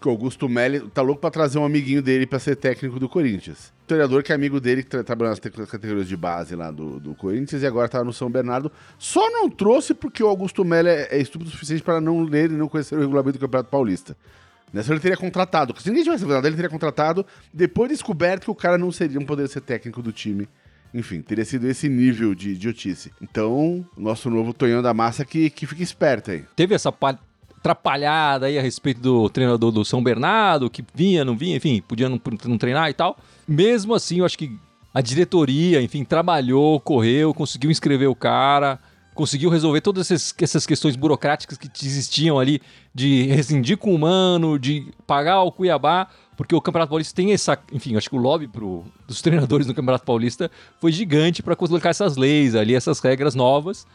que 0.00 0.06
o 0.08 0.10
Augusto 0.10 0.48
Melli 0.48 0.80
tá 0.90 1.02
louco 1.02 1.20
para 1.20 1.30
trazer 1.30 1.58
um 1.58 1.64
amiguinho 1.64 2.02
dele 2.02 2.26
para 2.26 2.38
ser 2.38 2.56
técnico 2.56 3.00
do 3.00 3.08
Corinthians. 3.08 3.72
O 3.84 3.86
treinador 3.86 4.22
que 4.22 4.30
é 4.30 4.34
amigo 4.34 4.60
dele, 4.60 4.82
que 4.82 5.02
trabalha 5.02 5.30
nas 5.30 5.40
categorias 5.40 6.06
de 6.06 6.16
base 6.16 6.54
lá 6.54 6.70
do, 6.70 7.00
do 7.00 7.14
Corinthians 7.14 7.62
e 7.62 7.66
agora 7.66 7.88
tá 7.88 8.04
no 8.04 8.12
São 8.12 8.30
Bernardo. 8.30 8.70
Só 8.98 9.30
não 9.30 9.48
trouxe 9.48 9.94
porque 9.94 10.22
o 10.22 10.28
Augusto 10.28 10.64
Melli 10.64 10.90
é, 10.90 11.16
é 11.16 11.18
estúpido 11.18 11.48
o 11.48 11.52
suficiente 11.52 11.82
para 11.82 12.00
não 12.00 12.22
ler 12.22 12.50
e 12.50 12.54
não 12.54 12.68
conhecer 12.68 12.94
o 12.94 13.00
regulamento 13.00 13.38
do 13.38 13.40
Campeonato 13.40 13.70
Paulista. 13.70 14.16
Nessa 14.72 14.92
ele 14.92 15.00
teria 15.00 15.16
contratado. 15.16 15.74
Se 15.80 15.88
ninguém 15.88 16.04
tivesse 16.04 16.24
verdade, 16.24 16.48
ele 16.48 16.56
teria 16.56 16.70
contratado 16.70 17.24
depois 17.52 17.90
descoberto 17.90 18.44
que 18.44 18.50
o 18.50 18.54
cara 18.54 18.76
não 18.76 18.90
seria, 18.92 19.18
não 19.18 19.26
poderia 19.26 19.48
ser 19.50 19.60
técnico 19.60 20.02
do 20.02 20.12
time. 20.12 20.48
Enfim, 20.92 21.20
teria 21.20 21.44
sido 21.44 21.66
esse 21.68 21.88
nível 21.88 22.34
de 22.34 22.50
idiotice. 22.50 23.12
Então, 23.20 23.84
nosso 23.96 24.30
novo 24.30 24.54
Tonhão 24.54 24.82
da 24.82 24.94
Massa 24.94 25.24
que, 25.24 25.50
que 25.50 25.66
fica 25.66 25.82
esperto 25.82 26.30
aí. 26.30 26.44
Teve 26.54 26.74
essa 26.74 26.90
atrapalhada 26.90 28.46
aí 28.46 28.58
a 28.58 28.62
respeito 28.62 29.00
do 29.00 29.28
treinador 29.28 29.72
do 29.72 29.84
São 29.84 30.02
Bernardo, 30.02 30.70
que 30.70 30.84
vinha, 30.94 31.24
não 31.24 31.36
vinha, 31.36 31.56
enfim, 31.56 31.82
podia 31.86 32.08
não, 32.08 32.20
não 32.44 32.56
treinar 32.56 32.88
e 32.88 32.94
tal. 32.94 33.18
Mesmo 33.46 33.94
assim, 33.94 34.20
eu 34.20 34.24
acho 34.24 34.38
que 34.38 34.56
a 34.94 35.00
diretoria, 35.00 35.82
enfim, 35.82 36.04
trabalhou, 36.04 36.80
correu, 36.80 37.34
conseguiu 37.34 37.70
inscrever 37.70 38.08
o 38.08 38.14
cara, 38.14 38.78
conseguiu 39.16 39.50
resolver 39.50 39.80
todas 39.80 40.10
essas, 40.10 40.34
essas 40.40 40.66
questões 40.66 40.94
burocráticas 40.94 41.58
que 41.58 41.68
existiam 41.84 42.38
ali 42.38 42.62
de 42.94 43.24
rescindir 43.24 43.76
com 43.76 43.92
o 43.94 43.98
Mano, 43.98 44.58
de 44.58 44.92
pagar 45.06 45.42
o 45.42 45.50
Cuiabá, 45.50 46.08
porque 46.36 46.54
o 46.54 46.60
Campeonato 46.60 46.90
Paulista 46.90 47.14
tem 47.14 47.32
essa, 47.32 47.58
enfim, 47.72 47.96
acho 47.96 48.10
que 48.10 48.14
o 48.14 48.20
lobby 48.20 48.46
pro, 48.46 48.84
dos 49.08 49.20
treinadores 49.22 49.66
do 49.66 49.74
Campeonato 49.74 50.04
Paulista 50.04 50.50
foi 50.78 50.92
gigante 50.92 51.42
para 51.42 51.56
colocar 51.56 51.88
essas 51.88 52.16
leis 52.16 52.54
ali, 52.54 52.74
essas 52.74 53.00
regras 53.00 53.34
novas. 53.34 53.86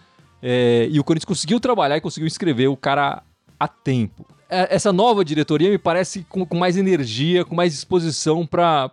É, 0.41 0.87
e 0.91 0.99
o 0.99 1.03
Corinthians 1.03 1.25
conseguiu 1.25 1.59
trabalhar 1.59 1.97
e 1.97 2.01
conseguiu 2.01 2.25
inscrever 2.25 2.67
o 2.67 2.75
cara 2.75 3.21
a 3.59 3.67
tempo. 3.67 4.25
É, 4.49 4.75
essa 4.75 4.91
nova 4.91 5.23
diretoria 5.23 5.69
me 5.69 5.77
parece 5.77 6.25
com, 6.27 6.45
com 6.45 6.57
mais 6.57 6.75
energia, 6.75 7.45
com 7.45 7.53
mais 7.53 7.71
disposição 7.71 8.45
para, 8.45 8.91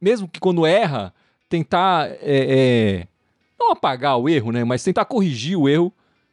mesmo 0.00 0.28
que 0.28 0.38
quando 0.38 0.66
erra, 0.66 1.12
tentar 1.48 2.08
é, 2.10 2.18
é, 2.22 3.08
não 3.64 3.72
apagar 3.72 4.18
o 4.18 4.28
erro, 4.28 4.52
né, 4.52 4.64
mas 4.64 4.82
tentar 4.82 5.04
corrigir 5.04 5.56
o 5.56 5.68
erro 5.68 5.92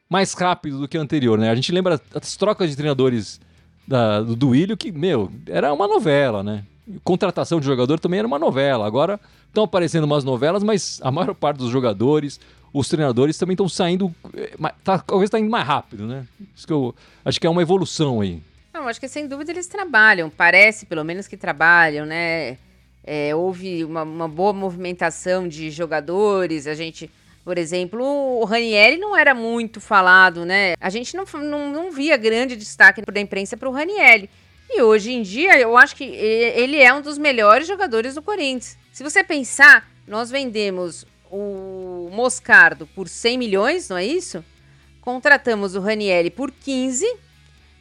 mais 0.10 0.34
rápido 0.34 0.80
do 0.80 0.88
que 0.88 0.98
o 0.98 1.02
anterior, 1.02 1.39
né? 1.39 1.50
A 1.50 1.56
gente 1.56 1.72
lembra 1.72 2.00
as 2.13 2.36
trocas 2.36 2.70
de 2.70 2.76
treinadores 2.76 3.39
da, 3.88 4.22
do 4.22 4.36
Duílio 4.36 4.76
que, 4.76 4.91
meu, 4.91 5.32
era 5.48 5.74
uma 5.74 5.88
novela, 5.88 6.44
né? 6.44 6.65
Contratação 7.04 7.60
de 7.60 7.65
jogador 7.65 7.98
também 8.00 8.20
era 8.20 8.28
uma 8.28 8.38
novela. 8.38 8.86
Agora 8.86 9.20
estão 9.48 9.63
aparecendo 9.63 10.04
umas 10.04 10.26
novelas, 10.26 10.63
mas 10.63 11.00
a 11.02 11.12
maior 11.12 11.34
parte 11.34 11.58
dos 11.58 11.70
jogadores, 11.70 12.41
os 12.74 12.89
treinadores 12.89 13.38
também 13.38 13.54
estão 13.54 13.70
saindo. 13.70 14.13
Eh, 14.34 14.52
tá, 14.84 15.00
talvez 15.00 15.28
está 15.28 15.39
indo 15.39 15.50
mais 15.50 15.65
rápido, 15.65 16.06
né? 16.06 16.26
Isso 16.56 16.67
que 16.67 16.74
eu 16.74 16.94
acho 17.24 17.39
que 17.39 17.48
é 17.48 17.50
uma 17.50 17.62
evolução 17.62 18.20
aí. 18.20 18.41
Não, 18.74 18.88
acho 18.88 19.00
que 19.00 19.08
sem 19.08 19.28
dúvida 19.28 19.52
eles 19.52 19.67
trabalham. 19.67 20.30
Parece, 20.30 20.86
pelo 20.86 21.04
menos, 21.04 21.28
que 21.28 21.38
trabalham, 21.38 22.06
né? 22.06 22.58
É, 23.04 23.36
houve 23.36 23.84
uma, 23.84 24.04
uma, 24.04 24.28
boa 24.28 24.54
movimentação 24.54 25.48
de 25.48 25.70
jogadores. 25.70 26.67
A 26.67 26.74
gente, 26.74 27.10
por 27.43 27.58
exemplo, 27.58 28.04
o 28.04 28.45
Ranieri 28.45 28.97
não 28.97 29.17
era 29.17 29.34
muito 29.34 29.82
falado, 29.82 30.45
né? 30.45 30.73
A 30.80 30.89
gente 30.89 31.15
não, 31.15 31.25
não, 31.41 31.71
não 31.71 31.91
via 31.91 32.15
grande 32.17 32.56
destaque 32.56 33.01
da 33.01 33.19
imprensa 33.19 33.58
para 33.58 33.69
o 33.69 33.71
Ranieri. 33.71 34.30
E 34.69 34.82
hoje 34.82 35.12
em 35.12 35.21
dia, 35.21 35.60
eu 35.60 35.75
acho 35.75 35.95
que 35.95 36.04
ele 36.04 36.77
é 36.77 36.93
um 36.93 37.01
dos 37.01 37.17
melhores 37.17 37.67
jogadores 37.67 38.15
do 38.15 38.21
Corinthians. 38.21 38.77
Se 38.93 39.04
você 39.04 39.23
pensar, 39.23 39.89
nós 40.08 40.30
vendemos 40.30 41.06
o 41.30 42.10
Moscardo 42.12 42.86
por 42.88 43.08
100 43.08 43.38
milhões, 43.38 43.89
não 43.89 43.97
é 43.97 44.06
isso? 44.06 44.43
Contratamos 45.01 45.75
o 45.75 45.82
Ranieri 45.82 46.30
por 46.30 46.51
15, 46.51 47.06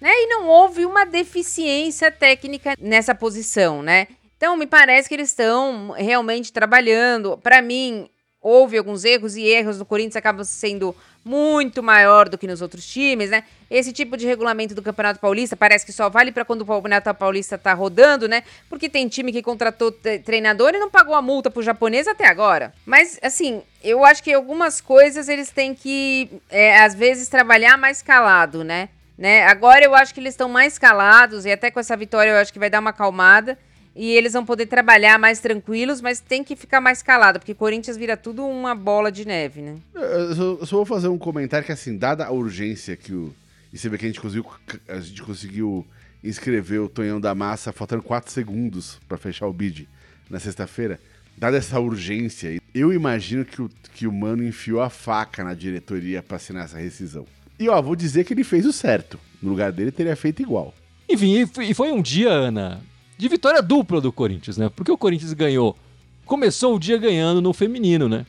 né? 0.00 0.10
E 0.10 0.26
não 0.26 0.48
houve 0.48 0.86
uma 0.86 1.04
deficiência 1.04 2.10
técnica 2.10 2.74
nessa 2.80 3.14
posição, 3.14 3.82
né? 3.82 4.08
Então, 4.36 4.56
me 4.56 4.66
parece 4.66 5.06
que 5.06 5.14
eles 5.14 5.28
estão 5.28 5.90
realmente 5.90 6.50
trabalhando. 6.50 7.36
Para 7.36 7.60
mim, 7.60 8.08
houve 8.42 8.78
alguns 8.78 9.04
erros 9.04 9.36
e 9.36 9.42
erros 9.42 9.78
no 9.78 9.84
Corinthians 9.84 10.16
acabam 10.16 10.44
sendo 10.44 10.94
muito 11.22 11.82
maior 11.82 12.28
do 12.28 12.38
que 12.38 12.46
nos 12.46 12.62
outros 12.62 12.86
times, 12.86 13.28
né? 13.28 13.44
Esse 13.70 13.92
tipo 13.92 14.16
de 14.16 14.26
regulamento 14.26 14.74
do 14.74 14.80
Campeonato 14.80 15.20
Paulista 15.20 15.54
parece 15.54 15.84
que 15.84 15.92
só 15.92 16.08
vale 16.08 16.32
para 16.32 16.44
quando 16.44 16.62
o 16.62 16.66
Campeonato 16.66 17.12
Paulista 17.14 17.58
tá 17.58 17.74
rodando, 17.74 18.26
né? 18.26 18.42
Porque 18.68 18.88
tem 18.88 19.06
time 19.06 19.30
que 19.30 19.42
contratou 19.42 19.92
treinador 20.24 20.74
e 20.74 20.78
não 20.78 20.90
pagou 20.90 21.14
a 21.14 21.20
multa 21.20 21.50
pro 21.50 21.62
japonês 21.62 22.08
até 22.08 22.26
agora. 22.26 22.72
Mas, 22.86 23.18
assim, 23.22 23.62
eu 23.84 24.04
acho 24.04 24.22
que 24.22 24.32
algumas 24.32 24.80
coisas 24.80 25.28
eles 25.28 25.50
têm 25.50 25.74
que, 25.74 26.30
é, 26.48 26.80
às 26.80 26.94
vezes, 26.94 27.28
trabalhar 27.28 27.76
mais 27.76 28.00
calado, 28.00 28.64
né? 28.64 28.88
né? 29.18 29.44
Agora 29.44 29.84
eu 29.84 29.94
acho 29.94 30.14
que 30.14 30.20
eles 30.20 30.32
estão 30.32 30.48
mais 30.48 30.78
calados 30.78 31.44
e 31.44 31.52
até 31.52 31.70
com 31.70 31.78
essa 31.78 31.94
vitória 31.94 32.30
eu 32.30 32.38
acho 32.38 32.50
que 32.50 32.58
vai 32.58 32.70
dar 32.70 32.80
uma 32.80 32.90
acalmada 32.90 33.58
e 33.94 34.12
eles 34.12 34.32
vão 34.32 34.44
poder 34.44 34.66
trabalhar 34.66 35.18
mais 35.18 35.40
tranquilos, 35.40 36.00
mas 36.00 36.20
tem 36.20 36.44
que 36.44 36.54
ficar 36.54 36.80
mais 36.80 37.02
calado, 37.02 37.38
porque 37.38 37.54
Corinthians 37.54 37.96
vira 37.96 38.16
tudo 38.16 38.46
uma 38.46 38.74
bola 38.74 39.10
de 39.10 39.26
neve, 39.26 39.60
né? 39.60 39.76
Eu 39.94 40.34
só, 40.34 40.42
eu 40.42 40.66
só 40.66 40.76
vou 40.76 40.86
fazer 40.86 41.08
um 41.08 41.18
comentário 41.18 41.66
que, 41.66 41.72
assim, 41.72 41.96
dada 41.96 42.24
a 42.24 42.30
urgência 42.30 42.96
que 42.96 43.12
o. 43.12 43.34
E 43.72 43.78
você 43.78 43.88
vê 43.88 43.98
que 43.98 44.04
a 44.04 44.08
gente 44.08 44.20
conseguiu, 44.20 44.46
a 44.88 45.00
gente 45.00 45.22
conseguiu 45.22 45.86
inscrever 46.22 46.80
o 46.80 46.88
Tonhão 46.88 47.20
da 47.20 47.34
Massa 47.34 47.72
faltando 47.72 48.02
4 48.02 48.30
segundos 48.30 48.98
para 49.08 49.16
fechar 49.16 49.46
o 49.46 49.52
bid 49.52 49.88
na 50.28 50.38
sexta-feira. 50.38 51.00
Dada 51.36 51.56
essa 51.56 51.78
urgência, 51.80 52.60
eu 52.74 52.92
imagino 52.92 53.44
que 53.44 53.62
o, 53.62 53.70
que 53.94 54.06
o 54.06 54.12
Mano 54.12 54.44
enfiou 54.44 54.82
a 54.82 54.90
faca 54.90 55.42
na 55.42 55.54
diretoria 55.54 56.22
para 56.22 56.36
assinar 56.36 56.64
essa 56.64 56.78
rescisão. 56.78 57.26
E 57.58 57.68
ó, 57.68 57.80
vou 57.80 57.96
dizer 57.96 58.24
que 58.24 58.34
ele 58.34 58.44
fez 58.44 58.66
o 58.66 58.72
certo. 58.72 59.18
No 59.42 59.50
lugar 59.50 59.72
dele, 59.72 59.90
teria 59.90 60.16
feito 60.16 60.42
igual. 60.42 60.74
Enfim, 61.08 61.48
e 61.60 61.74
foi 61.74 61.90
um 61.90 62.02
dia, 62.02 62.30
Ana, 62.30 62.80
de 63.20 63.28
vitória 63.28 63.60
dupla 63.60 64.00
do 64.00 64.10
Corinthians, 64.10 64.56
né? 64.56 64.70
Porque 64.74 64.90
o 64.90 64.96
Corinthians 64.96 65.34
ganhou, 65.34 65.76
começou 66.24 66.74
o 66.74 66.80
dia 66.80 66.96
ganhando 66.96 67.42
no 67.42 67.52
feminino, 67.52 68.08
né? 68.08 68.24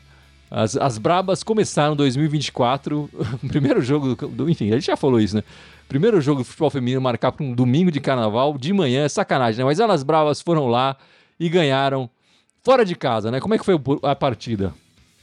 As, 0.49 0.75
as 0.75 0.97
Brabas 0.97 1.43
começaram 1.43 1.95
2024, 1.95 3.09
primeiro 3.47 3.81
jogo 3.81 4.15
do, 4.15 4.27
do, 4.27 4.49
Enfim, 4.49 4.69
a 4.69 4.73
gente 4.73 4.87
já 4.87 4.97
falou 4.97 5.21
isso, 5.21 5.37
né? 5.37 5.43
Primeiro 5.87 6.19
jogo 6.19 6.41
do 6.41 6.43
futebol 6.43 6.69
feminino 6.69 6.99
marcado 6.99 7.37
para 7.37 7.45
um 7.45 7.53
domingo 7.53 7.89
de 7.89 8.01
carnaval, 8.01 8.57
de 8.57 8.73
manhã, 8.73 9.05
é 9.05 9.09
sacanagem, 9.09 9.59
né? 9.59 9.63
Mas 9.63 9.79
elas 9.79 10.03
Bravas 10.03 10.41
foram 10.41 10.67
lá 10.67 10.97
e 11.39 11.47
ganharam 11.47 12.09
fora 12.61 12.83
de 12.83 12.93
casa, 12.93 13.31
né? 13.31 13.39
Como 13.39 13.53
é 13.53 13.57
que 13.57 13.63
foi 13.63 13.79
a 14.03 14.15
partida? 14.15 14.73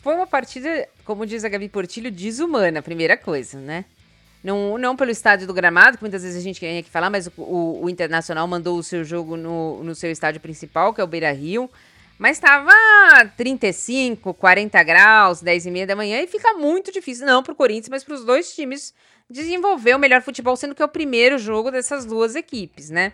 Foi 0.02 0.14
uma 0.14 0.26
partida, 0.26 0.88
como 1.04 1.26
diz 1.26 1.44
a 1.44 1.48
Gabi 1.50 1.68
Portilho, 1.68 2.10
desumana, 2.10 2.80
primeira 2.80 3.18
coisa, 3.18 3.58
né? 3.58 3.84
Não, 4.42 4.78
não 4.78 4.94
pelo 4.94 5.10
estádio 5.10 5.46
do 5.46 5.52
gramado, 5.52 5.98
que 5.98 6.02
muitas 6.02 6.22
vezes 6.22 6.38
a 6.38 6.42
gente 6.42 6.60
quer 6.60 6.82
que 6.82 6.90
falar, 6.90 7.10
mas 7.10 7.26
o, 7.26 7.32
o, 7.36 7.84
o, 7.84 7.90
Internacional 7.90 8.46
mandou 8.46 8.78
o 8.78 8.82
seu 8.82 9.02
jogo 9.02 9.36
no, 9.36 9.82
no 9.82 9.94
seu 9.94 10.10
estádio 10.10 10.40
principal, 10.40 10.94
que 10.94 11.00
é 11.00 11.04
o 11.04 11.08
Beira 11.08 11.32
Rio. 11.32 11.68
Mas 12.18 12.36
estava 12.36 12.72
35, 13.36 14.34
40 14.34 14.82
graus, 14.82 15.40
10 15.40 15.66
e 15.66 15.70
meia 15.70 15.86
da 15.86 15.94
manhã, 15.94 16.20
e 16.20 16.26
fica 16.26 16.52
muito 16.54 16.90
difícil, 16.92 17.26
não 17.26 17.42
para 17.42 17.52
o 17.52 17.56
Corinthians, 17.56 17.88
mas 17.88 18.04
para 18.04 18.14
os 18.14 18.24
dois 18.24 18.54
times 18.54 18.92
desenvolver 19.30 19.94
o 19.94 19.98
melhor 19.98 20.22
futebol, 20.22 20.56
sendo 20.56 20.74
que 20.74 20.82
é 20.82 20.84
o 20.84 20.88
primeiro 20.88 21.38
jogo 21.38 21.70
dessas 21.70 22.04
duas 22.04 22.34
equipes, 22.34 22.90
né? 22.90 23.12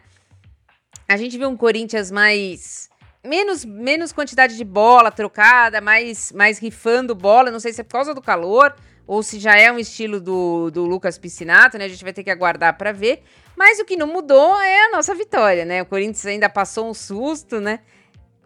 A 1.08 1.16
gente 1.16 1.36
viu 1.36 1.48
um 1.48 1.56
Corinthians 1.56 2.10
mais 2.10 2.88
menos, 3.22 3.64
menos 3.64 4.12
quantidade 4.12 4.56
de 4.56 4.64
bola 4.64 5.10
trocada, 5.10 5.80
mais, 5.80 6.32
mais 6.32 6.58
rifando 6.58 7.14
bola. 7.14 7.50
Não 7.50 7.60
sei 7.60 7.72
se 7.72 7.80
é 7.80 7.84
por 7.84 7.92
causa 7.92 8.14
do 8.14 8.22
calor 8.22 8.74
ou 9.06 9.22
se 9.22 9.38
já 9.38 9.56
é 9.58 9.70
um 9.70 9.78
estilo 9.78 10.20
do, 10.20 10.70
do 10.70 10.84
Lucas 10.84 11.18
Piscinato, 11.18 11.76
né? 11.76 11.84
A 11.84 11.88
gente 11.88 12.02
vai 12.02 12.12
ter 12.12 12.24
que 12.24 12.30
aguardar 12.30 12.76
para 12.76 12.92
ver. 12.92 13.22
Mas 13.56 13.78
o 13.78 13.84
que 13.84 13.96
não 13.96 14.06
mudou 14.06 14.60
é 14.60 14.86
a 14.86 14.90
nossa 14.90 15.14
vitória, 15.14 15.64
né? 15.64 15.82
O 15.82 15.86
Corinthians 15.86 16.24
ainda 16.26 16.48
passou 16.48 16.88
um 16.88 16.94
susto, 16.94 17.60
né? 17.60 17.80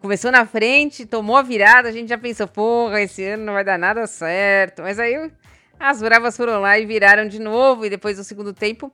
Começou 0.01 0.31
na 0.31 0.45
frente, 0.45 1.05
tomou 1.05 1.35
a 1.35 1.41
virada, 1.41 1.89
a 1.89 1.91
gente 1.91 2.09
já 2.09 2.17
pensou, 2.17 2.47
porra, 2.47 3.01
esse 3.01 3.23
ano 3.23 3.45
não 3.45 3.53
vai 3.53 3.63
dar 3.63 3.77
nada 3.77 4.05
certo. 4.07 4.81
Mas 4.81 4.99
aí 4.99 5.31
as 5.79 6.01
bravas 6.01 6.37
foram 6.37 6.61
lá 6.61 6.77
e 6.77 6.85
viraram 6.85 7.27
de 7.27 7.39
novo, 7.39 7.85
e 7.85 7.89
depois 7.89 8.17
do 8.17 8.23
segundo 8.23 8.53
tempo 8.53 8.91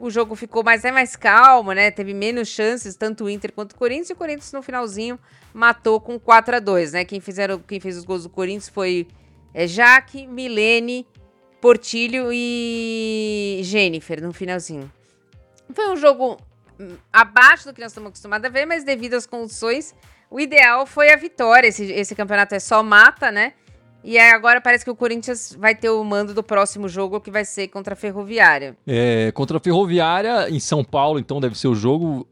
o 0.00 0.10
jogo 0.10 0.36
ficou 0.36 0.62
mais, 0.62 0.84
é 0.84 0.92
mais 0.92 1.16
calmo, 1.16 1.72
né? 1.72 1.90
Teve 1.90 2.14
menos 2.14 2.48
chances, 2.48 2.94
tanto 2.94 3.24
o 3.24 3.30
Inter 3.30 3.52
quanto 3.52 3.72
o 3.72 3.74
Corinthians, 3.74 4.10
e 4.10 4.12
o 4.12 4.16
Corinthians 4.16 4.52
no 4.52 4.62
finalzinho 4.62 5.18
matou 5.52 6.00
com 6.00 6.18
4 6.18 6.56
a 6.56 6.60
2 6.60 6.92
né? 6.92 7.04
Quem, 7.04 7.20
fizeram, 7.20 7.58
quem 7.58 7.80
fez 7.80 7.96
os 7.96 8.04
gols 8.04 8.22
do 8.22 8.28
Corinthians 8.28 8.68
foi 8.68 9.08
é, 9.58 9.66
Jaque, 9.66 10.24
Milene, 10.24 11.04
Portilho 11.60 12.28
e 12.32 13.60
Jennifer 13.64 14.22
no 14.22 14.32
finalzinho. 14.32 14.88
Foi 15.74 15.90
um 15.90 15.96
jogo 15.96 16.38
hum, 16.78 16.94
abaixo 17.12 17.66
do 17.66 17.74
que 17.74 17.80
nós 17.80 17.90
estamos 17.90 18.10
acostumados 18.10 18.46
a 18.46 18.48
ver, 18.48 18.66
mas 18.66 18.84
devido 18.84 19.14
às 19.14 19.26
condições, 19.26 19.96
o 20.30 20.38
ideal 20.38 20.86
foi 20.86 21.12
a 21.12 21.16
vitória. 21.16 21.66
Esse, 21.66 21.90
esse 21.90 22.14
campeonato 22.14 22.54
é 22.54 22.60
só 22.60 22.84
mata, 22.84 23.32
né? 23.32 23.54
E 24.04 24.16
agora 24.16 24.60
parece 24.60 24.84
que 24.84 24.90
o 24.92 24.94
Corinthians 24.94 25.56
vai 25.58 25.74
ter 25.74 25.90
o 25.90 26.04
mando 26.04 26.32
do 26.32 26.42
próximo 26.42 26.88
jogo, 26.88 27.20
que 27.20 27.30
vai 27.30 27.44
ser 27.44 27.66
contra 27.66 27.94
a 27.94 27.96
Ferroviária. 27.96 28.76
É, 28.86 29.32
contra 29.32 29.56
a 29.56 29.60
Ferroviária, 29.60 30.48
em 30.48 30.60
São 30.60 30.84
Paulo, 30.84 31.18
então 31.18 31.40
deve 31.40 31.58
ser 31.58 31.66
o 31.66 31.74
jogo. 31.74 32.24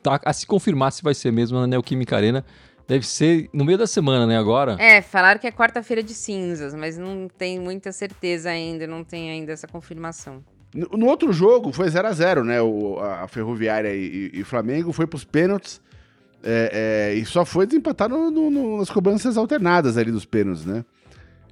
Tá 0.00 0.20
a 0.24 0.32
se 0.32 0.46
confirmar 0.46 0.92
se 0.92 1.02
vai 1.02 1.12
ser 1.12 1.32
mesmo 1.32 1.58
na 1.58 1.66
Neoquímica 1.66 2.14
Arena. 2.16 2.44
Deve 2.88 3.06
ser 3.06 3.50
no 3.52 3.66
meio 3.66 3.76
da 3.76 3.86
semana, 3.86 4.26
né, 4.26 4.38
agora? 4.38 4.74
É, 4.80 5.02
falaram 5.02 5.38
que 5.38 5.46
é 5.46 5.52
quarta-feira 5.52 6.02
de 6.02 6.14
cinzas, 6.14 6.74
mas 6.74 6.96
não 6.96 7.28
tem 7.28 7.60
muita 7.60 7.92
certeza 7.92 8.48
ainda, 8.48 8.86
não 8.86 9.04
tem 9.04 9.30
ainda 9.30 9.52
essa 9.52 9.68
confirmação. 9.68 10.42
No, 10.74 10.88
no 10.96 11.06
outro 11.06 11.30
jogo 11.30 11.70
foi 11.70 11.90
0 11.90 12.08
a 12.08 12.12
0 12.12 12.44
né? 12.44 12.62
O, 12.62 12.98
a 12.98 13.28
Ferroviária 13.28 13.94
e, 13.94 14.30
e, 14.32 14.40
e 14.40 14.44
Flamengo 14.44 14.90
foi 14.90 15.06
pros 15.06 15.22
pênaltis. 15.22 15.82
É, 16.42 17.10
é, 17.12 17.14
e 17.14 17.26
só 17.26 17.44
foi 17.44 17.66
desempatar 17.66 18.08
no, 18.08 18.30
no, 18.30 18.78
nas 18.78 18.88
cobranças 18.88 19.36
alternadas 19.36 19.98
ali 19.98 20.10
dos 20.10 20.24
pênaltis, 20.24 20.64
né? 20.64 20.82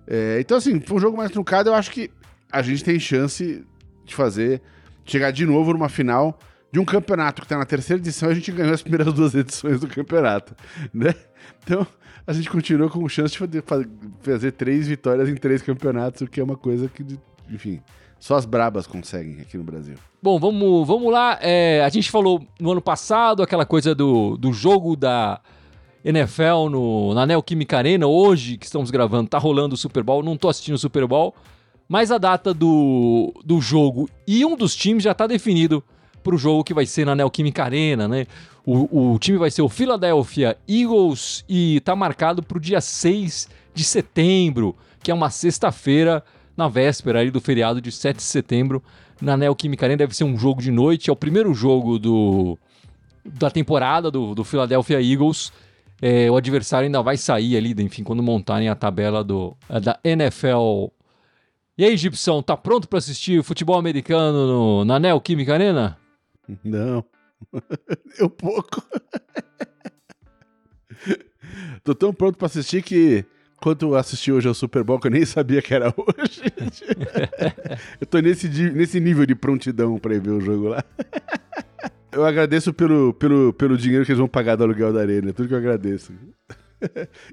É, 0.06 0.38
então, 0.40 0.56
assim, 0.56 0.80
foi 0.80 0.96
um 0.96 1.00
jogo 1.00 1.18
mais 1.18 1.30
truncado. 1.30 1.68
Eu 1.68 1.74
acho 1.74 1.90
que 1.90 2.10
a 2.50 2.62
gente 2.62 2.82
tem 2.82 2.98
chance 2.98 3.62
de 4.06 4.14
fazer, 4.14 4.62
chegar 5.04 5.32
de 5.32 5.44
novo 5.44 5.74
numa 5.74 5.90
final 5.90 6.38
de 6.72 6.80
um 6.80 6.84
campeonato 6.84 7.40
que 7.40 7.46
está 7.46 7.56
na 7.56 7.64
terceira 7.64 8.00
edição, 8.00 8.28
a 8.28 8.34
gente 8.34 8.50
ganhou 8.52 8.74
as 8.74 8.82
primeiras 8.82 9.12
duas 9.12 9.34
edições 9.34 9.80
do 9.80 9.88
campeonato, 9.88 10.54
né? 10.92 11.14
Então, 11.62 11.86
a 12.26 12.32
gente 12.32 12.50
continua 12.50 12.90
com 12.90 13.08
chance 13.08 13.32
de 13.46 13.60
fazer, 13.62 13.88
fazer 14.20 14.52
três 14.52 14.88
vitórias 14.88 15.28
em 15.28 15.36
três 15.36 15.62
campeonatos, 15.62 16.22
o 16.22 16.26
que 16.26 16.40
é 16.40 16.44
uma 16.44 16.56
coisa 16.56 16.88
que, 16.88 17.04
enfim, 17.48 17.80
só 18.18 18.34
as 18.34 18.44
brabas 18.44 18.86
conseguem 18.86 19.40
aqui 19.40 19.56
no 19.56 19.64
Brasil. 19.64 19.94
Bom, 20.22 20.38
vamos, 20.38 20.86
vamos 20.86 21.12
lá. 21.12 21.38
É, 21.40 21.82
a 21.84 21.88
gente 21.88 22.10
falou 22.10 22.44
no 22.58 22.72
ano 22.72 22.80
passado 22.80 23.42
aquela 23.42 23.64
coisa 23.64 23.94
do, 23.94 24.36
do 24.36 24.52
jogo 24.52 24.96
da 24.96 25.40
NFL 26.04 26.68
no, 26.70 27.14
na 27.14 27.26
Neoquímica 27.26 27.78
Arena. 27.78 28.06
Hoje, 28.06 28.56
que 28.56 28.66
estamos 28.66 28.90
gravando, 28.90 29.28
tá 29.28 29.38
rolando 29.38 29.74
o 29.74 29.78
Super 29.78 30.02
Bowl. 30.02 30.22
Não 30.22 30.36
tô 30.36 30.48
assistindo 30.48 30.74
o 30.74 30.78
Super 30.78 31.06
Bowl, 31.06 31.34
mas 31.88 32.10
a 32.10 32.18
data 32.18 32.52
do, 32.52 33.32
do 33.44 33.60
jogo 33.60 34.08
e 34.26 34.44
um 34.44 34.56
dos 34.56 34.74
times 34.74 35.04
já 35.04 35.14
tá 35.14 35.26
definido 35.26 35.84
para 36.26 36.34
o 36.34 36.38
jogo 36.38 36.64
que 36.64 36.74
vai 36.74 36.84
ser 36.84 37.06
na 37.06 37.14
Neoquímica 37.14 37.62
Arena, 37.62 38.08
né? 38.08 38.26
O, 38.64 39.12
o 39.12 39.18
time 39.20 39.38
vai 39.38 39.48
ser 39.48 39.62
o 39.62 39.68
Philadelphia 39.68 40.58
Eagles 40.68 41.44
e 41.48 41.80
tá 41.82 41.94
marcado 41.94 42.42
para 42.42 42.58
o 42.58 42.60
dia 42.60 42.80
6 42.80 43.48
de 43.72 43.84
setembro, 43.84 44.74
que 45.04 45.12
é 45.12 45.14
uma 45.14 45.30
sexta-feira, 45.30 46.24
na 46.56 46.66
véspera 46.66 47.30
do 47.30 47.40
feriado 47.40 47.80
de 47.80 47.92
7 47.92 48.16
de 48.16 48.24
setembro, 48.24 48.82
na 49.22 49.36
Neoquímica 49.36 49.86
Arena. 49.86 49.98
Deve 49.98 50.16
ser 50.16 50.24
um 50.24 50.36
jogo 50.36 50.60
de 50.60 50.72
noite, 50.72 51.10
é 51.10 51.12
o 51.12 51.16
primeiro 51.16 51.54
jogo 51.54 51.96
do, 51.96 52.58
da 53.24 53.48
temporada 53.48 54.10
do, 54.10 54.34
do 54.34 54.42
Philadelphia 54.42 55.00
Eagles. 55.00 55.52
É, 56.02 56.28
o 56.28 56.36
adversário 56.36 56.86
ainda 56.86 57.00
vai 57.02 57.16
sair 57.16 57.56
ali, 57.56 57.72
enfim, 57.78 58.02
quando 58.02 58.20
montarem 58.20 58.68
a 58.68 58.74
tabela 58.74 59.22
do, 59.22 59.56
da 59.80 59.96
NFL. 60.02 60.88
E 61.78 61.84
aí, 61.84 61.96
Gibson, 61.96 62.42
tá 62.42 62.56
pronto 62.56 62.88
para 62.88 62.98
assistir 62.98 63.44
futebol 63.44 63.78
americano 63.78 64.46
no, 64.46 64.84
na 64.84 64.98
Neoquímica 64.98 65.54
Arena? 65.54 65.96
Não. 66.64 67.04
Eu 68.18 68.30
pouco. 68.30 68.82
Tô 71.84 71.94
tão 71.94 72.12
pronto 72.12 72.36
pra 72.36 72.46
assistir 72.46 72.82
que 72.82 73.24
quando 73.60 73.94
assisti 73.96 74.30
hoje 74.32 74.48
ao 74.48 74.54
Super 74.54 74.82
Bowl, 74.82 74.98
que 74.98 75.06
eu 75.06 75.10
nem 75.10 75.24
sabia 75.24 75.62
que 75.62 75.72
era 75.72 75.88
hoje. 75.88 76.42
eu 78.00 78.06
tô 78.06 78.18
nesse, 78.18 78.48
nesse 78.48 79.00
nível 79.00 79.24
de 79.24 79.34
prontidão 79.34 79.98
pra 79.98 80.14
ir 80.14 80.20
ver 80.20 80.30
o 80.30 80.40
jogo 80.40 80.68
lá. 80.68 80.84
eu 82.12 82.24
agradeço 82.24 82.72
pelo, 82.72 83.14
pelo, 83.14 83.52
pelo 83.52 83.76
dinheiro 83.76 84.04
que 84.04 84.12
eles 84.12 84.18
vão 84.18 84.28
pagar 84.28 84.56
do 84.56 84.64
aluguel 84.64 84.92
da 84.92 85.00
arena. 85.00 85.30
É 85.30 85.32
tudo 85.32 85.48
que 85.48 85.54
eu 85.54 85.58
agradeço. 85.58 86.12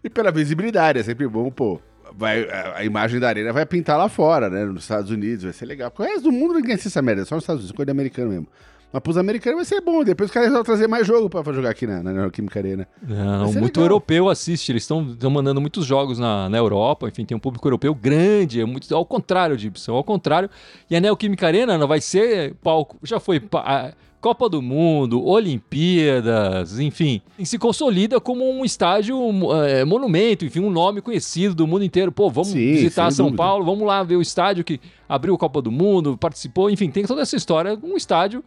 e 0.04 0.10
pela 0.10 0.32
visibilidade, 0.32 1.00
é 1.00 1.04
sempre 1.04 1.28
bom, 1.28 1.52
pô. 1.52 1.82
Vai, 2.16 2.48
a, 2.76 2.86
imagem 2.86 3.20
da 3.20 3.28
arena 3.28 3.52
vai 3.52 3.66
pintar 3.66 3.98
lá 3.98 4.08
fora, 4.08 4.50
né? 4.50 4.66
Nos 4.66 4.84
Estados 4.84 5.10
Unidos, 5.10 5.44
vai 5.44 5.54
ser 5.54 5.66
legal. 5.66 5.90
Porque 5.90 6.04
o 6.04 6.14
resto 6.14 6.24
do 6.24 6.32
mundo 6.32 6.54
ninguém 6.54 6.76
assiste 6.76 6.88
essa 6.88 7.02
merda, 7.02 7.26
só 7.26 7.36
nos 7.36 7.44
Estados 7.44 7.64
Unidos, 7.64 7.76
coisa 7.76 7.92
americana 7.92 8.30
mesmo. 8.30 8.48
Mas 8.94 9.02
pros 9.02 9.18
americanos 9.18 9.58
vai 9.58 9.66
ser 9.66 9.82
bom. 9.82 10.04
Depois 10.04 10.30
os 10.30 10.34
caras 10.34 10.52
vão 10.52 10.64
trazer 10.64 10.88
mais 10.88 11.08
jogo 11.08 11.28
pra 11.28 11.52
jogar 11.52 11.72
aqui 11.72 11.88
na, 11.88 12.04
na 12.04 12.14
Neoquímica 12.14 12.60
Arena. 12.60 12.88
Não, 13.02 13.52
muito 13.54 13.78
legal. 13.78 13.86
europeu 13.86 14.30
assiste. 14.30 14.72
Eles 14.72 14.84
estão 14.84 15.04
mandando 15.32 15.60
muitos 15.60 15.84
jogos 15.84 16.20
na, 16.20 16.48
na 16.48 16.58
Europa. 16.60 17.08
Enfim, 17.08 17.26
tem 17.26 17.36
um 17.36 17.40
público 17.40 17.68
europeu 17.68 17.96
grande. 17.96 18.62
É 18.62 18.66
muito, 18.66 18.94
ao 18.96 19.04
contrário, 19.04 19.58
Gibson. 19.58 19.94
Ao 19.94 20.04
contrário. 20.04 20.48
E 20.92 20.96
a 20.96 21.02
Neoquímica 21.02 21.48
Arena 21.48 21.76
não 21.76 21.88
vai 21.88 22.00
ser 22.00 22.54
palco. 22.62 23.00
Já 23.02 23.20
foi. 23.20 23.42
A, 23.54 23.94
Copa 24.22 24.48
do 24.48 24.62
Mundo, 24.62 25.22
Olimpíadas, 25.22 26.80
enfim, 26.80 27.22
e 27.38 27.46
se 27.46 27.60
consolida 27.60 28.22
como 28.22 28.50
um 28.50 28.64
estádio 28.64 29.20
é, 29.66 29.84
monumento, 29.84 30.46
enfim, 30.46 30.62
um 30.62 30.70
nome 30.70 31.02
conhecido 31.02 31.54
do 31.54 31.68
mundo 31.68 31.84
inteiro. 31.84 32.10
Pô, 32.10 32.30
vamos 32.30 32.52
Sim, 32.52 32.72
visitar 32.72 33.12
São 33.12 33.26
dúvida. 33.26 33.44
Paulo, 33.44 33.66
vamos 33.66 33.86
lá 33.86 34.02
ver 34.02 34.16
o 34.16 34.22
estádio 34.22 34.64
que 34.64 34.80
abriu 35.10 35.36
a 35.36 35.38
Copa 35.38 35.62
do 35.62 35.70
Mundo, 35.70 36.18
participou, 36.18 36.70
enfim, 36.70 36.90
tem 36.90 37.04
toda 37.04 37.22
essa 37.22 37.36
história, 37.36 37.78
um 37.84 37.98
estádio 37.98 38.42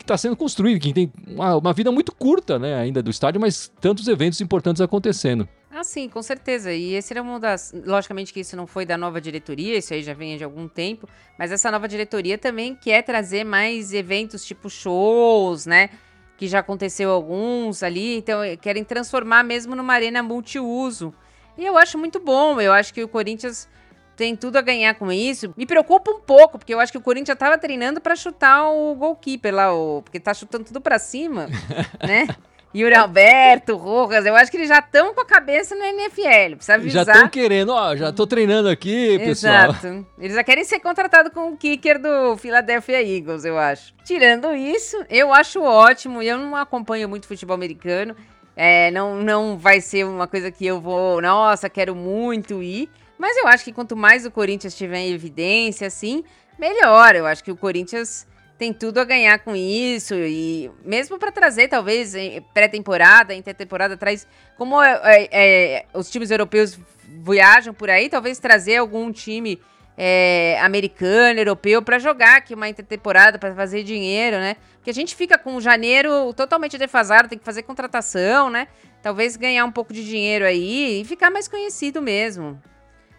que 0.00 0.04
está 0.04 0.16
sendo 0.16 0.34
construído, 0.34 0.80
que 0.80 0.94
tem 0.94 1.12
uma, 1.28 1.56
uma, 1.56 1.72
vida 1.74 1.92
muito 1.92 2.10
curta, 2.10 2.58
né, 2.58 2.74
ainda 2.74 3.02
do 3.02 3.10
estádio, 3.10 3.38
mas 3.38 3.70
tantos 3.80 4.08
eventos 4.08 4.40
importantes 4.40 4.80
acontecendo. 4.80 5.46
Ah, 5.70 5.84
sim, 5.84 6.08
com 6.08 6.22
certeza. 6.22 6.72
E 6.72 6.94
esse 6.94 7.12
era 7.12 7.20
uma 7.22 7.38
das. 7.38 7.72
Logicamente 7.86 8.32
que 8.32 8.40
isso 8.40 8.56
não 8.56 8.66
foi 8.66 8.86
da 8.86 8.96
nova 8.96 9.20
diretoria, 9.20 9.76
isso 9.76 9.92
aí 9.92 10.02
já 10.02 10.14
vem 10.14 10.38
de 10.38 10.42
algum 10.42 10.66
tempo, 10.66 11.06
mas 11.38 11.52
essa 11.52 11.70
nova 11.70 11.86
diretoria 11.86 12.38
também 12.38 12.74
quer 12.74 13.02
trazer 13.02 13.44
mais 13.44 13.92
eventos 13.92 14.44
tipo 14.44 14.70
shows, 14.70 15.66
né? 15.66 15.90
Que 16.38 16.48
já 16.48 16.60
aconteceu 16.60 17.10
alguns 17.10 17.82
ali, 17.82 18.16
então 18.16 18.42
eh, 18.42 18.56
querem 18.56 18.82
transformar 18.82 19.44
mesmo 19.44 19.76
numa 19.76 19.92
arena 19.92 20.22
multiuso. 20.22 21.12
E 21.58 21.66
eu 21.66 21.76
acho 21.76 21.98
muito 21.98 22.18
bom, 22.18 22.58
eu 22.58 22.72
acho 22.72 22.94
que 22.94 23.04
o 23.04 23.08
Corinthians 23.08 23.68
tem 24.20 24.36
tudo 24.36 24.58
a 24.58 24.60
ganhar 24.60 24.94
com 24.96 25.10
isso. 25.10 25.50
Me 25.56 25.64
preocupa 25.64 26.10
um 26.10 26.20
pouco, 26.20 26.58
porque 26.58 26.74
eu 26.74 26.78
acho 26.78 26.92
que 26.92 26.98
o 26.98 27.00
Corinthians 27.00 27.28
já 27.28 27.36
tava 27.36 27.56
treinando 27.56 28.02
para 28.02 28.14
chutar 28.14 28.68
o 28.68 28.94
goalkeeper 28.94 29.54
lá, 29.54 29.72
o... 29.72 30.02
porque 30.02 30.20
tá 30.20 30.34
chutando 30.34 30.64
tudo 30.64 30.78
para 30.78 30.98
cima, 30.98 31.48
né? 32.06 32.28
Yuri 32.76 32.94
Alberto, 32.94 33.76
Rojas, 33.76 34.26
eu 34.26 34.36
acho 34.36 34.50
que 34.50 34.58
eles 34.58 34.68
já 34.68 34.80
estão 34.80 35.14
com 35.14 35.22
a 35.22 35.24
cabeça 35.24 35.74
no 35.74 35.82
NFL, 35.82 36.56
precisa 36.56 36.74
avisar. 36.74 37.06
Já 37.06 37.12
estão 37.12 37.28
querendo, 37.30 37.72
ó, 37.72 37.96
já 37.96 38.12
tô 38.12 38.26
treinando 38.26 38.68
aqui, 38.68 39.18
pessoal. 39.20 39.70
Exato. 39.70 40.06
Eles 40.18 40.36
já 40.36 40.44
querem 40.44 40.64
ser 40.64 40.80
contratados 40.80 41.32
com 41.32 41.52
o 41.52 41.56
kicker 41.56 41.98
do 41.98 42.36
Philadelphia 42.36 43.02
Eagles, 43.02 43.46
eu 43.46 43.58
acho. 43.58 43.94
Tirando 44.04 44.54
isso, 44.54 45.02
eu 45.08 45.32
acho 45.32 45.62
ótimo, 45.62 46.22
eu 46.22 46.36
não 46.36 46.54
acompanho 46.54 47.08
muito 47.08 47.26
futebol 47.26 47.54
americano, 47.54 48.14
é, 48.54 48.90
não, 48.90 49.16
não 49.16 49.56
vai 49.56 49.80
ser 49.80 50.04
uma 50.04 50.26
coisa 50.26 50.50
que 50.50 50.66
eu 50.66 50.78
vou, 50.78 51.22
nossa, 51.22 51.70
quero 51.70 51.94
muito 51.96 52.62
ir, 52.62 52.90
mas 53.20 53.36
eu 53.36 53.46
acho 53.46 53.62
que 53.62 53.72
quanto 53.72 53.94
mais 53.94 54.24
o 54.24 54.30
Corinthians 54.30 54.74
tiver 54.74 55.00
em 55.00 55.12
evidência, 55.12 55.86
assim, 55.86 56.24
melhor. 56.58 57.14
Eu 57.14 57.26
acho 57.26 57.44
que 57.44 57.52
o 57.52 57.56
Corinthians 57.56 58.26
tem 58.56 58.72
tudo 58.72 58.98
a 58.98 59.04
ganhar 59.04 59.38
com 59.40 59.54
isso 59.54 60.14
e 60.14 60.70
mesmo 60.84 61.18
para 61.18 61.30
trazer 61.30 61.68
talvez 61.68 62.14
pré-temporada, 62.54 63.34
intertemporada 63.34 63.96
traz 63.96 64.26
como 64.56 64.82
é, 64.82 65.00
é, 65.04 65.28
é, 65.32 65.86
os 65.92 66.10
times 66.10 66.30
europeus 66.30 66.78
viajam 67.22 67.74
por 67.74 67.90
aí, 67.90 68.08
talvez 68.08 68.38
trazer 68.38 68.78
algum 68.78 69.12
time 69.12 69.60
é, 69.98 70.58
americano, 70.62 71.40
europeu 71.40 71.82
para 71.82 71.98
jogar 71.98 72.38
aqui 72.38 72.54
uma 72.54 72.70
intertemporada 72.70 73.38
para 73.38 73.54
fazer 73.54 73.82
dinheiro, 73.82 74.38
né? 74.38 74.56
Porque 74.76 74.90
a 74.90 74.94
gente 74.94 75.14
fica 75.14 75.36
com 75.36 75.60
janeiro 75.60 76.32
totalmente 76.32 76.78
defasado, 76.78 77.28
tem 77.28 77.38
que 77.38 77.44
fazer 77.44 77.64
contratação, 77.64 78.48
né? 78.48 78.66
Talvez 79.02 79.36
ganhar 79.36 79.66
um 79.66 79.72
pouco 79.72 79.92
de 79.92 80.02
dinheiro 80.04 80.44
aí 80.46 81.02
e 81.02 81.04
ficar 81.04 81.30
mais 81.30 81.46
conhecido 81.48 82.00
mesmo. 82.00 82.58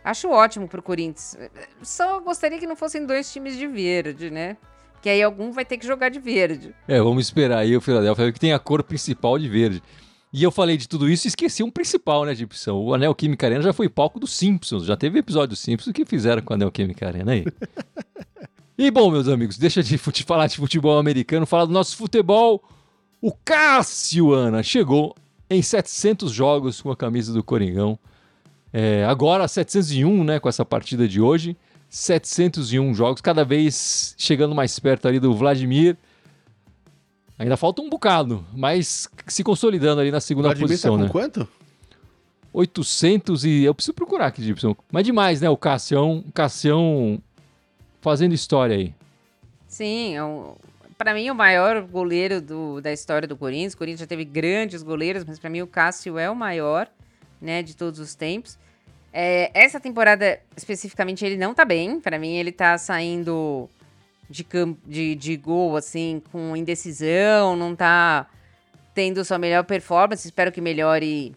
Acho 0.03 0.29
ótimo 0.29 0.67
pro 0.67 0.81
Corinthians. 0.81 1.37
Só 1.81 2.19
gostaria 2.19 2.57
que 2.57 2.65
não 2.65 2.75
fossem 2.75 3.05
dois 3.05 3.31
times 3.31 3.57
de 3.57 3.67
verde, 3.67 4.29
né? 4.29 4.57
que 5.01 5.09
aí 5.09 5.21
algum 5.21 5.51
vai 5.51 5.65
ter 5.65 5.77
que 5.77 5.85
jogar 5.85 6.09
de 6.09 6.19
verde. 6.19 6.75
É, 6.87 7.01
vamos 7.01 7.25
esperar 7.25 7.59
aí 7.59 7.75
o 7.75 7.81
Philadelphia 7.81 8.31
que 8.31 8.39
tem 8.39 8.53
a 8.53 8.59
cor 8.59 8.83
principal 8.83 9.37
de 9.39 9.49
verde. 9.49 9.81
E 10.31 10.43
eu 10.43 10.51
falei 10.51 10.77
de 10.77 10.87
tudo 10.87 11.09
isso 11.09 11.27
e 11.27 11.29
esqueci 11.29 11.61
um 11.61 11.69
principal, 11.71 12.23
né, 12.23 12.33
Gibson? 12.33 12.73
O 12.73 12.93
Anel 12.93 13.13
Química 13.13 13.47
Arena 13.47 13.61
já 13.61 13.73
foi 13.73 13.89
palco 13.89 14.19
dos 14.19 14.31
Simpsons. 14.33 14.85
Já 14.85 14.95
teve 14.95 15.19
episódio 15.19 15.49
dos 15.49 15.59
Simpsons 15.59 15.91
que 15.91 16.05
fizeram 16.05 16.41
com 16.41 16.53
o 16.53 16.55
Anel 16.55 16.71
Química 16.71 17.07
Arena 17.07 17.33
aí. 17.33 17.43
e 18.77 18.89
bom, 18.89 19.11
meus 19.11 19.27
amigos, 19.27 19.57
deixa 19.57 19.83
de 19.83 19.97
falar 19.97 20.47
de 20.47 20.55
futebol 20.55 20.97
americano, 20.97 21.45
falar 21.45 21.65
do 21.65 21.73
nosso 21.73 21.97
futebol. 21.97 22.63
O 23.19 23.33
Cássio, 23.43 24.31
Ana, 24.31 24.63
chegou 24.63 25.15
em 25.49 25.61
700 25.61 26.31
jogos 26.31 26.81
com 26.81 26.91
a 26.91 26.95
camisa 26.95 27.33
do 27.33 27.43
Coringão. 27.43 27.99
É, 28.73 29.03
agora 29.05 29.47
701, 29.47 30.23
né, 30.23 30.39
com 30.39 30.47
essa 30.47 30.63
partida 30.63 31.07
de 31.07 31.19
hoje. 31.19 31.57
701 31.89 32.93
jogos, 32.93 33.19
cada 33.19 33.43
vez 33.43 34.15
chegando 34.17 34.55
mais 34.55 34.79
perto 34.79 35.07
ali 35.07 35.19
do 35.19 35.33
Vladimir. 35.35 35.97
Ainda 37.37 37.57
falta 37.57 37.81
um 37.81 37.89
bocado, 37.89 38.45
mas 38.53 39.09
se 39.27 39.43
consolidando 39.43 39.99
ali 39.99 40.11
na 40.11 40.21
segunda 40.21 40.49
Vladimir 40.49 40.69
posição, 40.69 40.91
tá 40.93 40.97
com 40.99 41.03
né? 41.05 41.09
quanto? 41.09 41.47
800 42.53 43.45
e 43.45 43.63
eu 43.63 43.73
preciso 43.73 43.93
procurar 43.93 44.27
aqui, 44.27 44.43
Gibson. 44.43 44.75
Mas 44.91 45.05
demais, 45.05 45.41
né? 45.41 45.49
O 45.49 45.57
Cassião, 45.57 46.23
Cassião 46.33 47.21
fazendo 47.99 48.33
história 48.33 48.75
aí. 48.75 48.93
Sim, 49.67 50.15
é 50.15 50.23
um, 50.23 50.53
para 50.97 51.13
mim 51.13 51.29
o 51.29 51.35
maior 51.35 51.81
goleiro 51.81 52.41
do, 52.41 52.79
da 52.81 52.91
história 52.91 53.27
do 53.27 53.35
Corinthians. 53.35 53.73
O 53.73 53.77
Corinthians 53.77 54.01
já 54.01 54.07
teve 54.07 54.23
grandes 54.23 54.83
goleiros, 54.83 55.25
mas 55.25 55.39
para 55.39 55.49
mim 55.49 55.61
o 55.61 55.67
Cássio 55.67 56.17
é 56.17 56.29
o 56.29 56.35
maior, 56.35 56.87
né, 57.41 57.63
de 57.63 57.75
todos 57.75 57.99
os 57.99 58.15
tempos. 58.15 58.57
É, 59.13 59.51
essa 59.53 59.79
temporada 59.79 60.39
especificamente 60.55 61.25
ele 61.25 61.37
não 61.37 61.53
tá 61.53 61.65
bem. 61.65 61.99
Para 61.99 62.17
mim 62.17 62.35
ele 62.37 62.51
tá 62.51 62.77
saindo 62.77 63.69
de, 64.29 64.45
de, 64.85 65.15
de 65.15 65.37
gol 65.37 65.75
assim 65.75 66.21
com 66.31 66.55
indecisão, 66.55 67.55
não 67.55 67.75
tá 67.75 68.27
tendo 68.93 69.25
sua 69.25 69.37
melhor 69.37 69.63
performance. 69.63 70.27
Espero 70.27 70.51
que 70.51 70.61
melhore 70.61 71.35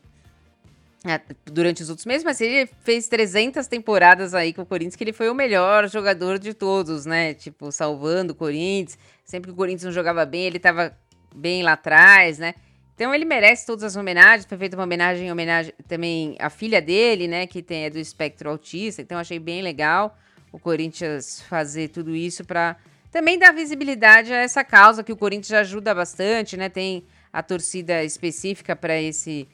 é, 1.04 1.20
durante 1.44 1.82
os 1.82 1.90
outros 1.90 2.06
meses, 2.06 2.24
mas 2.24 2.40
ele 2.40 2.66
fez 2.82 3.08
300 3.08 3.66
temporadas 3.66 4.32
aí 4.34 4.52
com 4.52 4.62
o 4.62 4.66
Corinthians, 4.66 4.96
que 4.96 5.04
ele 5.04 5.12
foi 5.12 5.28
o 5.28 5.34
melhor 5.34 5.88
jogador 5.88 6.38
de 6.38 6.54
todos, 6.54 7.04
né? 7.04 7.34
Tipo, 7.34 7.70
salvando 7.70 8.32
o 8.32 8.36
Corinthians. 8.36 8.98
Sempre 9.24 9.48
que 9.48 9.54
o 9.54 9.56
Corinthians 9.56 9.84
não 9.84 9.92
jogava 9.92 10.24
bem, 10.24 10.44
ele 10.44 10.58
tava 10.58 10.96
bem 11.34 11.62
lá 11.62 11.72
atrás, 11.72 12.38
né? 12.38 12.54
Então 12.94 13.12
ele 13.14 13.24
merece 13.24 13.66
todas 13.66 13.82
as 13.82 13.96
homenagens. 13.96 14.46
Foi 14.46 14.56
feita 14.56 14.76
uma 14.76 14.84
homenagem, 14.84 15.30
homenagem 15.30 15.72
também 15.88 16.36
à 16.38 16.48
filha 16.48 16.80
dele, 16.80 17.26
né? 17.26 17.46
Que 17.46 17.62
tem, 17.62 17.84
é 17.84 17.90
do 17.90 17.98
espectro 17.98 18.48
autista. 18.48 19.02
Então 19.02 19.18
achei 19.18 19.38
bem 19.38 19.62
legal 19.62 20.16
o 20.52 20.58
Corinthians 20.58 21.42
fazer 21.48 21.88
tudo 21.88 22.14
isso 22.14 22.44
para 22.44 22.76
também 23.10 23.38
dar 23.38 23.52
visibilidade 23.52 24.32
a 24.32 24.36
essa 24.36 24.62
causa 24.62 25.02
que 25.02 25.12
o 25.12 25.16
Corinthians 25.16 25.48
já 25.48 25.60
ajuda 25.60 25.92
bastante, 25.94 26.56
né? 26.56 26.68
Tem 26.68 27.04
a 27.32 27.42
torcida 27.42 28.04
específica 28.04 28.76
para 28.76 29.00
esse 29.00 29.48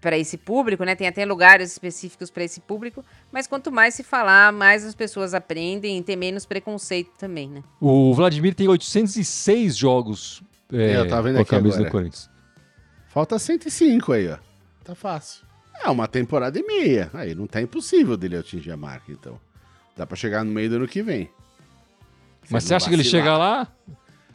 para 0.00 0.18
esse 0.18 0.36
público, 0.36 0.84
né? 0.84 0.94
Tem 0.94 1.08
até 1.08 1.24
lugares 1.24 1.72
específicos 1.72 2.30
para 2.30 2.44
esse 2.44 2.60
público, 2.60 3.02
mas 3.32 3.46
quanto 3.46 3.72
mais 3.72 3.94
se 3.94 4.02
falar, 4.02 4.52
mais 4.52 4.84
as 4.84 4.94
pessoas 4.94 5.32
aprendem 5.32 5.98
e 5.98 6.02
tem 6.02 6.14
menos 6.14 6.44
preconceito 6.44 7.12
também, 7.16 7.48
né? 7.48 7.62
O 7.80 8.12
Vladimir 8.12 8.54
tem 8.54 8.68
806 8.68 9.74
jogos 9.74 10.42
é, 10.70 10.96
Eu 10.96 11.08
tava 11.08 11.22
vendo 11.22 11.36
com 11.36 11.38
a 11.38 11.42
aqui 11.42 11.50
camisa 11.50 11.76
agora. 11.76 11.88
do 11.88 11.92
Corinthians. 11.92 12.33
Falta 13.14 13.38
105 13.38 14.12
aí, 14.12 14.28
ó. 14.28 14.38
Tá 14.82 14.92
fácil. 14.96 15.44
É 15.84 15.88
uma 15.88 16.08
temporada 16.08 16.58
e 16.58 16.62
meia. 16.64 17.08
Aí 17.14 17.32
não 17.32 17.46
tá 17.46 17.62
impossível 17.62 18.16
dele 18.16 18.36
atingir 18.36 18.72
a 18.72 18.76
marca, 18.76 19.12
então. 19.12 19.38
Dá 19.96 20.04
pra 20.04 20.16
chegar 20.16 20.44
no 20.44 20.50
meio 20.50 20.68
do 20.68 20.76
ano 20.76 20.88
que 20.88 21.00
vem. 21.00 21.30
Mas 22.50 22.64
Se 22.64 22.68
você 22.68 22.72
não 22.72 22.76
acha 22.76 22.88
que 22.88 22.94
ele 22.96 23.02
vacilar. 23.04 23.22
chega 23.22 23.38
lá? 23.38 23.72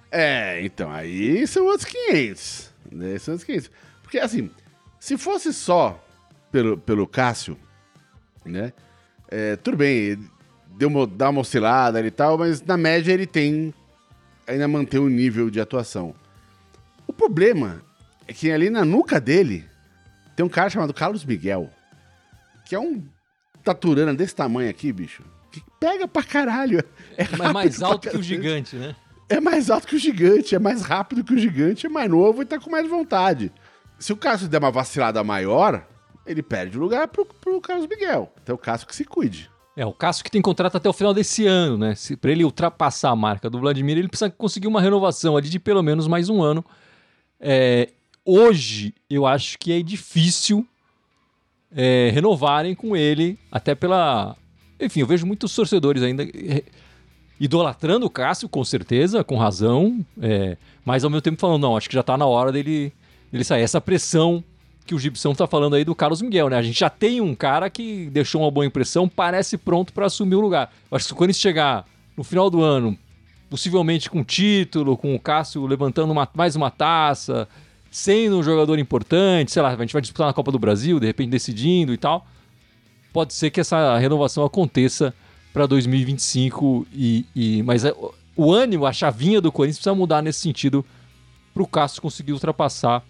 É, 0.10 0.62
então, 0.64 0.90
aí 0.90 1.46
são 1.46 1.66
outros 1.66 1.86
500. 1.92 2.74
Né? 2.94 3.20
São 3.20 3.34
outros 3.34 3.46
500. 3.46 3.72
Porque, 4.02 4.18
assim, 4.18 4.50
se 4.98 5.18
fosse 5.18 5.54
só 5.54 6.02
pelo, 6.50 6.78
pelo 6.78 7.06
Cássio, 7.06 7.58
né? 8.46 8.72
É, 9.28 9.58
tudo 9.58 9.76
bem, 9.76 9.96
ele 9.98 10.30
deu 10.78 10.88
uma, 10.88 11.06
dá 11.06 11.30
uma 11.30 11.42
oscilada 11.42 12.00
e 12.00 12.10
tal, 12.10 12.38
mas 12.38 12.62
na 12.62 12.78
média 12.78 13.12
ele 13.12 13.28
tem. 13.28 13.74
Ainda 14.48 14.70
mantém 14.70 15.02
um 15.02 15.10
nível 15.10 15.50
de 15.50 15.60
atuação. 15.60 16.16
O 17.06 17.12
problema 17.12 17.84
é 17.84 17.89
que 18.34 18.52
ali 18.52 18.70
na 18.70 18.86
nuca 18.86 19.20
dele 19.20 19.66
tem 20.36 20.46
um 20.46 20.50
cara 20.50 20.70
chamado 20.70 20.94
Carlos 20.94 21.26
Miguel, 21.26 21.70
que 22.66 22.76
é 22.76 22.80
um 22.80 23.04
taturana 23.64 24.14
desse 24.14 24.36
tamanho 24.36 24.70
aqui, 24.70 24.92
bicho. 24.92 25.24
Que 25.52 25.62
pega 25.80 26.08
pra 26.08 26.24
caralho. 26.24 26.84
É 27.18 27.28
Mas 27.38 27.52
mais 27.52 27.82
alto 27.82 28.10
que 28.10 28.18
o 28.18 28.24
gigante, 28.24 28.76
né? 28.76 28.96
É 29.28 29.40
mais 29.40 29.70
alto 29.70 29.88
que 29.88 29.96
o 29.96 30.00
gigante, 30.00 30.56
é 30.56 30.60
mais 30.60 30.82
rápido 30.82 31.24
que 31.24 31.34
o 31.34 31.38
gigante, 31.38 31.86
é 31.86 31.90
mais 31.90 32.10
novo 32.10 32.42
e 32.42 32.46
tá 32.46 32.60
com 32.60 32.70
mais 32.70 32.88
vontade. 32.90 33.52
Se 34.00 34.14
o 34.14 34.18
Cássio 34.18 34.48
der 34.48 34.60
uma 34.60 34.72
vacilada 34.72 35.24
maior, 35.24 35.86
ele 36.26 36.42
perde 36.42 36.78
o 36.78 36.82
lugar 36.82 37.08
pro, 37.08 37.26
pro 37.26 37.60
Carlos 37.62 37.88
Miguel. 37.88 38.32
Então 38.42 38.56
o 38.56 38.58
Cássio 38.58 38.88
que 38.88 38.96
se 38.96 39.04
cuide. 39.04 39.50
É, 39.76 39.86
o 39.86 39.94
Cássio 39.94 40.24
que 40.24 40.32
tem 40.32 40.42
contrato 40.42 40.78
até 40.78 40.90
o 40.90 40.94
final 40.94 41.14
desse 41.14 41.46
ano, 41.46 41.78
né? 41.78 41.96
Se, 41.96 42.16
pra 42.16 42.32
ele 42.32 42.44
ultrapassar 42.44 43.12
a 43.12 43.16
marca 43.16 43.50
do 43.50 43.60
Vladimir, 43.60 43.98
ele 43.98 44.08
precisa 44.08 44.30
conseguir 44.30 44.68
uma 44.68 44.82
renovação 44.82 45.38
ali 45.38 45.50
de 45.50 45.60
pelo 45.60 45.84
menos 45.84 46.08
mais 46.08 46.30
um 46.30 46.42
ano. 46.42 46.64
É, 47.40 47.90
hoje, 48.26 48.94
eu 49.10 49.26
acho 49.26 49.58
que 49.58 49.72
é 49.72 49.82
difícil 49.82 50.66
é, 51.76 52.10
renovarem 52.14 52.74
com 52.76 52.96
ele, 52.96 53.38
até 53.52 53.76
pela. 53.76 54.36
Enfim, 54.80 55.02
eu 55.02 55.08
vejo 55.08 55.26
muitos 55.26 55.54
torcedores 55.54 56.02
ainda 56.02 56.24
é, 56.24 56.64
idolatrando 57.40 58.06
o 58.06 58.10
Cássio, 58.10 58.50
com 58.50 58.64
certeza, 58.64 59.24
com 59.24 59.38
razão, 59.38 60.04
é, 60.22 60.58
mas 60.86 61.04
ao 61.04 61.10
mesmo 61.10 61.22
tempo 61.22 61.40
falando, 61.40 61.62
não, 61.62 61.78
acho 61.78 61.88
que 61.90 61.96
já 61.96 62.04
tá 62.04 62.18
na 62.18 62.26
hora 62.26 62.52
dele, 62.52 62.92
dele 63.32 63.44
sair. 63.44 63.62
Essa 63.62 63.80
pressão 63.82 64.44
que 64.86 64.96
o 64.96 65.00
Gibson 65.00 65.34
tá 65.36 65.46
falando 65.46 65.76
aí 65.76 65.86
do 65.86 65.94
Carlos 65.94 66.22
Miguel, 66.22 66.50
né? 66.50 66.58
A 66.58 66.62
gente 66.64 66.80
já 66.80 66.90
tem 66.90 67.22
um 67.22 67.36
cara 67.36 67.70
que 67.70 68.10
deixou 68.10 68.42
uma 68.42 68.50
boa 68.50 68.66
impressão, 68.66 69.08
parece 69.08 69.58
pronto 69.58 69.94
para 69.94 70.08
assumir 70.08 70.36
o 70.36 70.42
lugar. 70.42 70.74
Eu 70.90 70.96
acho 70.98 71.08
que 71.08 71.14
quando 71.14 71.30
isso 71.30 71.40
chegar 71.40 71.86
no 72.18 72.24
final 72.24 72.50
do 72.50 72.64
ano, 72.64 72.98
possivelmente 73.50 74.10
com 74.10 74.24
título, 74.24 74.98
com 74.98 75.14
o 75.14 75.20
Cássio 75.20 75.66
levantando 75.68 76.12
uma- 76.12 76.28
mais 76.34 76.56
uma 76.56 76.72
taça, 76.72 77.48
sendo 77.92 78.38
um 78.40 78.44
jogador 78.44 78.78
importante, 78.80 79.52
sei 79.52 79.62
lá, 79.62 79.70
a 79.70 79.78
gente 79.78 79.94
vai 79.94 80.02
disputar 80.02 80.28
na 80.28 80.34
Copa 80.34 80.52
do 80.52 80.60
Brasil, 80.60 81.00
de 81.00 81.08
repente 81.08 81.30
decidindo 81.30 81.94
e 81.94 81.98
tal. 81.98 82.26
Pode 83.12 83.34
ser 83.34 83.50
que 83.50 83.60
essa 83.60 83.98
renovação 83.98 84.44
aconteça 84.46 85.14
para 85.52 85.66
2025 85.66 86.86
e, 86.94 87.26
e 87.36 87.64
mas 87.64 87.84
é, 87.86 87.94
o- 88.38 88.54
ânimo, 88.54 88.86
a 88.86 88.94
chavinha 88.94 89.42
do 89.42 89.52
Corinthians 89.52 89.78
precisa 89.78 89.96
mudar 89.96 90.22
nesse 90.22 90.40
sentido 90.42 90.86
para 91.54 91.64
o 91.64 91.68
Cássio 91.68 92.02
conseguir 92.02 92.34
ultrapassar 92.34 93.04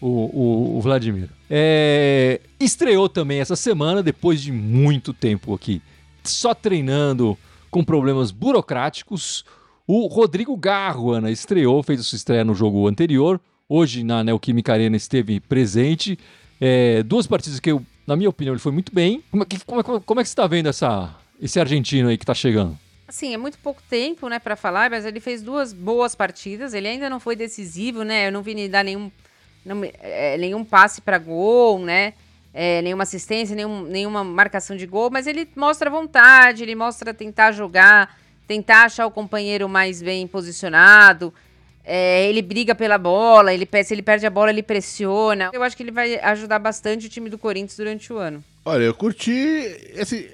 o, 0.00 0.06
o- 0.06 0.76
o 0.78 0.80
Vladimir. 0.80 1.28
É, 1.50 2.40
estreou 2.60 3.08
também 3.08 3.40
essa 3.40 3.56
semana, 3.56 4.02
depois 4.02 4.40
de 4.40 4.52
muito 4.52 5.12
tempo 5.12 5.52
aqui, 5.54 5.82
só 6.22 6.54
treinando 6.54 7.36
com 7.70 7.82
problemas 7.82 8.30
burocráticos. 8.30 9.44
O 9.86 10.06
Rodrigo 10.06 10.56
Garro, 10.56 11.10
Ana, 11.10 11.30
estreou, 11.32 11.82
fez 11.82 11.98
a 12.00 12.02
sua 12.04 12.16
estreia 12.16 12.44
no 12.44 12.54
jogo 12.54 12.86
anterior. 12.86 13.40
Hoje, 13.68 14.04
na 14.04 14.22
Neoquímica 14.22 14.72
Arena, 14.72 14.96
esteve 14.96 15.40
presente. 15.40 16.18
É, 16.60 17.02
duas 17.02 17.26
partidas 17.26 17.58
que, 17.58 17.70
eu, 17.70 17.82
na 18.06 18.16
minha 18.16 18.28
opinião, 18.28 18.52
ele 18.54 18.60
foi 18.60 18.72
muito 18.72 18.94
bem. 18.94 19.22
Como 19.30 19.42
é, 19.42 19.46
que- 19.46 19.64
como 19.64 19.80
é- 19.80 20.00
como 20.04 20.20
é 20.20 20.22
que 20.22 20.28
você 20.28 20.32
está 20.32 20.46
vendo 20.46 20.68
essa, 20.68 21.14
esse 21.40 21.58
argentino 21.58 22.08
aí 22.08 22.18
que 22.18 22.24
está 22.24 22.34
chegando? 22.34 22.78
Assim, 23.08 23.34
é 23.34 23.36
muito 23.36 23.58
pouco 23.58 23.82
tempo, 23.90 24.28
né, 24.28 24.38
para 24.38 24.56
falar, 24.56 24.90
mas 24.90 25.04
ele 25.04 25.20
fez 25.20 25.42
duas 25.42 25.72
boas 25.72 26.14
partidas. 26.14 26.72
Ele 26.74 26.88
ainda 26.88 27.10
não 27.10 27.20
foi 27.20 27.36
decisivo, 27.36 28.02
né? 28.04 28.28
Eu 28.28 28.32
não 28.32 28.42
vi 28.42 28.52
ele 28.52 28.68
dar 28.68 28.84
nenhum, 28.84 29.10
não 29.64 29.80
é, 30.00 30.36
nenhum 30.38 30.64
passe 30.64 31.00
para 31.00 31.18
gol, 31.18 31.78
né? 31.80 32.14
É, 32.54 32.82
nenhuma 32.82 33.02
assistência, 33.04 33.56
nenhum, 33.56 33.82
nenhuma 33.84 34.22
marcação 34.22 34.76
de 34.76 34.86
gol, 34.86 35.10
mas 35.10 35.26
ele 35.26 35.48
mostra 35.56 35.88
vontade, 35.90 36.62
ele 36.62 36.74
mostra 36.74 37.14
tentar 37.14 37.52
jogar, 37.52 38.18
tentar 38.46 38.84
achar 38.84 39.06
o 39.06 39.10
companheiro 39.10 39.68
mais 39.68 40.02
bem 40.02 40.26
posicionado. 40.26 41.32
É, 41.84 42.28
ele 42.28 42.40
briga 42.42 42.74
pela 42.74 42.96
bola, 42.96 43.52
ele, 43.52 43.68
se 43.84 43.92
ele 43.92 44.02
perde 44.02 44.24
a 44.24 44.30
bola, 44.30 44.50
ele 44.50 44.62
pressiona. 44.62 45.50
Eu 45.52 45.62
acho 45.62 45.76
que 45.76 45.82
ele 45.82 45.90
vai 45.90 46.14
ajudar 46.20 46.58
bastante 46.58 47.06
o 47.06 47.08
time 47.10 47.28
do 47.28 47.36
Corinthians 47.38 47.76
durante 47.76 48.12
o 48.12 48.18
ano. 48.18 48.42
Olha, 48.64 48.84
eu 48.84 48.94
curti. 48.94 49.32
Esse, 49.94 50.30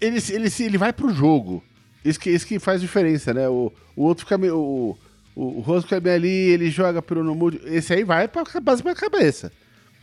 ele, 0.00 0.18
ele, 0.30 0.48
ele 0.60 0.78
vai 0.78 0.92
pro 0.92 1.12
jogo. 1.12 1.62
Isso 2.04 2.18
que, 2.18 2.30
isso 2.30 2.46
que 2.46 2.58
faz 2.58 2.80
diferença, 2.80 3.34
né? 3.34 3.48
O, 3.48 3.70
o 3.94 4.04
outro 4.04 4.24
fica 4.24 4.38
meio. 4.38 4.56
O, 4.56 4.98
o, 5.36 5.60
o 5.60 5.82
fica 5.82 6.00
bem 6.00 6.14
ali, 6.14 6.28
ele 6.28 6.70
joga 6.70 7.02
pelo 7.02 7.22
Nomude. 7.22 7.60
Esse 7.66 7.92
aí 7.92 8.04
vai 8.04 8.26
pra 8.26 8.42
base 8.62 8.82
pra 8.82 8.94
cabeça, 8.94 9.52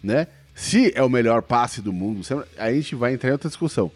né? 0.04 0.28
Se 0.54 0.92
é 0.96 1.04
o 1.04 1.10
melhor 1.10 1.42
passe 1.42 1.82
do 1.82 1.92
mundo, 1.92 2.24
se- 2.24 2.34
aí 2.58 2.74
a 2.74 2.82
gente 2.82 2.96
vai 2.96 3.14
entrar 3.14 3.30
em 3.30 3.34
outra 3.34 3.50
discussão. 3.50 3.92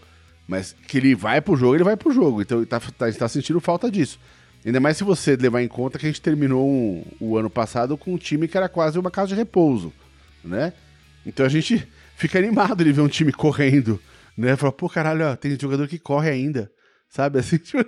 Mas 0.47 0.75
que 0.87 0.97
ele 0.97 1.15
vai 1.15 1.39
pro 1.39 1.55
jogo, 1.55 1.75
ele 1.75 1.83
vai 1.83 1.95
pro 1.95 2.11
jogo. 2.11 2.41
Então 2.41 2.57
ele 2.57 2.65
tá, 2.65 2.79
tá, 2.79 3.05
a 3.05 3.09
gente 3.09 3.19
tá 3.19 3.27
sentindo 3.27 3.59
falta 3.59 3.89
disso. 3.89 4.19
Ainda 4.65 4.79
mais 4.79 4.97
se 4.97 5.03
você 5.03 5.35
levar 5.35 5.61
em 5.61 5.67
conta 5.67 5.97
que 5.97 6.05
a 6.05 6.09
gente 6.09 6.21
terminou 6.21 6.67
um- 6.69 7.03
o 7.19 7.37
ano 7.37 7.49
passado 7.49 7.97
com 7.97 8.13
um 8.13 8.17
time 8.17 8.47
que 8.47 8.55
era 8.57 8.69
quase 8.69 8.99
uma 8.99 9.09
casa 9.09 9.29
de 9.29 9.35
repouso, 9.35 9.91
né? 10.43 10.73
Então 11.25 11.45
a 11.45 11.49
gente 11.49 11.87
fica 12.15 12.37
animado 12.39 12.83
de 12.83 12.91
ver 12.91 13.01
um 13.01 13.07
time 13.07 13.31
correndo, 13.31 13.99
né? 14.37 14.55
Fala, 14.55 14.71
pô, 14.71 14.87
caralho, 14.87 15.25
ó, 15.25 15.35
tem 15.35 15.57
jogador 15.59 15.87
que 15.87 15.97
corre 15.99 16.29
ainda, 16.29 16.71
Sabe 17.09 17.39
assim? 17.39 17.57
tipo, 17.57 17.83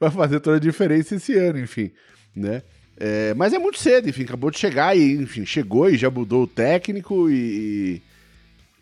vai 0.00 0.10
fazer 0.10 0.40
toda 0.40 0.56
a 0.56 0.60
diferença 0.60 1.14
esse 1.16 1.36
ano, 1.36 1.58
enfim, 1.58 1.90
né? 2.34 2.62
É, 2.96 3.34
mas 3.34 3.52
é 3.52 3.58
muito 3.58 3.78
cedo, 3.78 4.08
enfim, 4.08 4.22
acabou 4.22 4.50
de 4.50 4.58
chegar 4.58 4.96
e, 4.96 5.14
enfim, 5.14 5.44
chegou 5.44 5.90
e 5.90 5.96
já 5.98 6.08
mudou 6.10 6.44
o 6.44 6.46
técnico 6.46 7.28
e, 7.30 8.00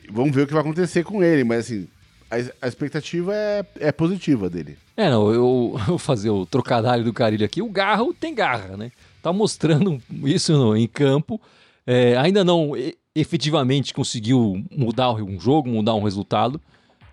e 0.04 0.12
vamos 0.12 0.34
ver 0.34 0.42
o 0.42 0.46
que 0.46 0.52
vai 0.52 0.62
acontecer 0.62 1.02
com 1.04 1.24
ele, 1.24 1.42
mas 1.42 1.60
assim, 1.66 1.88
a, 2.30 2.66
a 2.66 2.68
expectativa 2.68 3.34
é, 3.34 3.64
é 3.80 3.92
positiva 3.92 4.48
dele. 4.48 4.78
É, 4.96 5.10
não, 5.10 5.32
eu, 5.32 5.74
vou 5.86 5.98
fazer 5.98 6.30
o 6.30 6.46
trocadilho 6.46 7.04
do 7.04 7.12
Carilho 7.12 7.44
aqui. 7.44 7.60
O 7.60 7.68
Garro 7.68 8.14
tem 8.14 8.34
garra, 8.34 8.76
né? 8.76 8.92
Tá 9.22 9.32
mostrando 9.32 10.00
isso 10.24 10.52
no, 10.52 10.76
em 10.76 10.86
campo. 10.86 11.40
É, 11.86 12.16
ainda 12.16 12.44
não 12.44 12.72
efetivamente 13.14 13.92
conseguiu 13.92 14.64
mudar 14.70 15.12
um 15.12 15.40
jogo, 15.40 15.68
mudar 15.68 15.94
um 15.94 16.04
resultado. 16.04 16.60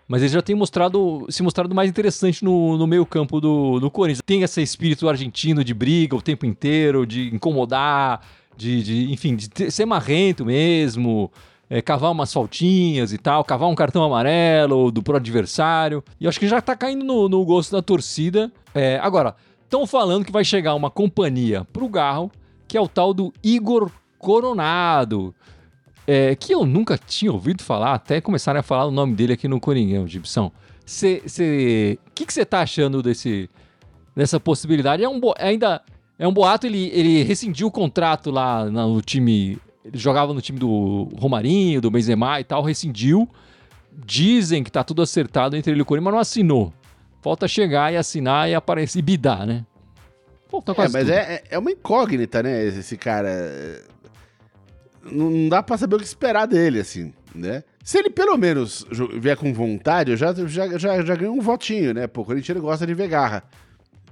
Mas 0.07 0.21
ele 0.21 0.31
já 0.31 0.41
tem 0.41 0.55
mostrado, 0.55 1.25
se 1.29 1.43
mostrado 1.43 1.75
mais 1.75 1.89
interessante 1.89 2.43
no, 2.43 2.77
no 2.77 2.87
meio 2.87 3.05
campo 3.05 3.41
do, 3.41 3.79
do 3.79 3.91
Corinthians. 3.91 4.23
Tem 4.25 4.41
esse 4.41 4.61
espírito 4.61 5.09
argentino 5.09 5.63
de 5.63 5.73
briga 5.73 6.15
o 6.15 6.21
tempo 6.21 6.45
inteiro, 6.45 7.05
de 7.05 7.33
incomodar, 7.35 8.21
de, 8.55 8.81
de 8.83 9.11
enfim, 9.11 9.35
de 9.35 9.49
ter, 9.49 9.69
ser 9.69 9.85
marrento 9.85 10.45
mesmo, 10.45 11.29
é, 11.69 11.81
cavar 11.81 12.11
umas 12.11 12.31
faltinhas 12.31 13.11
e 13.11 13.17
tal, 13.17 13.43
cavar 13.43 13.69
um 13.69 13.75
cartão 13.75 14.03
amarelo 14.03 14.91
do 14.91 15.03
pro 15.03 15.17
adversário. 15.17 16.03
E 16.19 16.27
acho 16.27 16.39
que 16.39 16.47
já 16.47 16.61
tá 16.61 16.75
caindo 16.75 17.03
no, 17.03 17.27
no 17.27 17.43
gosto 17.45 17.71
da 17.71 17.81
torcida. 17.81 18.51
É, 18.73 18.99
agora, 19.01 19.35
estão 19.63 19.85
falando 19.85 20.25
que 20.25 20.31
vai 20.31 20.43
chegar 20.43 20.75
uma 20.75 20.89
companhia 20.89 21.65
pro 21.71 21.89
Garro, 21.89 22.31
que 22.67 22.77
é 22.77 22.81
o 22.81 22.87
tal 22.87 23.13
do 23.13 23.33
Igor 23.43 23.91
Coronado 24.17 25.35
é, 26.07 26.33
que 26.35 26.53
eu 26.53 26.65
nunca 26.65 26.97
tinha 26.97 27.31
ouvido 27.31 27.61
falar, 27.61 27.93
até 27.93 28.21
começarem 28.21 28.61
a 28.61 28.63
falar 28.63 28.85
o 28.85 28.91
nome 28.91 29.13
dele 29.13 29.33
aqui 29.33 29.47
no 29.47 29.59
Coringão, 29.59 30.07
Gibson. 30.07 30.45
O 30.45 32.13
que 32.15 32.25
você 32.25 32.45
tá 32.45 32.61
achando 32.61 33.03
desse, 33.03 33.49
dessa 34.15 34.39
possibilidade? 34.39 35.03
É 35.03 35.09
um 35.09 35.19
ainda 35.37 35.81
é 36.17 36.25
um 36.25 36.31
boato, 36.31 36.65
ele, 36.65 36.89
ele 36.93 37.23
rescindiu 37.23 37.67
o 37.67 37.71
contrato 37.71 38.31
lá 38.31 38.65
no 38.65 39.01
time. 39.01 39.59
Ele 39.87 39.97
jogava 39.97 40.33
no 40.33 40.41
time 40.41 40.59
do 40.59 41.09
Romarinho, 41.17 41.79
do 41.79 41.89
Benzema 41.89 42.39
e 42.39 42.43
tal, 42.43 42.61
rescindiu. 42.61 43.27
Dizem 44.05 44.63
que 44.63 44.71
tá 44.71 44.83
tudo 44.83 45.01
acertado 45.01 45.55
entre 45.55 45.71
ele 45.71 45.79
e 45.79 45.81
o 45.81 45.85
Corinthians, 45.85 46.05
mas 46.05 46.13
não 46.13 46.19
assinou. 46.19 46.73
Falta 47.21 47.47
chegar 47.47 47.91
e 47.91 47.97
assinar 47.97 48.49
e 48.49 48.53
aparecer 48.53 48.99
e 48.99 49.01
bidar, 49.01 49.45
né? 49.45 49.65
Falta 50.49 50.71
é, 50.73 50.87
mas 50.89 51.09
é, 51.09 51.43
é 51.49 51.57
uma 51.57 51.71
incógnita, 51.71 52.43
né? 52.43 52.65
Esse 52.65 52.95
cara 52.97 53.81
não 55.11 55.49
dá 55.49 55.63
pra 55.63 55.77
saber 55.77 55.95
o 55.95 55.99
que 55.99 56.05
esperar 56.05 56.45
dele, 56.45 56.79
assim, 56.79 57.13
né? 57.33 57.63
Se 57.83 57.97
ele 57.97 58.09
pelo 58.09 58.37
menos 58.37 58.85
vier 59.19 59.37
com 59.37 59.53
vontade, 59.53 60.11
eu 60.11 60.17
já, 60.17 60.33
já, 60.33 60.77
já, 60.77 61.01
já 61.01 61.15
ganhei 61.15 61.29
um 61.29 61.41
votinho, 61.41 61.93
né? 61.93 62.07
Pô, 62.07 62.21
o 62.21 62.25
Corinthians 62.25 62.59
gosta 62.59 62.85
de 62.85 62.93
ver 62.93 63.07
garra. 63.07 63.43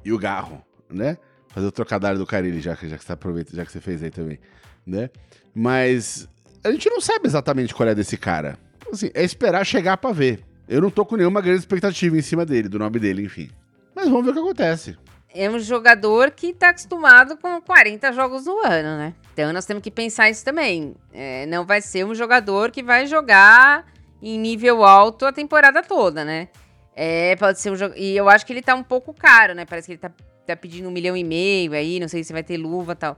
E 0.03 0.11
o 0.11 0.17
garro, 0.17 0.61
né? 0.89 1.17
Fazer 1.55 1.67
o 1.67 1.71
trocadilho 1.71 2.17
do 2.17 2.27
Carilli, 2.27 2.59
já 2.59 2.75
que, 2.75 2.87
já 2.89 2.97
que 2.97 3.05
você 3.05 3.13
aproveita, 3.13 3.55
já 3.55 3.65
que 3.65 3.71
você 3.71 3.79
fez 3.79 4.03
aí 4.03 4.11
também, 4.11 4.37
né? 4.85 5.09
Mas 5.53 6.27
a 6.63 6.71
gente 6.71 6.89
não 6.89 6.99
sabe 6.99 7.27
exatamente 7.27 7.73
qual 7.73 7.87
é 7.87 7.95
desse 7.95 8.17
cara. 8.17 8.59
Assim, 8.91 9.09
é 9.13 9.23
esperar 9.23 9.65
chegar 9.65 9.95
pra 9.95 10.11
ver. 10.11 10.41
Eu 10.67 10.81
não 10.81 10.89
tô 10.91 11.05
com 11.05 11.15
nenhuma 11.15 11.41
grande 11.41 11.59
expectativa 11.59 12.17
em 12.17 12.21
cima 12.21 12.45
dele, 12.45 12.67
do 12.67 12.77
nome 12.77 12.99
dele, 12.99 13.23
enfim. 13.23 13.49
Mas 13.95 14.09
vamos 14.09 14.25
ver 14.25 14.31
o 14.31 14.33
que 14.33 14.39
acontece 14.39 14.97
é 15.35 15.49
um 15.49 15.59
jogador 15.59 16.31
que 16.31 16.47
está 16.47 16.69
acostumado 16.69 17.35
com 17.35 17.61
40 17.61 18.13
jogos 18.13 18.45
no 18.45 18.57
ano, 18.65 18.97
né? 18.97 19.13
Então 19.33 19.51
nós 19.51 19.65
temos 19.65 19.83
que 19.83 19.91
pensar 19.91 20.29
isso 20.29 20.45
também. 20.45 20.95
É, 21.13 21.45
não 21.47 21.65
vai 21.65 21.81
ser 21.81 22.05
um 22.05 22.15
jogador 22.15 22.71
que 22.71 22.81
vai 22.81 23.05
jogar 23.05 23.85
em 24.21 24.39
nível 24.39 24.83
alto 24.85 25.25
a 25.25 25.33
temporada 25.33 25.83
toda, 25.83 26.23
né? 26.23 26.47
É, 26.95 27.35
pode 27.35 27.59
ser 27.59 27.69
um 27.69 27.75
jogo. 27.75 27.93
E 27.97 28.15
eu 28.15 28.29
acho 28.29 28.45
que 28.45 28.53
ele 28.53 28.61
tá 28.61 28.73
um 28.73 28.83
pouco 28.83 29.13
caro, 29.13 29.53
né? 29.53 29.65
Parece 29.65 29.87
que 29.87 29.91
ele 29.91 29.99
tá, 29.99 30.09
tá 30.45 30.55
pedindo 30.55 30.87
um 30.87 30.91
milhão 30.91 31.15
e 31.15 31.23
meio 31.23 31.73
aí, 31.73 31.99
não 31.99 32.07
sei 32.07 32.23
se 32.23 32.33
vai 32.33 32.43
ter 32.43 32.57
luva 32.57 32.95
tal. 32.95 33.17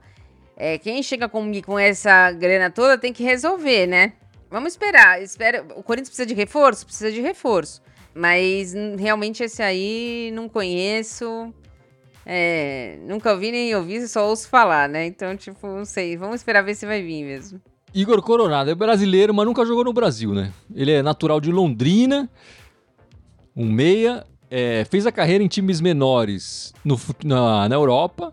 É, 0.55 0.77
quem 0.77 1.03
chega 1.03 1.29
com, 1.29 1.51
com 1.61 1.77
essa 1.77 2.31
grana 2.31 2.71
toda 2.71 2.97
tem 2.97 3.13
que 3.13 3.23
resolver, 3.23 3.85
né? 3.85 4.13
Vamos 4.49 4.73
esperar. 4.73 5.21
Espera. 5.21 5.63
O 5.75 5.83
Corinthians 5.83 6.09
precisa 6.09 6.25
de 6.25 6.33
reforço? 6.33 6.85
Precisa 6.85 7.11
de 7.11 7.21
reforço. 7.21 7.81
Mas 8.13 8.73
realmente 8.97 9.43
esse 9.43 9.61
aí 9.61 10.31
não 10.33 10.49
conheço. 10.49 11.53
É, 12.25 12.97
nunca 13.03 13.31
ouvi 13.31 13.51
nem 13.51 13.73
ouvi, 13.75 14.05
só 14.07 14.27
ouço 14.27 14.49
falar, 14.49 14.89
né? 14.89 15.05
Então, 15.05 15.37
tipo, 15.37 15.67
não 15.67 15.85
sei. 15.85 16.17
Vamos 16.17 16.37
esperar 16.37 16.63
ver 16.63 16.75
se 16.75 16.85
vai 16.85 17.03
vir 17.03 17.23
mesmo. 17.23 17.61
Igor 17.93 18.21
Coronado 18.21 18.69
é 18.69 18.75
brasileiro, 18.75 19.33
mas 19.33 19.45
nunca 19.45 19.65
jogou 19.65 19.83
no 19.83 19.93
Brasil, 19.93 20.33
né? 20.33 20.51
Ele 20.73 20.91
é 20.91 21.01
natural 21.01 21.39
de 21.39 21.51
Londrina, 21.51 22.29
um 23.55 23.65
meia, 23.71 24.25
é, 24.49 24.85
fez 24.85 25.05
a 25.05 25.11
carreira 25.11 25.43
em 25.43 25.47
times 25.47 25.81
menores 25.81 26.73
no, 26.83 26.99
na, 27.23 27.69
na 27.69 27.75
Europa 27.75 28.31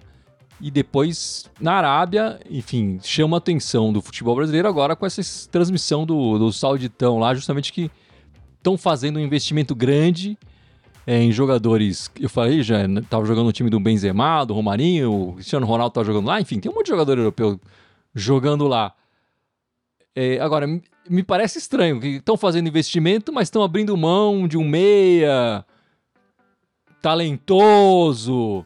e 0.60 0.70
depois 0.70 1.50
na 1.60 1.74
Arábia, 1.74 2.40
enfim, 2.48 2.98
chama 3.02 3.36
a 3.36 3.38
atenção 3.38 3.92
do 3.92 4.00
futebol 4.00 4.36
brasileiro 4.36 4.68
agora 4.68 4.94
com 4.94 5.04
essa 5.04 5.22
transmissão 5.50 6.06
do, 6.06 6.38
do 6.38 6.52
Sauditão 6.52 7.18
lá, 7.18 7.34
justamente 7.34 7.72
que 7.72 7.90
estão 8.56 8.78
fazendo 8.78 9.18
um 9.18 9.20
investimento 9.20 9.74
grande 9.74 10.38
é, 11.06 11.20
em 11.20 11.32
jogadores. 11.32 12.10
Eu 12.18 12.30
falei, 12.30 12.62
já 12.62 12.86
estava 12.86 13.26
jogando 13.26 13.46
no 13.46 13.52
time 13.52 13.68
do 13.68 13.80
Benzema, 13.80 14.44
do 14.44 14.54
Romarinho, 14.54 15.12
o 15.12 15.32
Cristiano 15.34 15.66
Ronaldo 15.66 15.90
estava 15.90 16.06
jogando 16.06 16.26
lá, 16.26 16.40
enfim, 16.40 16.60
tem 16.60 16.70
um 16.70 16.74
monte 16.74 16.86
de 16.86 16.92
jogador 16.92 17.18
europeu 17.18 17.60
jogando 18.14 18.66
lá. 18.66 18.94
É, 20.16 20.38
agora, 20.38 20.66
me 21.10 21.22
parece 21.24 21.58
estranho 21.58 22.00
que 22.00 22.06
estão 22.06 22.36
fazendo 22.36 22.68
investimento, 22.68 23.32
mas 23.32 23.48
estão 23.48 23.62
abrindo 23.62 23.96
mão 23.96 24.46
de 24.46 24.56
um 24.56 24.66
meia 24.66 25.64
talentoso. 27.04 28.64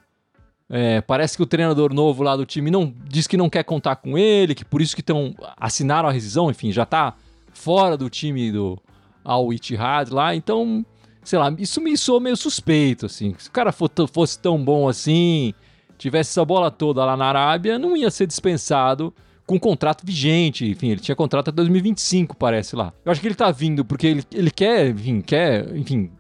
É, 0.71 1.01
parece 1.01 1.37
que 1.37 1.43
o 1.43 1.47
treinador 1.47 1.93
novo 1.93 2.23
lá 2.23 2.37
do 2.37 2.47
time 2.47 2.71
não 2.71 2.95
diz 3.09 3.27
que 3.27 3.37
não 3.37 3.51
quer 3.51 3.65
contar 3.65 3.97
com 3.97 4.17
ele, 4.17 4.55
que 4.55 4.65
por 4.65 4.81
isso 4.81 4.95
que 4.95 5.01
estão 5.01 5.35
assinaram 5.57 6.09
a 6.09 6.13
rescisão, 6.13 6.49
enfim, 6.49 6.71
já 6.71 6.85
está 6.85 7.15
fora 7.53 7.97
do 7.97 8.09
time 8.09 8.53
do 8.53 8.79
Al 9.25 9.53
Ittihad 9.53 10.11
lá, 10.13 10.37
então 10.37 10.87
sei 11.25 11.37
lá, 11.37 11.53
isso 11.59 11.81
me 11.81 11.97
soou 11.97 12.21
meio 12.21 12.37
suspeito, 12.37 13.07
assim. 13.07 13.35
Se 13.39 13.49
o 13.49 13.53
cara 13.53 13.73
fosse 13.73 14.39
tão 14.39 14.63
bom 14.63 14.87
assim, 14.87 15.53
tivesse 15.99 16.31
essa 16.31 16.45
bola 16.45 16.71
toda 16.71 17.05
lá 17.05 17.17
na 17.17 17.27
Arábia, 17.27 17.77
não 17.77 17.97
ia 17.97 18.11
ser 18.11 18.29
dispensado 18.29 19.13
com 19.47 19.59
contrato 19.59 20.07
vigente. 20.07 20.65
Enfim, 20.71 20.91
ele 20.91 21.01
tinha 21.01 21.17
contrato 21.17 21.49
até 21.49 21.57
2025, 21.57 22.37
parece 22.37 22.77
lá. 22.77 22.93
Eu 23.05 23.11
acho 23.11 23.21
que 23.21 23.27
ele 23.27 23.35
tá 23.35 23.51
vindo 23.51 23.85
porque 23.85 24.07
ele, 24.07 24.25
ele 24.31 24.51
quer, 24.51 24.91
enfim, 24.91 25.21
quer, 25.23 25.77
enfim. 25.77 26.11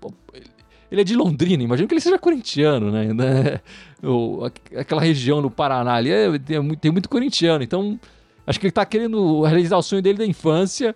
Ele 0.90 1.02
é 1.02 1.04
de 1.04 1.14
Londrina, 1.14 1.62
imagino 1.62 1.86
que 1.86 1.94
ele 1.94 2.00
seja 2.00 2.18
corintiano, 2.18 2.90
né? 2.90 3.60
O, 4.00 4.44
aquela 4.76 5.00
região 5.00 5.42
do 5.42 5.50
Paraná 5.50 5.94
ali 5.94 6.10
é, 6.10 6.38
tem, 6.38 6.60
muito, 6.60 6.80
tem 6.80 6.90
muito 6.92 7.08
corintiano, 7.08 7.64
então 7.64 7.98
acho 8.46 8.60
que 8.60 8.66
ele 8.66 8.72
tá 8.72 8.86
querendo 8.86 9.42
realizar 9.42 9.76
o 9.76 9.82
sonho 9.82 10.00
dele 10.00 10.18
da 10.18 10.24
infância 10.24 10.94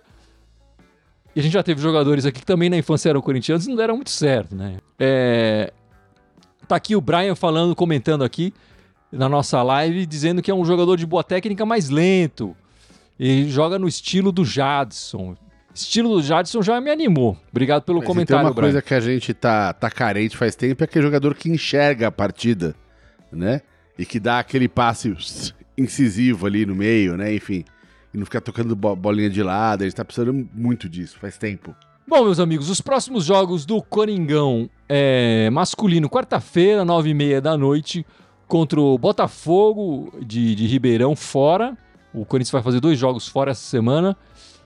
e 1.35 1.39
a 1.39 1.43
gente 1.43 1.53
já 1.53 1.63
teve 1.63 1.81
jogadores 1.81 2.25
aqui 2.25 2.39
que 2.39 2.45
também 2.45 2.69
na 2.69 2.77
infância 2.77 3.09
eram 3.09 3.21
corintianos 3.21 3.65
e 3.65 3.69
não 3.69 3.75
deram 3.75 3.95
muito 3.95 4.11
certo, 4.11 4.55
né? 4.55 4.77
É... 4.99 5.73
Tá 6.67 6.75
aqui 6.75 6.95
o 6.95 7.01
Brian 7.01 7.35
falando, 7.35 7.75
comentando 7.75 8.23
aqui 8.23 8.53
na 9.11 9.27
nossa 9.27 9.61
live, 9.63 10.05
dizendo 10.05 10.41
que 10.41 10.51
é 10.51 10.53
um 10.53 10.63
jogador 10.63 10.95
de 10.95 11.05
boa 11.05 11.23
técnica 11.23 11.65
mais 11.65 11.89
lento. 11.89 12.55
E 13.19 13.49
joga 13.49 13.77
no 13.77 13.87
estilo 13.87 14.31
do 14.31 14.45
Jadson. 14.45 15.35
Estilo 15.73 16.15
do 16.15 16.21
Jadson 16.21 16.61
já 16.61 16.79
me 16.79 16.91
animou. 16.91 17.37
Obrigado 17.51 17.83
pelo 17.83 17.99
Mas 17.99 18.07
comentário, 18.07 18.41
tem 18.41 18.47
uma 18.47 18.53
Brian. 18.53 18.65
coisa 18.65 18.81
que 18.81 18.93
a 18.93 18.99
gente 18.99 19.33
tá, 19.33 19.73
tá 19.73 19.89
carente 19.89 20.37
faz 20.37 20.55
tempo 20.55 20.83
é 20.83 20.85
aquele 20.85 21.05
jogador 21.05 21.35
que 21.35 21.49
enxerga 21.49 22.07
a 22.07 22.11
partida, 22.11 22.75
né? 23.31 23.61
E 23.97 24.05
que 24.05 24.19
dá 24.19 24.39
aquele 24.39 24.67
passe 24.67 25.15
incisivo 25.77 26.45
ali 26.45 26.65
no 26.65 26.75
meio, 26.75 27.17
né? 27.17 27.33
Enfim 27.33 27.65
e 28.13 28.17
não 28.17 28.25
ficar 28.25 28.41
tocando 28.41 28.75
bolinha 28.75 29.29
de 29.29 29.41
lado. 29.41 29.81
A 29.81 29.85
gente 29.85 29.95
tá 29.95 30.05
precisando 30.05 30.47
muito 30.53 30.87
disso, 30.87 31.17
faz 31.19 31.37
tempo. 31.37 31.75
Bom, 32.07 32.25
meus 32.25 32.39
amigos, 32.39 32.69
os 32.69 32.79
próximos 32.79 33.25
jogos 33.25 33.65
do 33.65 33.81
Coringão 33.81 34.69
é 34.87 35.49
masculino, 35.49 36.09
quarta-feira, 36.09 36.85
nove 36.85 37.09
e 37.09 37.13
meia 37.13 37.41
da 37.41 37.57
noite, 37.57 38.05
contra 38.47 38.79
o 38.79 38.97
Botafogo 38.97 40.13
de, 40.21 40.53
de 40.53 40.67
Ribeirão, 40.67 41.15
fora. 41.15 41.75
O 42.13 42.25
Corinthians 42.25 42.51
vai 42.51 42.61
fazer 42.61 42.79
dois 42.79 42.99
jogos 42.99 43.27
fora 43.27 43.51
essa 43.51 43.63
semana. 43.63 44.15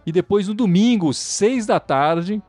E 0.08 0.12
depois 0.14 0.48
no 0.48 0.54
domingo, 0.54 1.14
seis 1.14 1.66
da 1.66 1.82
tarde, 1.82 2.42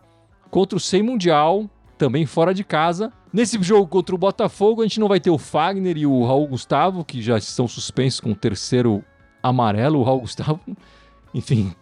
contra 0.48 0.76
o 0.76 0.80
Sem 0.80 1.02
Mundial, 1.02 1.68
também 1.98 2.24
fora 2.24 2.54
de 2.54 2.62
casa. 2.62 3.12
Nesse 3.32 3.60
jogo 3.60 3.88
contra 3.88 4.14
o 4.14 4.18
Botafogo, 4.18 4.80
a 4.80 4.84
gente 4.84 5.00
não 5.00 5.08
vai 5.08 5.18
ter 5.18 5.30
o 5.30 5.36
Fagner 5.36 5.96
e 5.96 6.06
o 6.06 6.24
Raul 6.24 6.46
Gustavo, 6.46 7.04
que 7.04 7.20
já 7.20 7.36
estão 7.36 7.66
suspensos 7.66 8.20
com 8.20 8.30
o 8.30 8.36
terceiro 8.36 9.04
amarelo. 9.42 9.98
O 9.98 10.02
Raul 10.04 10.20
Gustavo, 10.20 10.60
enfim, 11.34 11.74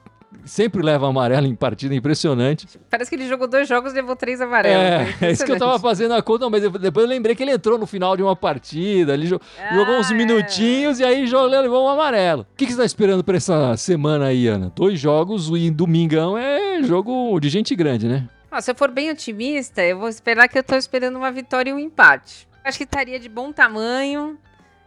sempre 0.47 0.83
leva 0.83 1.09
amarelo 1.09 1.47
em 1.47 1.55
partida, 1.55 1.95
impressionante. 1.95 2.67
Parece 2.89 3.11
que 3.11 3.17
ele 3.17 3.29
jogou 3.29 3.47
dois 3.47 3.69
jogos 3.69 3.93
e 3.93 3.97
levou 3.97 4.17
três 4.17 4.41
amarelos. 4.41 4.79
É, 4.79 4.99
né? 4.99 5.15
é 5.29 5.31
isso 5.33 5.45
que 5.45 5.53
eu 5.53 5.59
tava 5.59 5.79
fazendo 5.79 6.15
a 6.15 6.23
conta, 6.23 6.49
mas 6.49 6.63
depois 6.63 7.05
eu 7.05 7.11
lembrei 7.11 7.35
que 7.35 7.43
ele 7.43 7.53
entrou 7.53 7.79
no 7.79 7.87
final 7.87 8.17
de 8.17 8.23
uma 8.23 8.35
partida, 8.35 9.15
ele 9.15 9.27
ah, 9.35 9.75
jogou 9.75 9.95
uns 9.97 10.11
minutinhos 10.11 11.01
é. 11.01 11.05
e 11.05 11.07
aí 11.07 11.27
levou 11.61 11.85
um 11.85 11.89
amarelo. 11.89 12.43
O 12.43 12.57
que, 12.57 12.65
que 12.65 12.73
você 12.73 12.79
tá 12.79 12.85
esperando 12.85 13.23
pra 13.23 13.37
essa 13.37 13.77
semana 13.77 14.27
aí, 14.27 14.47
Ana? 14.47 14.73
Dois 14.75 14.99
jogos 14.99 15.51
e 15.55 15.71
domingão 15.71 16.39
é 16.39 16.83
jogo 16.83 17.39
de 17.41 17.49
gente 17.49 17.75
grande, 17.75 18.09
né? 18.09 18.29
Ah, 18.51 18.63
se 18.63 18.71
eu 18.71 18.75
for 18.75 18.91
bem 18.91 19.11
otimista, 19.11 19.83
eu 19.83 19.99
vou 19.99 20.09
esperar 20.09 20.49
que 20.49 20.59
eu 20.59 20.63
tô 20.63 20.77
esperando 20.77 21.17
uma 21.17 21.31
vitória 21.31 21.71
e 21.71 21.73
um 21.75 21.79
empate. 21.79 22.49
Acho 22.65 22.79
que 22.79 22.85
estaria 22.85 23.19
de 23.19 23.29
bom 23.29 23.53
tamanho. 23.53 24.39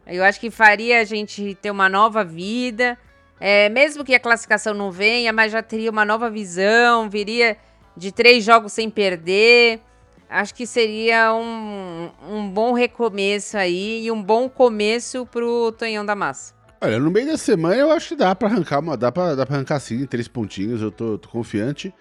Eu 0.08 0.24
acho 0.24 0.40
que 0.40 0.50
faria 0.50 1.00
a 1.00 1.04
gente 1.04 1.56
ter 1.62 1.70
uma 1.70 1.88
nova 1.88 2.24
vida. 2.24 2.98
É, 3.40 3.70
mesmo 3.70 4.04
que 4.04 4.14
a 4.14 4.20
classificação 4.20 4.74
não 4.74 4.92
venha, 4.92 5.32
mas 5.32 5.52
já 5.52 5.64
teria 5.64 5.90
uma 5.90 6.04
nova 6.04 6.30
visão, 6.30 7.10
viria 7.10 7.58
de 7.96 8.12
três 8.12 8.44
jogos 8.44 8.74
sem 8.74 8.90
perder. 8.90 9.82
Acho 10.30 10.54
que 10.54 10.68
seria 10.68 11.34
um, 11.34 12.12
um 12.30 12.50
bom 12.50 12.74
recomeço 12.74 13.58
aí 13.58 14.06
e 14.06 14.12
um 14.12 14.22
bom 14.22 14.48
começo 14.48 15.26
pro 15.26 15.72
Tonhão 15.72 16.06
da 16.06 16.16
Massa. 16.16 16.54
Olha, 16.82 17.00
no 17.00 17.10
meio 17.10 17.28
da 17.28 17.38
semana 17.38 17.76
eu 17.76 17.92
acho 17.92 18.10
que 18.10 18.16
dá 18.16 18.34
pra 18.36 18.48
arrancar 18.48 18.80
uma, 18.80 18.96
dá 18.96 19.10
dá 19.10 19.46
pra 19.46 19.56
arrancar 19.56 19.80
sim, 19.80 20.06
três 20.06 20.28
pontinhos, 20.28 20.82
eu 20.82 20.92
tô, 20.92 21.18
tô 21.18 21.28
confiante. 21.30 21.94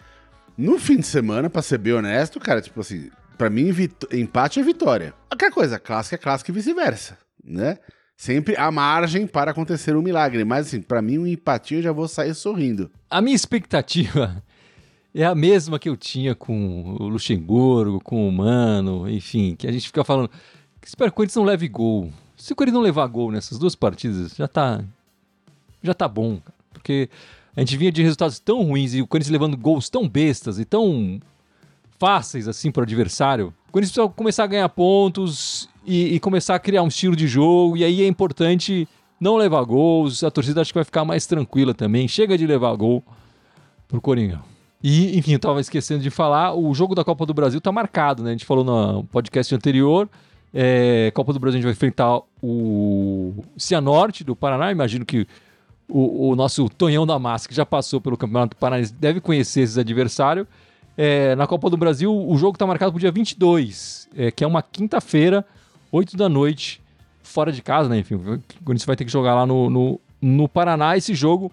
No 0.57 0.78
fim 0.78 0.97
de 0.97 1.07
semana, 1.07 1.49
pra 1.49 1.62
ser 1.62 1.78
bem 1.78 1.95
honesto, 1.95 2.39
cara, 2.39 2.61
tipo 2.61 2.80
assim, 2.80 3.11
pra 3.36 3.49
mim, 3.49 3.72
empate 4.12 4.61
é 4.61 4.62
vitória. 4.62 5.14
Aquela 5.30 5.51
coisa, 5.51 5.78
clássica 5.78 6.16
é 6.16 6.18
clássica 6.18 6.51
e 6.51 6.55
vice-versa, 6.55 7.16
né? 7.43 7.78
Sempre 8.20 8.56
há 8.58 8.68
margem 8.68 9.28
para 9.28 9.52
acontecer 9.52 9.94
um 9.94 10.02
milagre, 10.02 10.44
mas 10.44 10.66
assim, 10.66 10.82
pra 10.82 11.00
mim, 11.00 11.18
um 11.18 11.26
empatinho 11.26 11.78
eu 11.78 11.82
já 11.84 11.92
vou 11.92 12.08
sair 12.08 12.34
sorrindo. 12.34 12.90
A 13.08 13.22
minha 13.22 13.36
expectativa 13.36 14.42
é 15.14 15.24
a 15.24 15.36
mesma 15.36 15.78
que 15.78 15.88
eu 15.88 15.96
tinha 15.96 16.34
com 16.34 16.96
o 16.98 17.06
Luxemburgo, 17.06 18.00
com 18.00 18.28
o 18.28 18.32
Mano, 18.32 19.08
enfim, 19.08 19.54
que 19.54 19.68
a 19.68 19.72
gente 19.72 19.86
fica 19.86 20.02
falando. 20.02 20.28
Espero 20.84 21.12
que 21.12 21.14
o 21.14 21.16
Corinthians 21.16 21.36
não 21.36 21.44
leve 21.44 21.68
gol. 21.68 22.12
Se 22.36 22.52
o 22.52 22.56
Corinthians 22.56 22.74
não 22.74 22.82
levar 22.82 23.06
gol 23.06 23.30
nessas 23.30 23.56
duas 23.56 23.76
partidas, 23.76 24.34
já 24.34 24.48
tá. 24.48 24.82
Já 25.80 25.94
tá 25.94 26.08
bom, 26.08 26.40
porque 26.72 27.08
a 27.54 27.60
gente 27.60 27.76
vinha 27.76 27.92
de 27.92 28.02
resultados 28.02 28.40
tão 28.40 28.64
ruins 28.64 28.94
e 28.94 29.00
o 29.00 29.06
Corinthians 29.06 29.30
levando 29.30 29.56
gols 29.56 29.88
tão 29.88 30.08
bestas 30.08 30.58
e 30.58 30.64
tão 30.64 31.20
fáceis 32.00 32.48
assim 32.48 32.72
para 32.72 32.80
o 32.80 32.82
adversário. 32.82 33.54
O 33.68 33.70
Corinthians 33.70 33.92
precisa 33.92 34.12
começar 34.12 34.42
a 34.42 34.48
ganhar 34.48 34.68
pontos 34.70 35.68
e, 35.89 36.14
e, 36.14 36.20
começar 36.20 36.55
a 36.55 36.59
criar 36.59 36.82
um 36.82 36.89
estilo 36.89 37.16
de 37.16 37.26
jogo, 37.26 37.76
e 37.76 37.84
aí 37.84 38.03
é 38.03 38.07
importante 38.07 38.86
não 39.20 39.36
levar 39.36 39.62
gols. 39.64 40.22
A 40.22 40.30
torcida 40.30 40.61
acho 40.61 40.72
que 40.72 40.78
vai 40.78 40.84
ficar 40.84 41.05
mais 41.05 41.26
tranquila 41.26 41.72
também. 41.72 42.07
Chega 42.07 42.36
de 42.36 42.47
levar 42.47 42.74
gol 42.76 43.03
pro 43.89 44.01
Coringão. 44.01 44.43
E, 44.82 45.18
enfim, 45.18 45.32
eu 45.32 45.39
tava 45.39 45.61
esquecendo 45.61 46.03
de 46.03 46.11
falar, 46.11 46.55
o 46.55 46.72
jogo 46.72 46.95
da 46.95 47.03
Copa 47.03 47.26
do 47.26 47.34
Brasil 47.34 47.61
tá 47.61 47.72
marcado, 47.72 48.22
né? 48.22 48.30
A 48.30 48.32
gente 48.32 48.45
falou 48.45 48.62
no 48.62 49.05
podcast 49.05 49.53
anterior. 49.55 50.09
É, 50.55 51.11
Copa 51.14 51.32
do 51.32 51.41
Brasil 51.41 51.57
a 51.57 51.59
gente 51.59 51.64
vai 51.64 51.72
enfrentar 51.72 52.20
o 52.43 53.45
Cianorte 53.57 54.22
do 54.22 54.36
Paraná. 54.36 54.70
Imagino 54.70 55.05
que 55.05 55.26
o, 55.89 56.30
o, 56.30 56.36
nosso 56.36 56.68
Tonhão 56.68 57.07
da 57.07 57.18
Massa, 57.18 57.49
que 57.49 57.55
já 57.55 57.66
passou 57.66 58.01
pelo 58.01 58.16
Campeonato 58.16 58.57
Paranaense, 58.57 58.93
deve 58.93 59.20
conhecer 59.20 59.62
esses 59.62 59.78
adversários. 59.78 60.47
É, 60.97 61.34
na 61.36 61.47
Copa 61.47 61.70
do 61.70 61.76
Brasil, 61.76 62.12
o 62.12 62.36
jogo 62.36 62.57
está 62.57 62.66
marcado 62.66 62.93
para 62.93 62.97
o 62.97 63.01
dia 63.01 63.11
22, 63.11 64.09
é, 64.16 64.30
que 64.30 64.43
é 64.43 64.47
uma 64.47 64.62
quinta-feira, 64.62 65.45
8 65.91 66.16
da 66.16 66.28
noite, 66.28 66.80
fora 67.22 67.53
de 67.53 67.62
casa, 67.62 67.89
né? 67.89 67.99
Enfim, 67.99 68.14
o 68.14 68.43
Corinthians 68.64 68.84
vai 68.84 68.97
ter 68.97 69.05
que 69.05 69.12
jogar 69.12 69.34
lá 69.34 69.47
no, 69.47 69.68
no, 69.70 70.01
no 70.20 70.49
Paraná. 70.49 70.97
Esse 70.97 71.14
jogo 71.14 71.53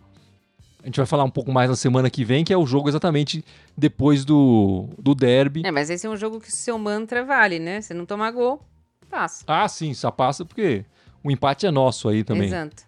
a 0.85 0.87
gente 0.87 0.97
vai 0.97 1.05
falar 1.07 1.23
um 1.23 1.31
pouco 1.31 1.51
mais 1.51 1.67
na 1.67 1.75
semana 1.75 2.11
que 2.11 2.23
vem, 2.23 2.43
que 2.43 2.53
é 2.53 2.57
o 2.57 2.65
jogo 2.65 2.87
exatamente 2.87 3.43
depois 3.75 4.23
do, 4.23 4.87
do 4.99 5.15
derby. 5.15 5.63
É, 5.65 5.71
mas 5.71 5.89
esse 5.89 6.05
é 6.05 6.09
um 6.09 6.15
jogo 6.15 6.39
que 6.39 6.49
o 6.49 6.51
seu 6.51 6.77
mantra 6.77 7.25
vale, 7.25 7.57
né? 7.57 7.81
Você 7.81 7.91
não 7.91 8.05
tomar 8.05 8.29
gol, 8.29 8.61
passa. 9.09 9.43
Ah, 9.47 9.67
sim, 9.67 9.95
só 9.95 10.11
passa 10.11 10.45
porque 10.45 10.85
o 11.23 11.31
empate 11.31 11.65
é 11.65 11.71
nosso 11.71 12.07
aí 12.07 12.23
também. 12.23 12.45
Exato. 12.45 12.83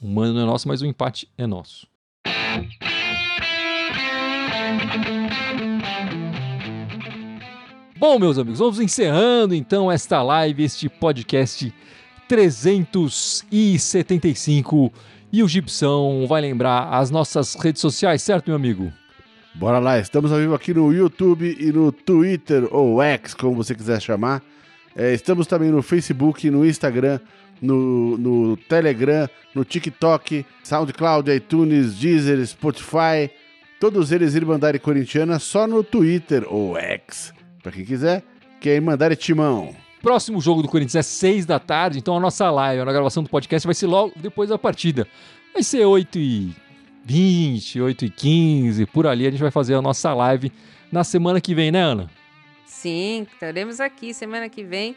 O 0.00 0.06
mano 0.06 0.32
não 0.32 0.42
é 0.42 0.46
nosso, 0.46 0.68
mas 0.68 0.80
o 0.80 0.86
empate 0.86 1.28
é 1.36 1.44
nosso. 1.44 1.88
Bom, 8.00 8.18
meus 8.18 8.36
amigos, 8.38 8.58
vamos 8.60 8.80
encerrando 8.80 9.54
então 9.54 9.92
esta 9.92 10.22
live, 10.22 10.64
este 10.64 10.88
podcast 10.88 11.70
375 12.26 14.90
e 15.30 15.42
o 15.42 15.48
Gibson 15.48 16.26
vai 16.26 16.40
lembrar 16.40 16.94
as 16.94 17.10
nossas 17.10 17.54
redes 17.56 17.82
sociais, 17.82 18.22
certo, 18.22 18.46
meu 18.46 18.56
amigo? 18.56 18.90
Bora 19.54 19.78
lá, 19.78 19.98
estamos 19.98 20.32
ao 20.32 20.38
vivo 20.38 20.54
aqui 20.54 20.72
no 20.72 20.90
YouTube 20.90 21.54
e 21.60 21.70
no 21.70 21.92
Twitter, 21.92 22.66
ou 22.74 23.02
X, 23.02 23.34
como 23.34 23.54
você 23.54 23.74
quiser 23.74 24.00
chamar. 24.00 24.42
É, 24.96 25.12
estamos 25.12 25.46
também 25.46 25.70
no 25.70 25.82
Facebook, 25.82 26.48
no 26.48 26.64
Instagram, 26.64 27.20
no, 27.60 28.16
no 28.16 28.56
Telegram, 28.56 29.28
no 29.54 29.62
TikTok, 29.62 30.46
SoundCloud, 30.64 31.30
iTunes, 31.30 31.96
Deezer, 31.96 32.42
Spotify. 32.46 33.30
Todos 33.78 34.10
eles 34.10 34.34
Irmandade 34.34 34.78
Corintiana 34.78 35.38
só 35.38 35.66
no 35.66 35.84
Twitter, 35.84 36.46
ou 36.48 36.78
X, 36.78 37.34
para 37.62 37.72
quem 37.72 37.84
quiser, 37.84 38.22
que 38.60 38.68
é 38.68 38.74
Irmandade 38.74 39.16
Timão. 39.16 39.74
Próximo 40.02 40.40
jogo 40.40 40.62
do 40.62 40.68
Corinthians 40.68 40.94
é 40.94 41.02
6 41.02 41.46
da 41.46 41.58
tarde, 41.58 41.98
então 41.98 42.16
a 42.16 42.20
nossa 42.20 42.50
live, 42.50 42.80
a 42.80 42.92
gravação 42.92 43.22
do 43.22 43.28
podcast 43.28 43.66
vai 43.66 43.74
ser 43.74 43.86
logo 43.86 44.12
depois 44.16 44.48
da 44.48 44.58
partida. 44.58 45.06
Vai 45.52 45.62
ser 45.62 45.84
8 45.84 46.18
e 46.18 46.56
20, 47.04 47.80
8 47.80 48.04
e 48.04 48.10
15, 48.10 48.86
por 48.86 49.06
ali 49.06 49.26
a 49.26 49.30
gente 49.30 49.42
vai 49.42 49.50
fazer 49.50 49.74
a 49.74 49.82
nossa 49.82 50.14
live 50.14 50.50
na 50.90 51.04
semana 51.04 51.40
que 51.40 51.54
vem, 51.54 51.70
né, 51.70 51.82
Ana? 51.82 52.10
Sim, 52.64 53.26
estaremos 53.30 53.78
aqui 53.78 54.14
semana 54.14 54.48
que 54.48 54.64
vem. 54.64 54.96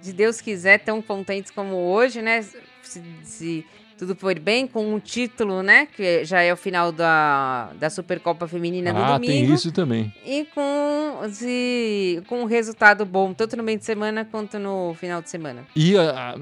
Se 0.00 0.12
Deus 0.12 0.40
quiser, 0.40 0.78
tão 0.78 1.00
contentes 1.00 1.50
como 1.50 1.76
hoje, 1.76 2.20
né? 2.20 2.42
Se, 2.82 3.02
se 3.22 3.64
tudo 3.96 4.14
for 4.14 4.38
bem, 4.38 4.66
com 4.66 4.94
um 4.94 4.98
título, 4.98 5.62
né? 5.62 5.86
Que 5.86 6.24
já 6.24 6.40
é 6.40 6.52
o 6.52 6.56
final 6.56 6.90
da, 6.90 7.70
da 7.78 7.88
Supercopa 7.88 8.46
Feminina 8.48 8.92
do 8.92 8.98
ah, 8.98 9.14
domingo. 9.14 9.32
Ah, 9.32 9.46
tem 9.46 9.54
isso 9.54 9.72
também. 9.72 10.12
E 10.24 10.46
com, 10.54 11.20
se, 11.30 12.22
com 12.26 12.42
um 12.42 12.44
resultado 12.44 13.04
bom, 13.04 13.32
tanto 13.32 13.56
no 13.56 13.62
meio 13.62 13.78
de 13.78 13.84
semana 13.84 14.24
quanto 14.24 14.58
no 14.58 14.94
final 14.94 15.22
de 15.22 15.30
semana. 15.30 15.64
E, 15.76 15.94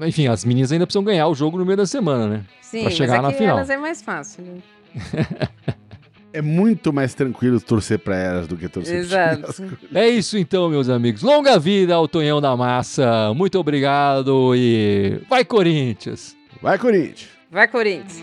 enfim, 0.05 0.27
as 0.27 0.43
meninas 0.43 0.71
ainda 0.71 0.85
precisam 0.85 1.03
ganhar 1.03 1.27
o 1.27 1.35
jogo 1.35 1.57
no 1.57 1.65
meio 1.65 1.77
da 1.77 1.85
semana, 1.85 2.27
né? 2.27 2.45
Sim, 2.61 2.81
pra 2.81 2.91
chegar 2.91 3.21
mas 3.21 3.31
na 3.31 3.37
final. 3.37 3.57
elas 3.57 3.69
é 3.69 3.77
mais 3.77 4.01
fácil, 4.01 4.43
né? 4.43 4.61
é 6.33 6.41
muito 6.41 6.91
mais 6.91 7.13
tranquilo 7.13 7.61
torcer 7.61 7.99
para 7.99 8.17
elas 8.17 8.47
do 8.47 8.57
que 8.57 8.67
torcer 8.67 8.97
Exato. 8.97 9.77
É 9.93 10.07
isso 10.09 10.37
então, 10.37 10.69
meus 10.69 10.89
amigos. 10.89 11.21
Longa 11.21 11.59
vida 11.59 11.93
ao 11.93 12.07
Tonhão 12.07 12.41
da 12.41 12.57
Massa. 12.57 13.31
Muito 13.35 13.59
obrigado 13.59 14.55
e 14.55 15.21
vai 15.29 15.45
Corinthians. 15.45 16.35
Vai 16.61 16.79
Corinthians. 16.79 17.29
Vai, 17.53 17.67
Corinthians! 17.67 18.19